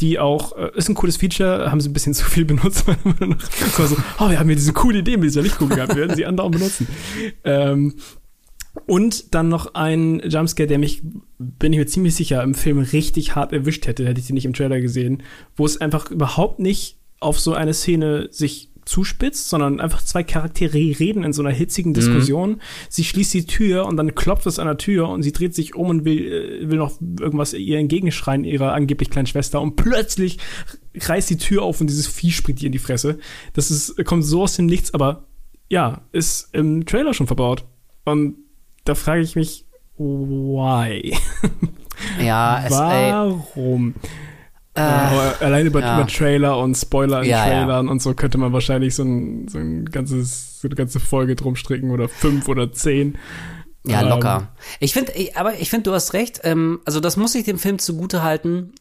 [0.00, 3.16] Die auch, äh, ist ein cooles Feature, haben sie ein bisschen zu viel benutzt, meiner
[3.18, 3.50] Meinung nach.
[3.60, 6.16] Es war so, oh, wir haben hier diese coole Idee mit dieser Lichtkugel gehabt, werden
[6.16, 6.86] sie andauernd benutzen.
[7.44, 7.94] Ähm,
[8.84, 11.02] und dann noch ein Jumpscare, der mich,
[11.38, 14.44] bin ich mir ziemlich sicher, im Film richtig hart erwischt hätte, hätte ich sie nicht
[14.44, 15.22] im Trailer gesehen,
[15.56, 20.74] wo es einfach überhaupt nicht auf so eine Szene sich zuspitzt, sondern einfach zwei Charaktere
[20.74, 22.60] reden in so einer hitzigen Diskussion.
[22.88, 25.74] Sie schließt die Tür und dann klopft es an der Tür und sie dreht sich
[25.74, 30.38] um und will, äh, will noch irgendwas ihr entgegenschreien, ihrer angeblich kleinen Schwester und plötzlich
[30.98, 33.18] reißt die Tür auf und dieses Vieh springt ihr in die Fresse.
[33.52, 35.24] Das ist, kommt so aus dem Nichts, aber
[35.68, 37.64] ja, ist im Trailer schon verbaut.
[38.04, 38.36] Und
[38.84, 39.66] da frage ich mich,
[39.98, 41.12] why?
[42.22, 43.12] Ja, es, ey,
[44.76, 45.18] Warum?
[45.18, 45.98] Aber allein über, ja.
[45.98, 47.64] über Trailer und Spoiler in Ja, ja.
[47.64, 51.34] Trailern und so könnte man wahrscheinlich so ein, so ein ganzes, so eine ganze Folge
[51.34, 53.18] drum stricken oder fünf oder zehn.
[53.86, 54.48] Ja, Ähm, locker.
[54.80, 56.40] Ich finde, aber ich finde, du hast recht.
[56.44, 58.72] Ähm, also das muss ich dem Film zugute halten.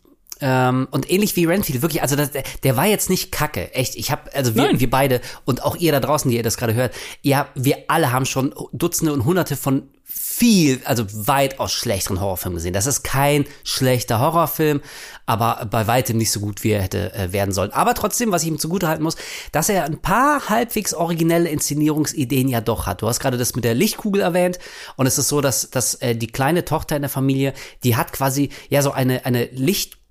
[0.41, 2.31] Ähm, und ähnlich wie Renfield, wirklich, also das,
[2.63, 3.95] der war jetzt nicht kacke, echt.
[3.95, 4.79] Ich habe, also wir, Nein.
[4.79, 8.11] wir beide und auch ihr da draußen, die ihr das gerade hört, ja, wir alle
[8.11, 12.73] haben schon Dutzende und Hunderte von viel, also weitaus schlechteren Horrorfilmen gesehen.
[12.73, 14.81] Das ist kein schlechter Horrorfilm,
[15.25, 17.71] aber bei weitem nicht so gut, wie er hätte äh, werden sollen.
[17.71, 19.15] Aber trotzdem, was ich ihm zugute halten muss,
[19.53, 23.01] dass er ein paar halbwegs originelle Inszenierungsideen ja doch hat.
[23.01, 24.59] Du hast gerade das mit der Lichtkugel erwähnt
[24.97, 28.11] und es ist so, dass, dass äh, die kleine Tochter in der Familie, die hat
[28.11, 30.04] quasi ja so eine, eine Lichtkugel,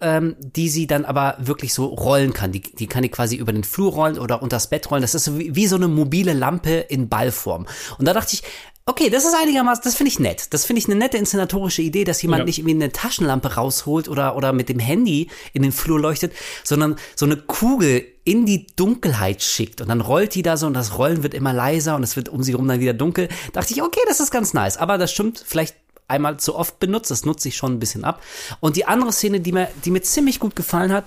[0.00, 2.52] ähm, die sie dann aber wirklich so rollen kann.
[2.52, 5.02] Die, die kann die quasi über den Flur rollen oder unters Bett rollen.
[5.02, 7.66] Das ist so wie, wie so eine mobile Lampe in Ballform.
[7.98, 8.42] Und da dachte ich,
[8.86, 10.52] okay, das ist einigermaßen, das finde ich nett.
[10.52, 12.44] Das finde ich eine nette inszenatorische Idee, dass jemand Ja.
[12.46, 16.32] nicht irgendwie eine Taschenlampe rausholt oder, oder mit dem Handy in den Flur leuchtet,
[16.64, 20.74] sondern so eine Kugel in die Dunkelheit schickt und dann rollt die da so und
[20.74, 23.28] das Rollen wird immer leiser und es wird um sie rum dann wieder dunkel.
[23.52, 24.76] dachte ich, okay, das ist ganz nice.
[24.76, 25.76] Aber das stimmt, vielleicht
[26.10, 28.22] einmal zu oft benutzt, das nutze ich schon ein bisschen ab.
[28.60, 31.04] Und die andere Szene, die mir, die mir ziemlich gut gefallen hat,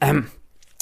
[0.00, 0.28] ähm,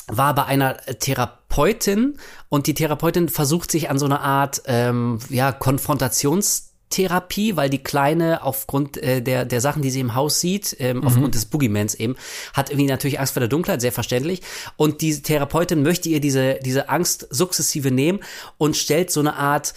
[0.08, 5.50] war bei einer Therapeutin und die Therapeutin versucht sich an so eine Art ähm, ja,
[5.50, 11.04] Konfrontationstherapie, weil die Kleine aufgrund äh, der, der Sachen, die sie im Haus sieht, ähm,
[11.04, 12.14] aufgrund des Boogeymans eben,
[12.54, 14.42] hat irgendwie natürlich Angst vor der Dunkelheit, sehr verständlich.
[14.76, 18.20] Und die Therapeutin möchte ihr diese, diese Angst sukzessive nehmen
[18.58, 19.74] und stellt so eine Art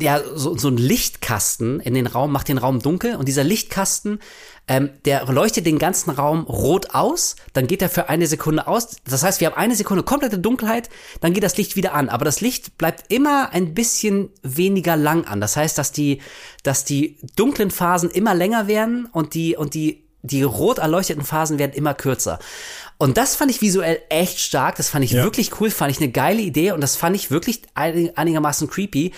[0.00, 4.18] ja, so, so ein Lichtkasten in den Raum, macht den Raum dunkel und dieser Lichtkasten,
[4.66, 8.96] ähm, der leuchtet den ganzen Raum rot aus, dann geht er für eine Sekunde aus.
[9.08, 12.08] Das heißt, wir haben eine Sekunde komplette Dunkelheit, dann geht das Licht wieder an.
[12.08, 15.40] Aber das Licht bleibt immer ein bisschen weniger lang an.
[15.40, 16.20] Das heißt, dass die,
[16.64, 21.58] dass die dunklen Phasen immer länger werden und die, und die, die rot erleuchteten Phasen
[21.60, 22.40] werden immer kürzer.
[22.98, 24.74] Und das fand ich visuell echt stark.
[24.76, 25.22] Das fand ich Ja.
[25.22, 29.12] wirklich cool, fand ich eine geile Idee und das fand ich wirklich einig- einigermaßen creepy.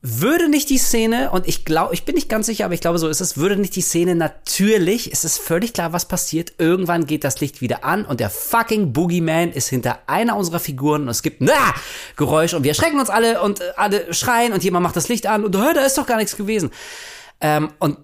[0.00, 2.98] Würde nicht die Szene, und ich glaube, ich bin nicht ganz sicher, aber ich glaube,
[2.98, 6.52] so ist es, würde nicht die Szene natürlich, es ist völlig klar, was passiert.
[6.58, 11.02] Irgendwann geht das Licht wieder an und der fucking Boogeyman ist hinter einer unserer Figuren
[11.02, 11.74] und es gibt na
[12.16, 15.26] Geräusch und wir erschrecken uns alle und äh, alle schreien und jemand macht das Licht
[15.26, 16.70] an und hör, da ist doch gar nichts gewesen.
[17.40, 17.98] Ähm, und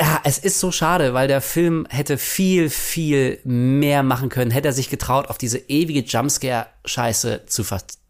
[0.00, 4.68] ja, es ist so schade, weil der Film hätte viel, viel mehr machen können, hätte
[4.68, 8.07] er sich getraut, auf diese ewige Jumpscare-Scheiße zu verzichten.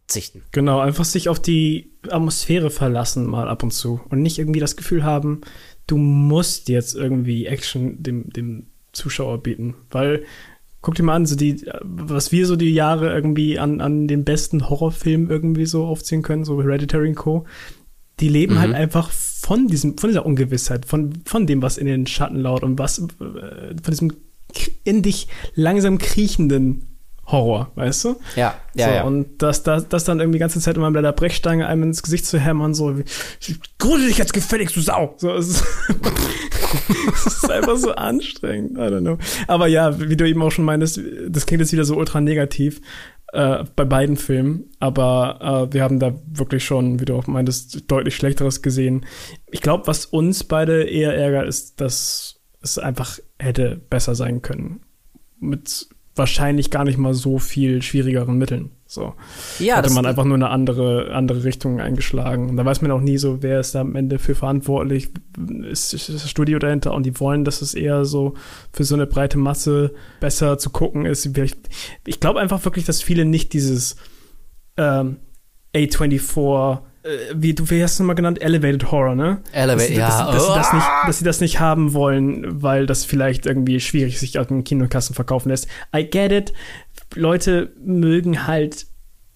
[0.53, 4.77] Genau, einfach sich auf die Atmosphäre verlassen mal ab und zu und nicht irgendwie das
[4.77, 5.43] Gefühl haben,
[5.87, 10.25] du musst jetzt irgendwie Action dem, dem Zuschauer bieten, weil
[10.81, 14.25] guck dir mal an, so die, was wir so die Jahre irgendwie an, an den
[14.25, 17.47] besten Horrorfilmen irgendwie so aufziehen können, so Hereditary und Co.,
[18.21, 22.07] die leben halt einfach von diesem, von dieser Ungewissheit, von, von dem, was in den
[22.07, 24.13] Schatten laut und was, äh, von diesem
[24.83, 26.98] in dich langsam kriechenden
[27.31, 28.17] Horror, weißt du?
[28.37, 29.03] Ja, ja, so, ja.
[29.05, 32.03] Und das, das, das dann irgendwie die ganze Zeit immer mit der Brechstange einem ins
[32.03, 33.05] Gesicht zu hämmern, so wie,
[33.79, 35.15] grusel dich jetzt gefällig, du Sau!
[35.19, 35.65] So, es ist,
[37.15, 38.79] es ist einfach so anstrengend.
[38.79, 39.19] I don't know.
[39.47, 42.81] Aber ja, wie du eben auch schon meintest, das klingt jetzt wieder so ultra negativ.
[43.33, 47.91] äh, bei beiden Filmen, aber äh, wir haben da wirklich schon, wie du auch meintest,
[47.91, 49.05] deutlich Schlechteres gesehen.
[49.51, 54.81] Ich glaube, was uns beide eher ärgert, ist, dass es einfach hätte besser sein können.
[55.41, 55.89] Mit
[56.19, 58.71] wahrscheinlich gar nicht mal so viel schwierigeren Mitteln.
[58.87, 59.15] So.
[59.59, 62.49] Ja, Hatte man einfach nur eine andere, andere Richtung eingeschlagen.
[62.49, 65.11] Und da weiß man auch nie so, wer ist da am Ende für verantwortlich.
[65.71, 68.35] Ist, ist das Studio dahinter und die wollen, dass es eher so
[68.73, 71.31] für so eine breite Masse besser zu gucken ist.
[72.07, 73.97] Ich glaube einfach wirklich, dass viele nicht dieses
[74.77, 75.19] ähm,
[75.75, 76.79] A24 äh,
[77.35, 79.39] wie du wie hast du es mal genannt Elevated Horror, ne?
[79.53, 80.31] Elevated, ja.
[80.31, 80.77] dass, dass, sie das Oh.
[80.77, 84.65] nicht, dass sie das nicht haben wollen, weil das vielleicht irgendwie schwierig sich aus den
[84.65, 85.69] Kinokassen verkaufen lässt.
[85.97, 86.53] I get it.
[87.15, 88.87] Leute mögen halt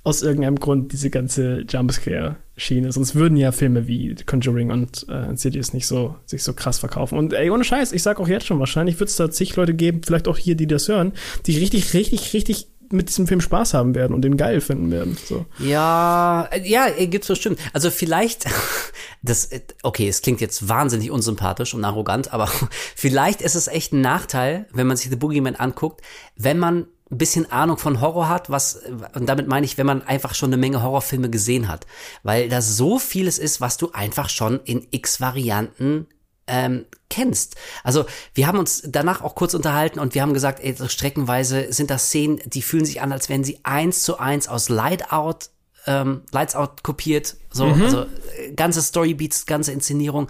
[0.04, 2.90] aus irgendeinem Grund diese ganze Jumpscare-Schiene.
[2.90, 7.16] Sonst würden ja Filme wie Conjuring und äh, Insidious nicht so, sich so krass verkaufen.
[7.18, 9.74] Und ey, ohne Scheiß, ich sag auch jetzt schon, wahrscheinlich wird es da zig Leute
[9.74, 11.12] geben, vielleicht auch hier, die das hören,
[11.46, 15.16] die richtig, richtig, richtig mit diesem Film Spaß haben werden und den geil finden werden.
[15.24, 15.46] So.
[15.58, 17.58] Ja, äh, ja, äh, gibt's bestimmt.
[17.72, 18.46] Also vielleicht,
[19.22, 22.48] das, äh, okay, es klingt jetzt wahnsinnig unsympathisch und arrogant, aber
[22.96, 26.02] vielleicht ist es echt ein Nachteil, wenn man sich The Boogeyman anguckt,
[26.36, 28.80] wenn man ein bisschen Ahnung von Horror hat, was,
[29.14, 31.86] und damit meine ich, wenn man einfach schon eine Menge Horrorfilme gesehen hat.
[32.22, 36.06] Weil da so vieles ist, was du einfach schon in x Varianten
[36.46, 37.56] ähm, kennst.
[37.84, 41.72] Also wir haben uns danach auch kurz unterhalten und wir haben gesagt, ey, so streckenweise
[41.72, 45.12] sind das Szenen, die fühlen sich an, als wären sie eins zu eins aus Light
[45.12, 45.50] Out,
[45.86, 47.36] ähm, Lights Out kopiert.
[47.50, 50.28] So, also äh, ganze Storybeats, ganze Inszenierung.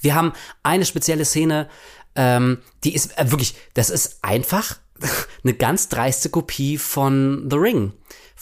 [0.00, 0.32] Wir haben
[0.62, 1.68] eine spezielle Szene,
[2.14, 4.78] ähm, die ist äh, wirklich, das ist einfach
[5.44, 7.92] eine ganz dreiste Kopie von The Ring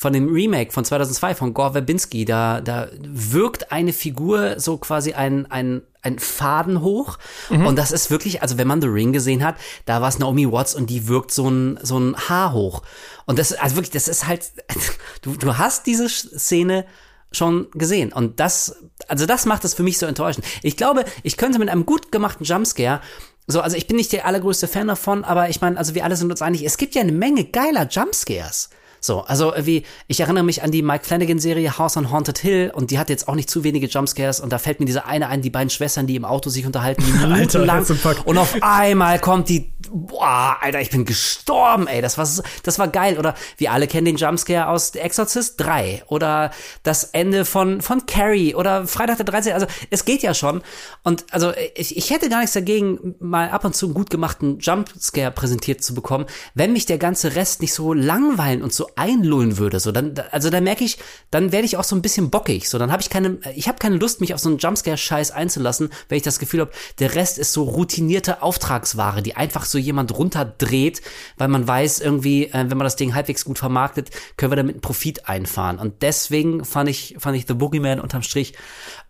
[0.00, 5.12] von dem Remake von 2002 von Gore Verbinski, da, da wirkt eine Figur so quasi
[5.12, 7.18] ein, ein, ein Faden hoch.
[7.50, 10.50] Und das ist wirklich, also wenn man The Ring gesehen hat, da war es Naomi
[10.50, 12.80] Watts und die wirkt so ein, so ein Haar hoch.
[13.26, 14.50] Und das, also wirklich, das ist halt,
[15.20, 16.86] du, du hast diese Szene
[17.30, 18.10] schon gesehen.
[18.10, 18.76] Und das,
[19.06, 20.46] also das macht es für mich so enttäuschend.
[20.62, 23.02] Ich glaube, ich könnte mit einem gut gemachten Jumpscare
[23.46, 26.16] so, also ich bin nicht der allergrößte Fan davon, aber ich meine, also wir alle
[26.16, 28.70] sind uns einig, es gibt ja eine Menge geiler Jumpscares.
[29.00, 32.90] So, also wie, ich erinnere mich an die Mike Flanagan-Serie House on Haunted Hill und
[32.90, 35.42] die hat jetzt auch nicht zu wenige Jumpscares und da fällt mir diese eine ein,
[35.42, 38.26] die beiden Schwestern, die im Auto sich unterhalten, die minutenlang Herzinfarkt.
[38.26, 42.28] und auf einmal kommt die, boah, Alter, ich bin gestorben, ey, das war,
[42.62, 43.18] das war geil.
[43.18, 46.50] Oder wir alle kennen den Jumpscare aus Exorcist 3 oder
[46.82, 49.52] das Ende von, von Carrie oder Freitag der 13.
[49.52, 50.62] Also es geht ja schon
[51.02, 54.58] und also ich, ich hätte gar nichts dagegen, mal ab und zu einen gut gemachten
[54.60, 59.58] Jumpscare präsentiert zu bekommen, wenn mich der ganze Rest nicht so langweilen und so einlullen
[59.58, 59.80] würde.
[59.80, 60.98] So dann, also da merke ich,
[61.30, 62.68] dann werde ich auch so ein bisschen bockig.
[62.68, 65.90] So dann habe ich keine, ich habe keine Lust, mich auf so einen Jumpscare-Scheiß einzulassen,
[66.08, 70.16] wenn ich das Gefühl habe, der Rest ist so routinierte Auftragsware, die einfach so jemand
[70.16, 71.02] runterdreht,
[71.36, 74.76] weil man weiß irgendwie, äh, wenn man das Ding halbwegs gut vermarktet, können wir damit
[74.76, 75.78] einen Profit einfahren.
[75.78, 78.54] Und deswegen fand ich, fand ich The Boogeyman unterm Strich,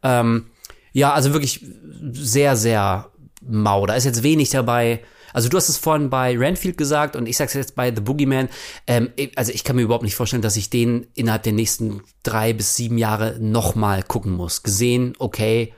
[0.02, 0.46] ähm,
[0.92, 1.64] ja, also wirklich
[2.12, 3.10] sehr, sehr
[3.40, 3.86] mau.
[3.86, 5.02] Da ist jetzt wenig dabei.
[5.32, 8.48] Also du hast es vorhin bei Renfield gesagt und ich sag's jetzt bei The Boogeyman.
[8.86, 12.52] Ähm, also ich kann mir überhaupt nicht vorstellen, dass ich den innerhalb der nächsten drei
[12.52, 14.62] bis sieben Jahre nochmal gucken muss.
[14.62, 15.72] Gesehen, okay,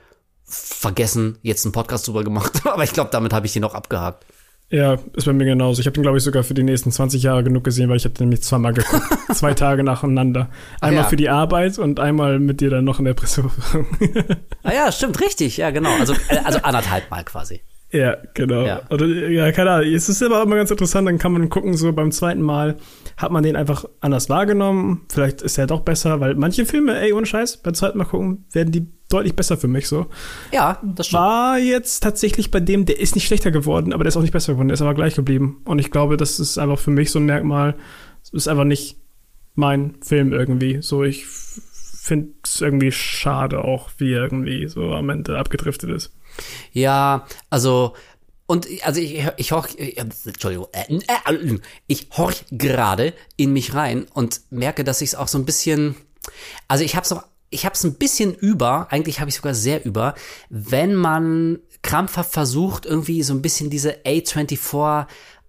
[0.45, 4.25] vergessen, jetzt einen Podcast drüber gemacht, aber ich glaube, damit habe ich den auch abgehakt.
[4.69, 5.81] Ja, ist bei mir genauso.
[5.81, 8.05] Ich habe den, glaube ich, sogar für die nächsten 20 Jahre genug gesehen, weil ich
[8.05, 9.03] habe den nämlich zweimal geguckt.
[9.33, 10.49] Zwei Tage nacheinander.
[10.81, 11.09] Einmal ja.
[11.09, 13.85] für die Arbeit und einmal mit dir dann noch in der Presseverführung.
[14.63, 15.91] Ah ja, stimmt, richtig, ja genau.
[15.99, 17.61] Also, äh, also anderthalb Mal quasi.
[17.91, 18.65] ja, genau.
[18.65, 18.81] Ja.
[18.89, 19.93] Oder, ja, keine Ahnung.
[19.93, 22.77] Es ist aber immer ganz interessant, dann kann man gucken, so beim zweiten Mal
[23.17, 25.05] hat man den einfach anders wahrgenommen.
[25.11, 28.45] Vielleicht ist er doch besser, weil manche Filme, ey, ohne Scheiß, beim zweiten Mal gucken,
[28.51, 30.07] werden die deutlich besser für mich so.
[30.51, 31.21] Ja, das stimmt.
[31.21, 34.33] War jetzt tatsächlich bei dem, der ist nicht schlechter geworden, aber der ist auch nicht
[34.33, 35.61] besser geworden, der ist aber gleich geblieben.
[35.65, 37.75] Und ich glaube, das ist einfach für mich so ein Merkmal,
[38.23, 38.97] es ist einfach nicht
[39.55, 40.81] mein Film irgendwie.
[40.81, 46.11] So, ich finde es irgendwie schade auch, wie er irgendwie so am Ende abgedriftet ist.
[46.71, 47.93] Ja, also
[48.45, 54.05] und also ich ich horch, äh, Entschuldigung, äh, äh, ich horch gerade in mich rein
[54.13, 55.95] und merke, dass ich es auch so ein bisschen,
[56.67, 57.21] also ich habe so,
[57.53, 60.15] ich habe es ein bisschen über, eigentlich habe ich sogar sehr über,
[60.49, 65.05] wenn man krampfhaft versucht irgendwie so ein bisschen diese A24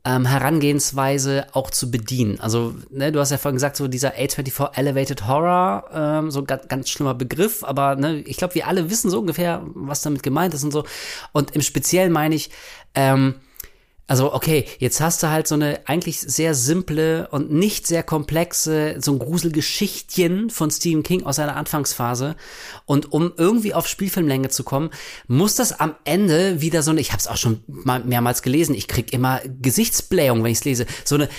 [0.06, 2.38] ähm, Herangehensweise auch zu bedienen.
[2.38, 6.68] Also, ne, du hast ja vorhin gesagt, so dieser A24 Elevated Horror, ähm, so ganz,
[6.68, 10.52] ganz schlimmer Begriff, aber ne, ich glaube, wir alle wissen so ungefähr, was damit gemeint
[10.52, 10.84] ist und so.
[11.32, 12.50] Und im Speziellen meine ich,
[12.94, 13.36] ähm,
[14.06, 18.96] Also, okay, jetzt hast du halt so eine eigentlich sehr simple und nicht sehr komplexe,
[19.00, 22.36] so ein Gruselgeschichtchen von Stephen King aus seiner Anfangsphase.
[22.84, 24.90] Und um irgendwie auf Spielfilmlänge zu kommen,
[25.26, 28.74] muss das am Ende wieder so eine, ich habe es auch schon mal mehrmals gelesen,
[28.74, 31.30] ich krieg immer Gesichtsblähung, wenn ich es lese, so eine,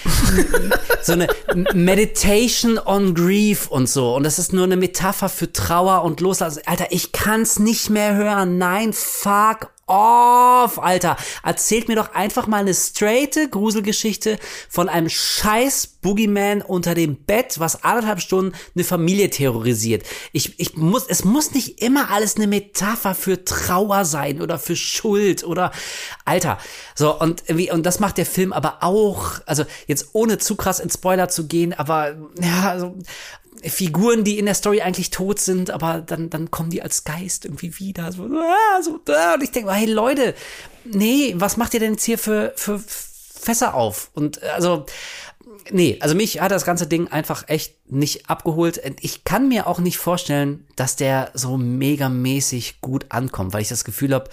[1.04, 1.28] so eine
[1.76, 4.16] Meditation on Grief und so.
[4.16, 6.64] Und das ist nur eine Metapher für Trauer und Loslassen.
[6.66, 8.58] Alter, ich kann's nicht mehr hören.
[8.58, 11.18] Nein, fuck off, Alter.
[11.44, 14.38] Erzählt mir doch einfach mal eine straighte Gruselgeschichte
[14.70, 20.04] von einem scheiß Boogeyman unter dem Bett, was anderthalb Stunden eine Familie terrorisiert.
[20.34, 24.76] Ich, ich muss, es muss nicht immer alles eine Metapher für Trauer sein oder für
[24.76, 25.72] Schuld oder,
[26.24, 26.60] Alter.
[26.94, 30.80] So, und wie, und das macht der Film aber auch, also jetzt ohne zu krass
[30.80, 32.96] in Spoiler zu gehen, aber, ja, also,
[33.64, 37.46] Figuren, die in der Story eigentlich tot sind, aber dann, dann kommen die als Geist
[37.46, 38.12] irgendwie wieder.
[38.12, 40.36] So, ah, so, ah, und ich denke, hey Leute,
[40.84, 44.12] nee, was macht ihr denn jetzt hier für, für Fässer auf?
[44.14, 44.86] Und also,
[45.72, 48.82] nee, also mich hat das ganze Ding einfach echt nicht abgeholt.
[49.02, 53.84] Ich kann mir auch nicht vorstellen, dass der so megamäßig gut ankommt, weil ich das
[53.84, 54.30] Gefühl habe,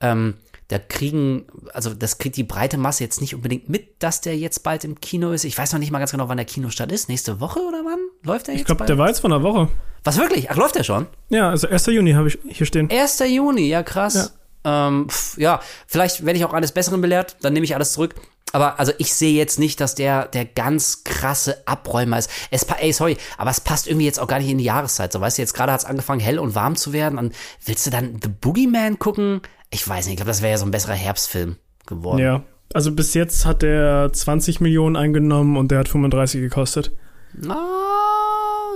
[0.00, 0.34] ähm,
[0.68, 1.44] da kriegen,
[1.74, 4.98] also das kriegt die breite Masse jetzt nicht unbedingt mit, dass der jetzt bald im
[4.98, 5.44] Kino ist.
[5.44, 7.08] Ich weiß noch nicht mal ganz genau, wann der Kinostart ist.
[7.08, 7.98] Nächste Woche oder wann?
[8.22, 8.62] Läuft der jetzt?
[8.62, 9.68] Ich glaube, der war jetzt von einer Woche.
[10.04, 10.50] Was wirklich?
[10.50, 11.06] Ach, läuft der schon?
[11.28, 11.86] Ja, also 1.
[11.86, 12.90] Juni habe ich hier stehen.
[12.90, 13.22] 1.
[13.28, 14.34] Juni, ja krass.
[14.64, 17.92] Ja, ähm, pf, ja vielleicht werde ich auch eines Besseren belehrt, dann nehme ich alles
[17.92, 18.14] zurück.
[18.54, 22.30] Aber also ich sehe jetzt nicht, dass der der ganz krasse Abräumer ist.
[22.52, 25.12] Es ey, sorry, aber es passt irgendwie jetzt auch gar nicht in die Jahreszeit.
[25.12, 27.84] So weißt du, jetzt gerade hat es angefangen hell und warm zu werden und willst
[27.84, 29.40] du dann The Boogeyman gucken?
[29.70, 31.56] Ich weiß nicht, ich glaube, das wäre ja so ein besserer Herbstfilm
[31.86, 32.20] geworden.
[32.20, 36.92] Ja, also bis jetzt hat er 20 Millionen eingenommen und der hat 35 gekostet.
[37.32, 37.58] Na,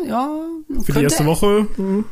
[0.09, 0.29] ja.
[0.83, 1.69] Für die erste Woche?
[1.77, 2.05] Hm.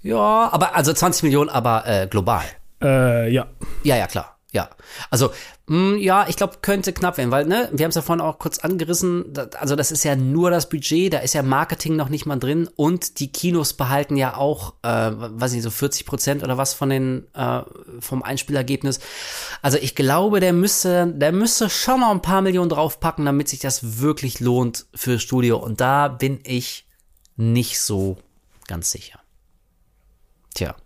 [0.00, 2.44] Ja, aber also 20 Millionen, aber äh, global.
[2.82, 3.48] Äh, ja.
[3.84, 4.31] Ja, ja, klar.
[4.52, 4.68] Ja.
[5.08, 5.32] Also,
[5.66, 8.38] mh, ja, ich glaube, könnte knapp werden, weil, ne, wir haben es ja vorhin auch
[8.38, 12.10] kurz angerissen, da, also das ist ja nur das Budget, da ist ja Marketing noch
[12.10, 16.42] nicht mal drin und die Kinos behalten ja auch, äh, weiß nicht, so 40 Prozent
[16.42, 17.62] oder was von den, äh,
[18.00, 19.00] vom Einspielergebnis.
[19.62, 23.60] Also ich glaube, der müsste, der müsste schon noch ein paar Millionen draufpacken, damit sich
[23.60, 26.86] das wirklich lohnt für Studio und da bin ich
[27.36, 28.18] nicht so
[28.66, 29.18] ganz sicher.
[30.54, 30.76] Tja.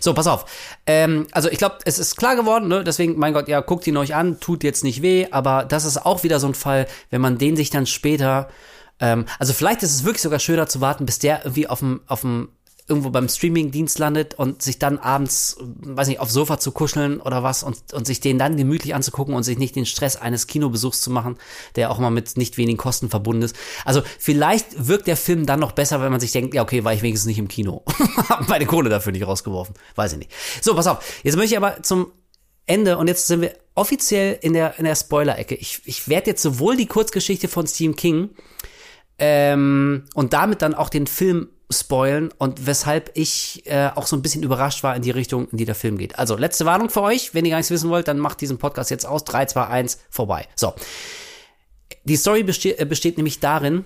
[0.00, 0.46] So, pass auf.
[0.86, 2.84] Ähm, also ich glaube, es ist klar geworden, ne?
[2.84, 6.04] deswegen, mein Gott, ja, guckt ihn euch an, tut jetzt nicht weh, aber das ist
[6.04, 8.48] auch wieder so ein Fall, wenn man den sich dann später,
[9.00, 12.00] ähm, also vielleicht ist es wirklich sogar schöner zu warten, bis der irgendwie auf dem,
[12.06, 12.48] auf dem
[12.90, 17.42] irgendwo beim Streamingdienst landet und sich dann abends, weiß nicht, aufs Sofa zu kuscheln oder
[17.42, 21.00] was und, und sich den dann gemütlich anzugucken und sich nicht den Stress eines Kinobesuchs
[21.00, 21.36] zu machen,
[21.76, 23.56] der auch mal mit nicht wenigen Kosten verbunden ist.
[23.84, 26.92] Also vielleicht wirkt der Film dann noch besser, wenn man sich denkt, ja okay, war
[26.92, 27.84] ich wenigstens nicht im Kino.
[28.28, 29.74] Hab meine Kohle dafür nicht rausgeworfen.
[29.94, 30.32] Weiß ich nicht.
[30.60, 31.20] So, pass auf.
[31.22, 32.12] Jetzt möchte ich aber zum
[32.66, 35.54] Ende und jetzt sind wir offiziell in der, in der Spoiler-Ecke.
[35.54, 38.30] Ich, ich werde jetzt sowohl die Kurzgeschichte von Stephen King
[39.18, 44.22] ähm, und damit dann auch den Film spoilen und weshalb ich äh, auch so ein
[44.22, 46.18] bisschen überrascht war in die Richtung, in die der Film geht.
[46.18, 47.32] Also, letzte Warnung für euch.
[47.34, 49.24] Wenn ihr gar nichts wissen wollt, dann macht diesen Podcast jetzt aus.
[49.24, 50.48] 3, 2, 1, vorbei.
[50.56, 50.74] So.
[52.04, 53.84] Die Story besteht, äh, besteht nämlich darin,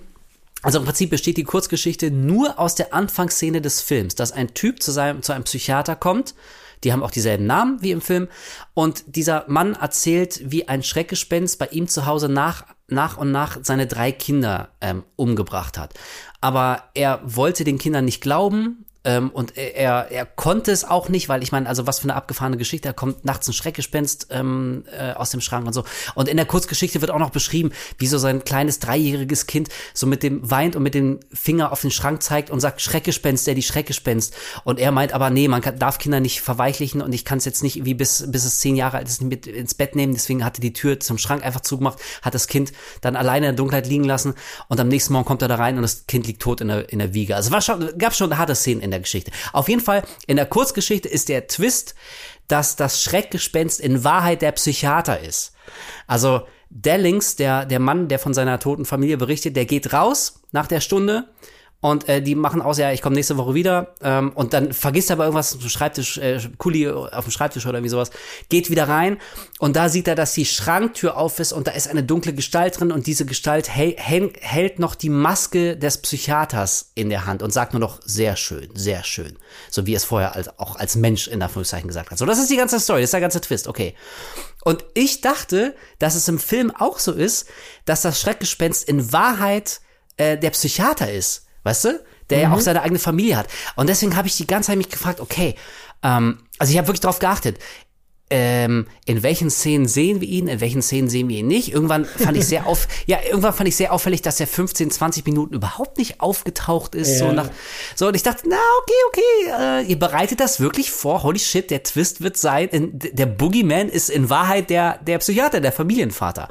[0.61, 4.81] also im Prinzip besteht die Kurzgeschichte nur aus der Anfangsszene des Films, dass ein Typ
[4.81, 6.33] zu seinem, zu einem Psychiater kommt,
[6.83, 8.27] die haben auch dieselben Namen wie im Film.
[8.73, 13.57] Und dieser Mann erzählt, wie ein Schreckgespenst bei ihm zu Hause nach, nach und nach
[13.63, 15.93] seine drei Kinder ähm, umgebracht hat
[16.45, 21.29] aber er wollte den Kindern nicht glauben ähm, und er, er konnte es auch nicht,
[21.29, 24.83] weil ich meine, also was für eine abgefahrene Geschichte, da kommt nachts ein Schreckgespenst ähm,
[24.91, 25.85] äh, aus dem Schrank und so.
[26.15, 30.07] Und in der Kurzgeschichte wird auch noch beschrieben, wie so sein kleines dreijähriges Kind so
[30.07, 33.53] mit dem weint und mit dem Finger auf den Schrank zeigt und sagt, Schreckgespenst, der
[33.53, 34.33] die Schreckgespenst.
[34.63, 37.45] Und er meint aber, nee, man kann, darf Kinder nicht verweichlichen und ich kann es
[37.45, 40.13] jetzt nicht wie bis, bis es zehn Jahre alt ist mit ins Bett nehmen.
[40.13, 42.71] Deswegen hatte die Tür zum Schrank einfach zugemacht, hat das Kind
[43.01, 44.33] dann alleine in der Dunkelheit liegen lassen
[44.67, 46.91] und am nächsten Morgen kommt er da rein und das Kind liegt tot in der,
[46.91, 47.35] in der Wiege.
[47.35, 49.31] Also war schon, gab schon harte Szenen in der Geschichte.
[49.53, 51.95] Auf jeden Fall, in der Kurzgeschichte ist der Twist,
[52.47, 55.53] dass das Schreckgespenst in Wahrheit der Psychiater ist.
[56.07, 60.67] Also Dellings, der, der Mann, der von seiner toten Familie berichtet, der geht raus nach
[60.67, 61.29] der Stunde
[61.85, 63.93] und äh, die machen aus, ja, ich komme nächste Woche wieder.
[64.01, 67.83] Ähm, und dann vergisst er aber irgendwas zum Schreibtisch, äh, Kuli auf dem Schreibtisch oder
[67.83, 68.09] wie sowas,
[68.49, 69.19] geht wieder rein
[69.59, 72.79] und da sieht er, dass die Schranktür auf ist und da ist eine dunkle Gestalt
[72.79, 77.73] drin und diese Gestalt hält, noch die Maske des Psychiaters in der Hand und sagt
[77.73, 79.37] nur noch sehr schön, sehr schön.
[79.69, 82.17] So wie es vorher als, auch als Mensch in Anführungszeichen gesagt hat.
[82.17, 83.93] So, das ist die ganze Story, das ist der ganze Twist, okay.
[84.63, 87.45] Und ich dachte, dass es im Film auch so ist,
[87.85, 89.81] dass das Schreckgespenst in Wahrheit
[90.17, 92.03] äh, der Psychiater ist weißt du?
[92.29, 92.43] Der mhm.
[92.43, 93.47] ja auch seine eigene Familie hat.
[93.75, 95.55] Und deswegen habe ich die ganze Zeit mich gefragt, okay,
[96.01, 97.59] ähm, also ich habe wirklich drauf geachtet.
[98.31, 101.71] Ähm, in welchen Szenen sehen wir ihn, in welchen Szenen sehen wir ihn nicht.
[101.71, 105.25] Irgendwann fand ich sehr auf, ja, irgendwann fand ich sehr auffällig, dass er 15, 20
[105.25, 107.19] Minuten überhaupt nicht aufgetaucht ist.
[107.19, 107.33] So, Ja.
[107.33, 107.49] nach,
[107.95, 111.21] so, und ich dachte, na, okay, okay, äh, ihr bereitet das wirklich vor.
[111.21, 115.61] Holy shit, der Twist wird sein, in, der Boogeyman ist in Wahrheit der, der Psychiater,
[115.61, 116.49] der Familienvater.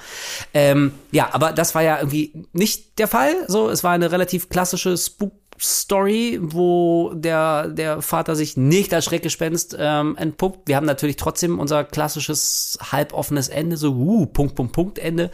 [0.53, 3.35] Ähm, ja, aber das war ja irgendwie nicht der Fall.
[3.49, 5.33] So, es war eine relativ klassische Spook
[5.65, 10.69] Story, wo der, der Vater sich nicht als Schreckgespenst ähm, entpuppt.
[10.69, 15.31] Wir haben natürlich trotzdem unser klassisches halboffenes Ende, so uh, Punkt, Punkt, Punkt Ende.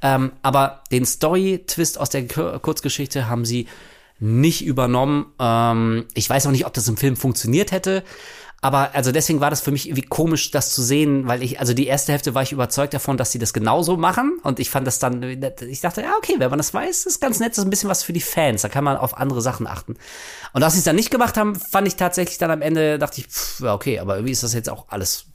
[0.00, 3.66] Ähm, aber den Story-Twist aus der Kur- Kurzgeschichte haben sie
[4.20, 5.26] nicht übernommen.
[5.40, 8.04] Ähm, ich weiß auch nicht, ob das im Film funktioniert hätte.
[8.64, 11.74] Aber also deswegen war das für mich irgendwie komisch, das zu sehen, weil ich, also
[11.74, 14.38] die erste Hälfte war ich überzeugt davon, dass sie das genauso machen.
[14.42, 17.40] Und ich fand das dann, ich dachte, ja, okay, wenn man das weiß, ist ganz
[17.40, 18.62] nett, das ist ein bisschen was für die Fans.
[18.62, 19.96] Da kann man auf andere Sachen achten.
[20.54, 23.20] Und dass sie es dann nicht gemacht haben, fand ich tatsächlich dann am Ende, dachte
[23.20, 25.26] ich, pff, ja, okay, aber irgendwie ist das jetzt auch alles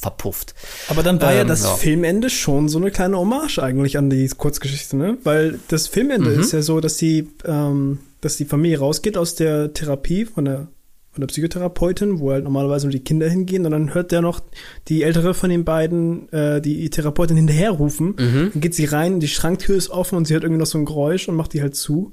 [0.00, 0.54] verpufft.
[0.88, 1.74] Aber dann war ja Ähm, das ja.
[1.76, 5.16] Filmende schon so eine kleine Hommage eigentlich an die Kurzgeschichte, ne?
[5.24, 6.40] Weil das Filmende Mhm.
[6.40, 10.66] ist ja so, dass die, ähm, dass die Familie rausgeht aus der Therapie von der
[11.14, 14.40] von der Psychotherapeutin, wo halt normalerweise nur die Kinder hingehen und dann hört der noch
[14.88, 18.16] die ältere von den beiden äh, die Therapeutin hinterherrufen.
[18.18, 18.50] Mhm.
[18.52, 20.84] Dann geht sie rein, die Schranktür ist offen und sie hört irgendwie noch so ein
[20.84, 22.12] Geräusch und macht die halt zu.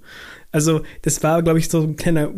[0.51, 2.31] Also das war, glaube ich, so ein kleiner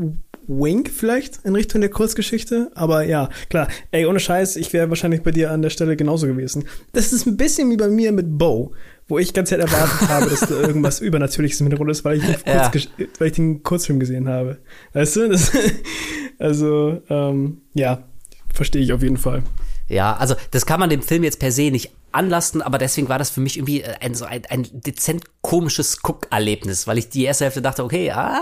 [0.48, 2.72] Wink vielleicht in Richtung der Kurzgeschichte.
[2.76, 3.68] Aber ja, klar.
[3.91, 6.65] Ey, ohne Scheiß, ich wäre wahrscheinlich bei dir an der Stelle genauso gewesen.
[6.94, 8.73] Das ist ein bisschen wie bei mir mit Bo,
[9.14, 12.26] wo ich ganz halt erwartet habe, dass da irgendwas Übernatürliches im Hintergrund ist, weil ich,
[12.26, 12.72] den Ja.
[13.19, 14.57] Weil ich den Kurzfilm gesehen habe.
[14.94, 15.30] Weißt du?
[15.30, 15.52] Das,
[16.40, 18.03] also, ähm, ja,
[18.52, 19.44] verstehe ich auf jeden Fall.
[19.90, 23.18] Ja, also das kann man dem Film jetzt per se nicht anlasten, aber deswegen war
[23.20, 27.24] das für mich irgendwie äh, ein so ein, ein dezent komisches Guckerlebnis, weil ich die
[27.26, 28.40] erste Hälfte dachte, okay, ah,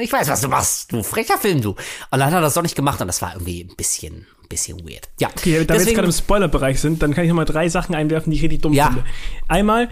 [0.00, 1.70] ich weiß, was du machst, du frecher Film, du.
[1.70, 1.76] Und
[2.12, 4.78] dann hat er das doch nicht gemacht und das war irgendwie ein bisschen, ein bisschen
[4.88, 5.08] weird.
[5.18, 7.44] Ja, Okay, da wir jetzt deswegen- gerade im Spoilerbereich sind, dann kann ich noch mal
[7.44, 8.86] drei Sachen einwerfen, die ich richtig dumm Ja.
[8.86, 9.04] finde.
[9.48, 9.88] Einmal,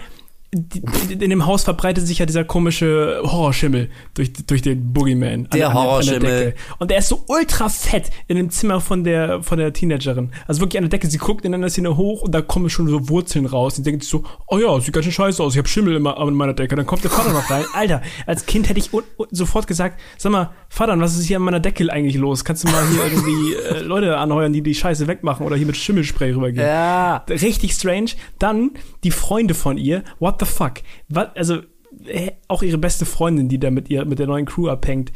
[0.51, 5.45] in dem Haus verbreitet sich ja dieser komische Horrorschimmel durch, durch den Boogeyman.
[5.45, 6.21] an- Der an Horrorschimmel.
[6.21, 6.55] Decke.
[6.79, 10.31] Und der ist so ultra fett in dem Zimmer von der, von der Teenagerin.
[10.47, 11.07] Also wirklich an der Decke.
[11.09, 13.77] Sie guckt in einer Szene hoch und da kommen schon so Wurzeln raus.
[13.77, 15.53] Sie denkt sich so, oh ja, sieht ganz schön scheiße aus.
[15.53, 16.77] Ich habe Schimmel immer an meiner Decke.
[16.77, 17.65] Dann kommt der Vater noch rein.
[17.75, 18.91] Alter, als Kind hätte ich
[19.31, 22.43] sofort gesagt, sag mal, Vater, was ist hier an meiner Decke eigentlich los?
[22.45, 25.77] Kannst du mal hier irgendwie äh, Leute anheuern, die die Scheiße wegmachen oder hier mit
[25.77, 26.67] Schimmelspray rübergehen?
[26.67, 27.19] Ja.
[27.29, 28.13] Richtig strange.
[28.39, 28.71] Dann
[29.05, 30.05] die Freunde von ihr.
[30.19, 30.83] What the fuck?
[31.09, 31.63] Was, also,
[32.07, 35.13] äh, auch ihre beste Freundin, die da mit ihr, mit der neuen Crew abhängt.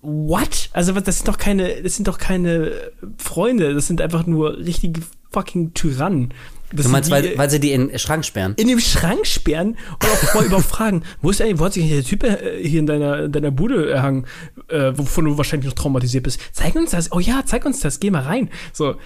[0.00, 0.70] What?
[0.72, 2.72] Also, was, das sind doch keine, das sind doch keine
[3.18, 3.74] Freunde.
[3.74, 5.00] Das sind einfach nur richtige
[5.30, 6.32] fucking Tyrannen.
[6.72, 8.54] Das Du meinst, die, weil, weil sie die in den Schrank sperren?
[8.56, 11.88] in dem Schrank sperren und auch vorher überhaupt fragen, wo ist eigentlich, wo hat sich
[11.88, 14.26] der Typ äh, hier in deiner, in deiner Bude erhangen,
[14.68, 16.40] äh, wovon du wahrscheinlich noch traumatisiert bist?
[16.52, 17.12] Zeig uns das.
[17.12, 18.00] Oh ja, zeig uns das.
[18.00, 18.50] Geh mal rein.
[18.72, 18.96] So,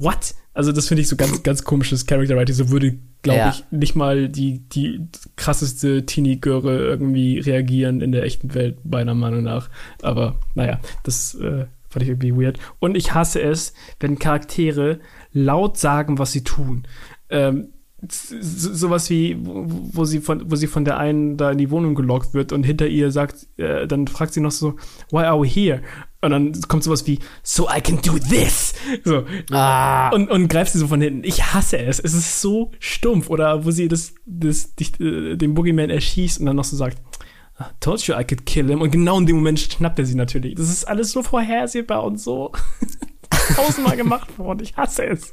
[0.00, 0.34] what?
[0.54, 2.54] Also das finde ich so ganz, ganz komisches Character Writing.
[2.54, 3.50] So würde, glaube Ja.
[3.50, 5.00] ich, nicht mal die, die
[5.36, 9.68] krasseste Teenie-Göre irgendwie reagieren in der echten Welt, meiner Meinung nach.
[10.02, 12.58] Aber naja, das äh, fand ich irgendwie weird.
[12.78, 15.00] Und ich hasse es, wenn Charaktere
[15.32, 16.84] laut sagen, was sie tun.
[17.30, 17.68] Ähm,
[18.08, 21.70] so- sowas wie, wo, wo sie von, wo sie von der einen da in die
[21.70, 24.76] Wohnung gelockt wird und hinter ihr sagt, äh, dann fragt sie noch so,
[25.10, 25.80] why are we here?
[26.24, 28.74] Und dann kommt sowas wie, so I can do this.
[29.04, 29.24] So.
[29.50, 30.10] Ah.
[30.10, 31.24] Und, und greift sie so von hinten.
[31.24, 31.98] Ich hasse es.
[32.00, 33.30] Es ist so stumpf.
[33.30, 36.98] Oder wo sie das, das, dich, äh, den Boogeyman erschießt und dann noch so sagt,
[37.60, 38.80] "I told you I could kill him.
[38.80, 40.54] Und genau in dem Moment schnappt er sie natürlich.
[40.54, 42.52] Das ist alles so vorhersehbar und so
[43.54, 44.60] tausendmal gemacht worden.
[44.62, 45.32] Ich hasse es.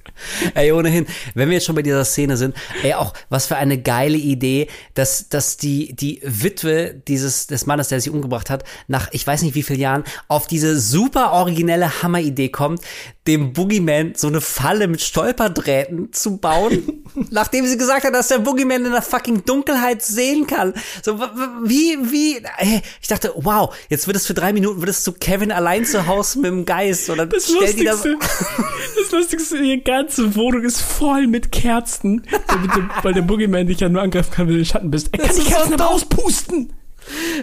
[0.54, 3.78] Ey, ohnehin, wenn wir jetzt schon bei dieser Szene sind, ey, auch was für eine
[3.82, 9.10] geile Idee, dass, dass die, die Witwe dieses, des Mannes, der sich umgebracht hat, nach
[9.12, 12.82] ich weiß nicht wie vielen Jahren, auf diese super originelle Hammeridee kommt,
[13.28, 18.40] dem Boogeyman so eine Falle mit Stolperdrähten zu bauen, nachdem sie gesagt hat, dass der
[18.40, 20.74] Boogeyman in der fucking Dunkelheit sehen kann.
[21.04, 21.20] So,
[21.64, 25.14] wie, wie, ey, ich dachte, wow, jetzt wird es für drei Minuten, wird es zu
[25.14, 28.18] Kevin allein zu Hause mit dem Geist, oder Das stellt die das, Lustigste,
[29.04, 33.80] das Lustigste, die ganze Wohnung ist voll mit Kerzen, damit du, weil der Boogeyman dich
[33.80, 35.10] ja nur angreifen kann, wenn du den Schatten bist.
[35.12, 35.94] Er kann Das die Kerzen aber dumm.
[35.96, 36.74] auspusten.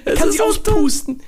[0.05, 1.23] Er kann sie auspusten.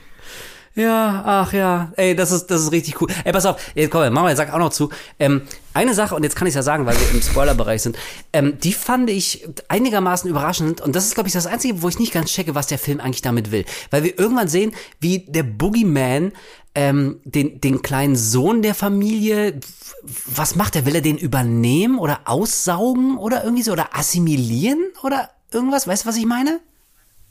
[0.77, 1.93] Ja, ach ja.
[1.97, 3.09] Ey, das ist, das ist richtig cool.
[3.25, 4.91] Ey, pass auf, jetzt komm, machen wir, sag auch noch zu.
[5.19, 5.43] Ähm,
[5.75, 7.97] eine Sache, und jetzt kann ich ja sagen, weil wir im Spoilerbereich sind,
[8.33, 10.81] ähm, die fand ich einigermaßen überraschend.
[10.81, 13.01] Und das ist, glaube ich, das Einzige, wo ich nicht ganz checke, was der Film
[13.01, 13.65] eigentlich damit will.
[13.91, 16.33] Weil wir irgendwann sehen, wie der Boogeyman
[16.77, 19.59] ähm, den, den kleinen Sohn der Familie,
[20.27, 20.87] was macht er?
[20.87, 23.73] Will er den übernehmen oder aussaugen oder irgendwie so?
[23.73, 25.89] Oder assimilieren oder irgendwas?
[25.89, 26.61] Weißt du, was ich meine?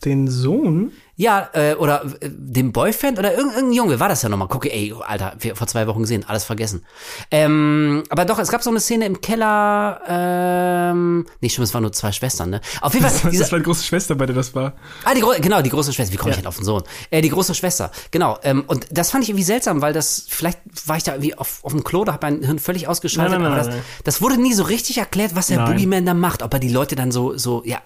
[0.04, 0.92] Den Sohn?
[1.22, 4.48] Ja, äh, oder äh, dem Boyfriend oder irgendein, irgendein Junge war das ja nochmal.
[4.48, 6.86] Gucke, ey, Alter, wir, vor zwei Wochen gesehen, alles vergessen.
[7.30, 11.82] Ähm, aber doch, es gab so eine Szene im Keller, ähm, nee, stimmt, es waren
[11.84, 12.62] nur zwei Schwestern, ne?
[12.80, 14.76] Auf jeden Fall, Das war, dieser, das war die große Schwester, bei der das war.
[15.04, 16.14] Ah, die genau, die große Schwester.
[16.14, 16.42] Wie komme ich Ja.
[16.44, 16.84] denn auf den Sohn?
[17.12, 18.38] Äh, die große Schwester, genau.
[18.44, 21.60] Ähm, und das fand ich irgendwie seltsam, weil das, vielleicht war ich da irgendwie auf,
[21.64, 23.34] auf dem Klo, da hat mein Hirn völlig ausgeschaltet.
[23.40, 25.74] Nein, nein, aber nein, das, das wurde nie so richtig erklärt, was der Nein.
[25.74, 26.44] Boogeyman da macht.
[26.44, 27.80] Ob er die Leute dann so, so, ja,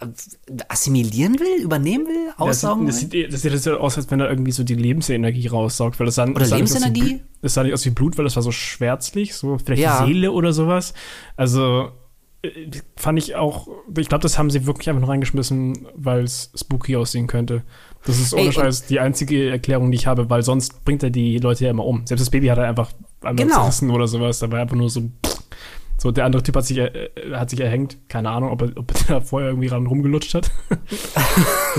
[0.68, 3.23] assimilieren will, übernehmen will, Ja, das, aussaugen das, will?
[3.28, 6.00] Das sieht so aus, als wenn er irgendwie so die Lebensenergie raussaugt.
[6.00, 7.24] Weil das sah, das sah nicht aus wie Lebensenergie?
[7.42, 10.06] Das sah nicht aus wie Blut, weil das war so schwärzlich, so vielleicht Ja.
[10.06, 10.94] Seele oder sowas.
[11.38, 11.90] Also
[12.42, 12.50] äh,
[12.96, 13.68] fand ich auch,
[13.98, 17.64] ich glaube, das haben sie wirklich einfach nur reingeschmissen, weil es spooky aussehen könnte.
[18.06, 21.38] Das ist ohne Scheiß die einzige Erklärung, die ich habe, weil sonst bringt er die
[21.38, 22.06] Leute ja immer um.
[22.06, 22.92] Selbst das Baby hat er einfach
[23.22, 23.62] einmal Genau.
[23.62, 24.40] zerrissen oder sowas.
[24.40, 25.04] Da war einfach nur so,
[26.04, 27.98] so der andere Typ hat sich, äh, hat sich erhängt.
[28.10, 30.52] Keine Ahnung, ob er, ob er da vorher irgendwie ran rumgelutscht hat.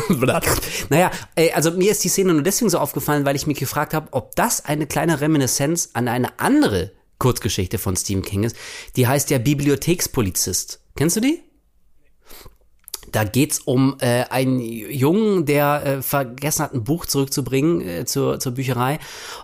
[0.88, 3.92] naja, ey, also mir ist die Szene nur deswegen so aufgefallen, weil ich mich gefragt
[3.92, 8.56] habe, ob das eine kleine Reminiszenz an eine andere Kurzgeschichte von Stephen King ist.
[8.96, 10.80] Die heißt ja Bibliothekspolizist.
[10.96, 11.42] Kennst du die?
[13.14, 18.40] Da geht's um äh, einen Jungen, der äh, vergessen hat, ein Buch zurückzubringen äh, zur,
[18.40, 18.98] zur Bücherei.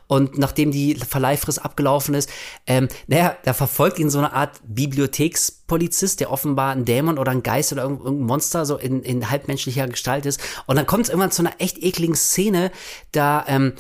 [0.09, 2.29] Und nachdem die Verleihfrist abgelaufen ist,
[2.67, 7.45] ähm, naja, da verfolgt ihn so eine Art Bibliothekspolizist, der offenbar ein Dämon oder ein
[7.45, 10.41] Geist oder irgend- irgendein Monster so in, in halbmenschlicher Gestalt ist.
[10.67, 12.73] Und dann kommt es irgendwann zu einer echt ekligen Szene,
[13.13, 13.75] da ähm,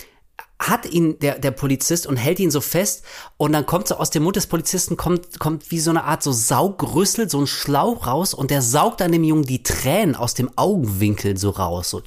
[0.61, 3.03] hat ihn der, der Polizist und hält ihn so fest
[3.39, 6.23] und dann kommt so aus dem Mund des Polizisten kommt, kommt wie so eine Art
[6.23, 10.35] so Saugrüssel, so ein Schlauch raus und der saugt dann dem Jungen die Tränen aus
[10.35, 11.89] dem Augenwinkel so raus.
[11.89, 12.03] So.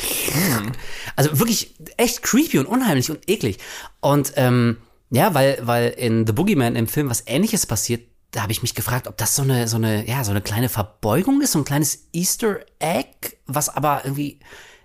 [1.15, 3.57] Also wirklich echt creepy und unheimlich und eklig.
[4.01, 4.77] Und ähm,
[5.09, 8.75] ja, weil, weil in The Boogeyman im Film was ähnliches passiert, da habe ich mich
[8.75, 11.65] gefragt, ob das so eine, so eine, ja, so eine kleine Verbeugung ist, so ein
[11.65, 14.39] kleines Easter Egg, was aber irgendwie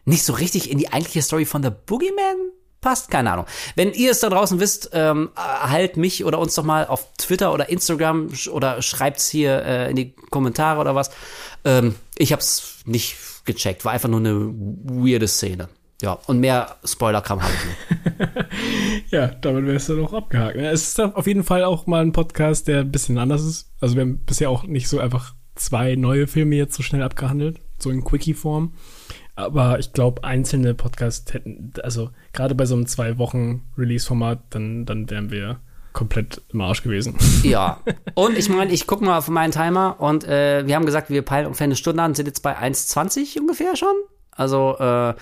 [0.07, 3.11] nicht so richtig in die eigentliche Story von The Boogeyman passt.
[3.11, 3.47] Keine Ahnung.
[3.75, 7.53] Wenn ihr es da draußen wisst, ähm, halt mich oder uns doch mal auf Twitter
[7.53, 11.11] oder Instagram sch- oder schreibt's hier äh, in die Kommentare oder was.
[11.65, 13.85] Ähm, ich hab's nicht gecheckt.
[13.85, 15.69] War einfach nur eine weirde Szene.
[16.01, 18.09] Ja, und mehr Spoiler-Kram habe ich nicht.
[19.11, 20.57] Ja, damit wärst du doch abgehakt.
[20.57, 20.71] ne?
[20.71, 23.71] Es ist auf jeden Fall auch mal ein Podcast, der ein bisschen anders ist.
[23.81, 27.59] Also wir haben bisher auch nicht so einfach zwei neue Filme jetzt so schnell abgehandelt,
[27.79, 28.75] so in Quickie-Form.
[29.39, 34.85] Aber ich glaube, einzelne Podcasts hätten, also gerade bei so einem zwei Wochen Release-Format, dann,
[34.85, 35.61] dann wären wir
[35.93, 37.15] komplett im Arsch gewesen.
[37.45, 37.79] Ja,
[38.15, 41.23] und ich meine, ich gucke mal auf meinen Timer und äh, wir haben gesagt, wir
[41.23, 43.95] peilen ungefähr eine Stunde an, sind jetzt bei 1,20 ungefähr schon.
[44.33, 45.15] Also, äh,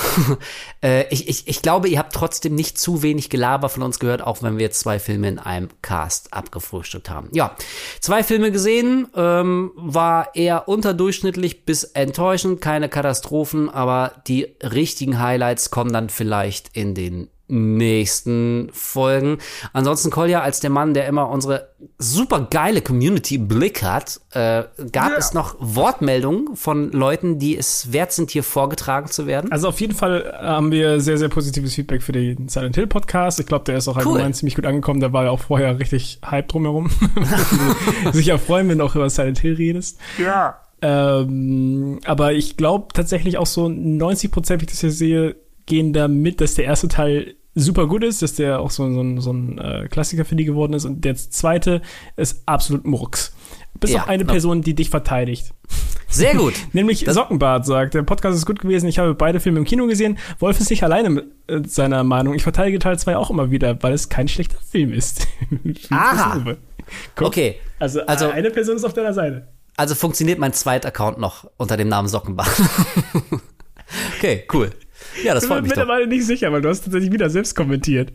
[0.82, 4.22] äh, ich, ich, ich glaube, ihr habt trotzdem nicht zu wenig Gelaber von uns gehört,
[4.22, 7.28] auch wenn wir jetzt zwei Filme in einem Cast abgefrühstückt haben.
[7.32, 7.56] Ja,
[8.00, 15.70] zwei Filme gesehen, ähm, war eher unterdurchschnittlich bis enttäuschend, keine Katastrophen, aber die richtigen Highlights
[15.70, 19.38] kommen dann vielleicht in den nächsten Folgen.
[19.74, 21.68] Ansonsten Kolja als der Mann, der immer unsere
[21.98, 27.92] super geile Community im Blick hat, äh, gab es noch Wortmeldungen von Leuten, die es
[27.92, 29.52] wert sind, hier vorgetragen zu werden.
[29.52, 33.38] Also auf jeden Fall haben wir sehr, sehr positives Feedback für den Silent Hill Podcast.
[33.38, 35.00] Ich glaube, der ist auch allgemein ziemlich gut angekommen.
[35.00, 36.90] Der war ja auch vorher richtig Hype drumherum.
[38.12, 39.98] Sicher freuen, wenn du auch über Silent Hill redest.
[40.18, 40.58] Ja.
[40.80, 45.92] Ähm, aber ich glaube tatsächlich auch so 90 Prozent, wie ich das hier sehe, gehen
[45.92, 49.32] damit, dass der erste Teil super gut ist, dass der auch so, so ein, so
[49.32, 51.82] ein äh, Klassiker für die geworden ist und der zweite
[52.16, 53.34] ist absolut Murks.
[53.78, 54.30] Bis Ja, auf eine no.
[54.32, 55.52] Person, die dich verteidigt.
[56.08, 56.54] Sehr gut.
[56.72, 60.18] Nämlich Sockenbart sagt, der Podcast ist gut gewesen, ich habe beide Filme im Kino gesehen.
[60.38, 62.34] Wolf ist nicht alleine mit äh, seiner Meinung.
[62.34, 65.26] Ich verteidige Teil 2 auch immer wieder, weil es kein schlechter Film ist.
[65.90, 66.42] Aha.
[67.14, 67.56] Guck, Okay.
[67.78, 69.48] Also, Also- eine Person ist auf deiner Seite.
[69.76, 72.50] Also funktioniert mein zweiter Account noch unter dem Namen Sockenbach.
[74.18, 74.70] okay, cool.
[75.24, 75.78] Ja, das Ich freut bin mich doch.
[75.82, 78.12] mittlerweile nicht sicher, weil du hast tatsächlich wieder selbst kommentiert.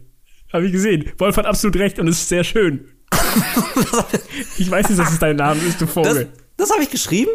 [0.52, 1.12] Habe ich gesehen.
[1.18, 2.86] Wolf hat absolut recht und es ist sehr schön.
[4.58, 6.30] ich weiß nicht, dass es dein Name ist, du Das, Vogel.
[6.58, 7.32] das habe ich geschrieben?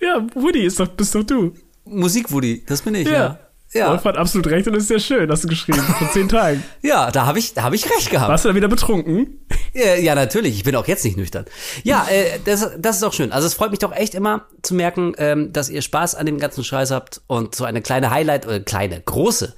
[0.00, 1.54] ja, Woody ist doch, bist doch du.
[1.84, 3.12] Musik Woody, das bin ich, ja.
[3.12, 3.40] Ja,
[3.74, 5.80] Wolf hat absolut recht und es ist sehr schön, hast du geschrieben.
[5.80, 6.62] Vor zehn Tagen.
[6.82, 8.30] ja da habe ich, da hab ich recht gehabt.
[8.30, 9.40] Warst du da wieder betrunken?
[9.74, 10.56] Ja, ja, natürlich.
[10.56, 11.44] Ich bin auch jetzt nicht nüchtern.
[11.84, 13.32] Ja, äh, das, das ist auch schön.
[13.32, 16.38] Also es freut mich doch echt immer zu merken, ähm, dass ihr Spaß an dem
[16.38, 19.54] ganzen Scheiß habt und so eine kleine Highlight, oder kleine, große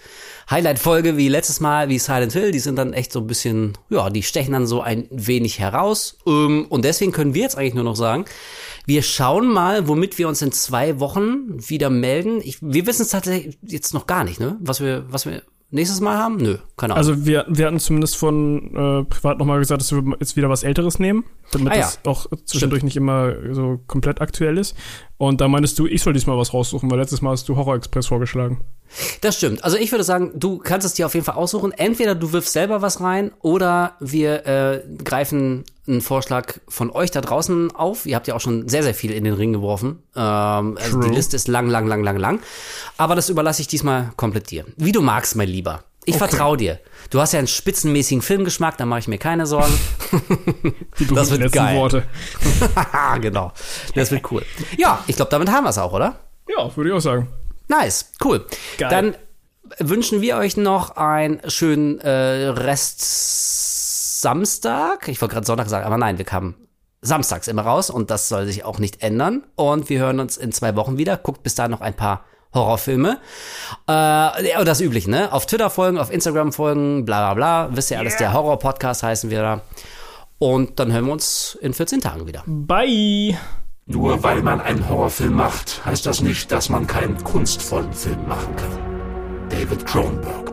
[0.51, 4.11] Highlight-Folge wie letztes Mal, wie Silent Hill, die sind dann echt so ein bisschen, ja,
[4.11, 6.19] die stechen dann so ein wenig heraus.
[6.27, 8.25] Ähm, und deswegen können wir jetzt eigentlich nur noch sagen,
[8.91, 12.41] wir schauen mal, womit wir uns in zwei Wochen wieder melden.
[12.43, 14.57] Ich, wir wissen es tatsächlich jetzt noch gar nicht, ne?
[14.59, 16.39] Was wir, was wir nächstes Mal haben?
[16.39, 16.97] Nö, keine Ahnung.
[16.97, 20.65] Also wir, wir hatten zumindest von äh, privat nochmal gesagt, dass wir jetzt wieder was
[20.65, 21.23] Älteres nehmen,
[21.53, 21.87] damit Ah ja.
[21.87, 24.75] es auch zwischendurch nicht immer so komplett aktuell ist.
[25.19, 27.77] Und da meinst du, ich soll diesmal was raussuchen, weil letztes Mal hast du Horror
[27.77, 28.61] Express vorgeschlagen.
[29.21, 29.63] Das stimmt.
[29.63, 31.71] Also ich würde sagen, du kannst es dir auf jeden Fall aussuchen.
[31.71, 37.21] Entweder du wirfst selber was rein oder wir äh, greifen einen Vorschlag von euch da
[37.21, 38.07] draußen auf.
[38.07, 40.03] Ihr habt ja auch schon sehr, sehr viel in den Ring geworfen.
[40.17, 41.09] Ähm, also die.
[41.09, 42.41] Liste ist lang, lang, lang, lang, lang.
[42.97, 44.65] Aber das überlasse ich diesmal komplett dir.
[44.77, 45.85] Wie du magst, mein Lieber.
[46.07, 46.81] Ich vertraue dir.
[47.11, 49.73] Du hast ja einen spitzenmäßigen Filmgeschmack, da mache ich mir keine Sorgen.
[50.99, 51.77] Die Das wird geil.
[51.77, 52.05] Worte.
[53.21, 53.53] Genau.
[53.95, 54.45] Das wird cool.
[54.79, 56.21] Ja, ich glaube, damit haben wir es auch, oder?
[56.49, 57.29] Ja, würde ich auch sagen.
[57.69, 58.47] Nice, cool.
[58.79, 58.89] Geil.
[58.91, 59.15] Dann
[59.79, 62.09] wünschen wir euch noch einen schönen äh,
[62.49, 63.03] Rest
[64.21, 65.09] Samstag.
[65.09, 66.55] Ich wollte gerade Sonntag sagen, aber nein, wir kamen
[67.03, 69.45] samstags immer raus und das soll sich auch nicht ändern.
[69.57, 71.17] Und wir hören uns in zwei Wochen wieder.
[71.17, 72.25] Guckt bis dahin noch ein paar
[72.55, 73.19] Horrorfilme.
[73.89, 75.33] Äh, ja, das übliche, ne?
[75.33, 77.35] Auf Twitter folgen, auf Instagram folgen, bla bla
[77.67, 77.77] bla.
[77.77, 79.61] Wisst ihr alles, der Horror-Podcast heißen wir da.
[80.39, 82.43] Und dann hören wir uns in 14 Tagen wieder.
[82.47, 83.39] Bye!
[83.87, 88.55] Nur weil man einen Horrorfilm macht, heißt das nicht, dass man keinen kunstvollen Film machen
[88.57, 89.49] kann.
[89.49, 90.50] David Cronenberg.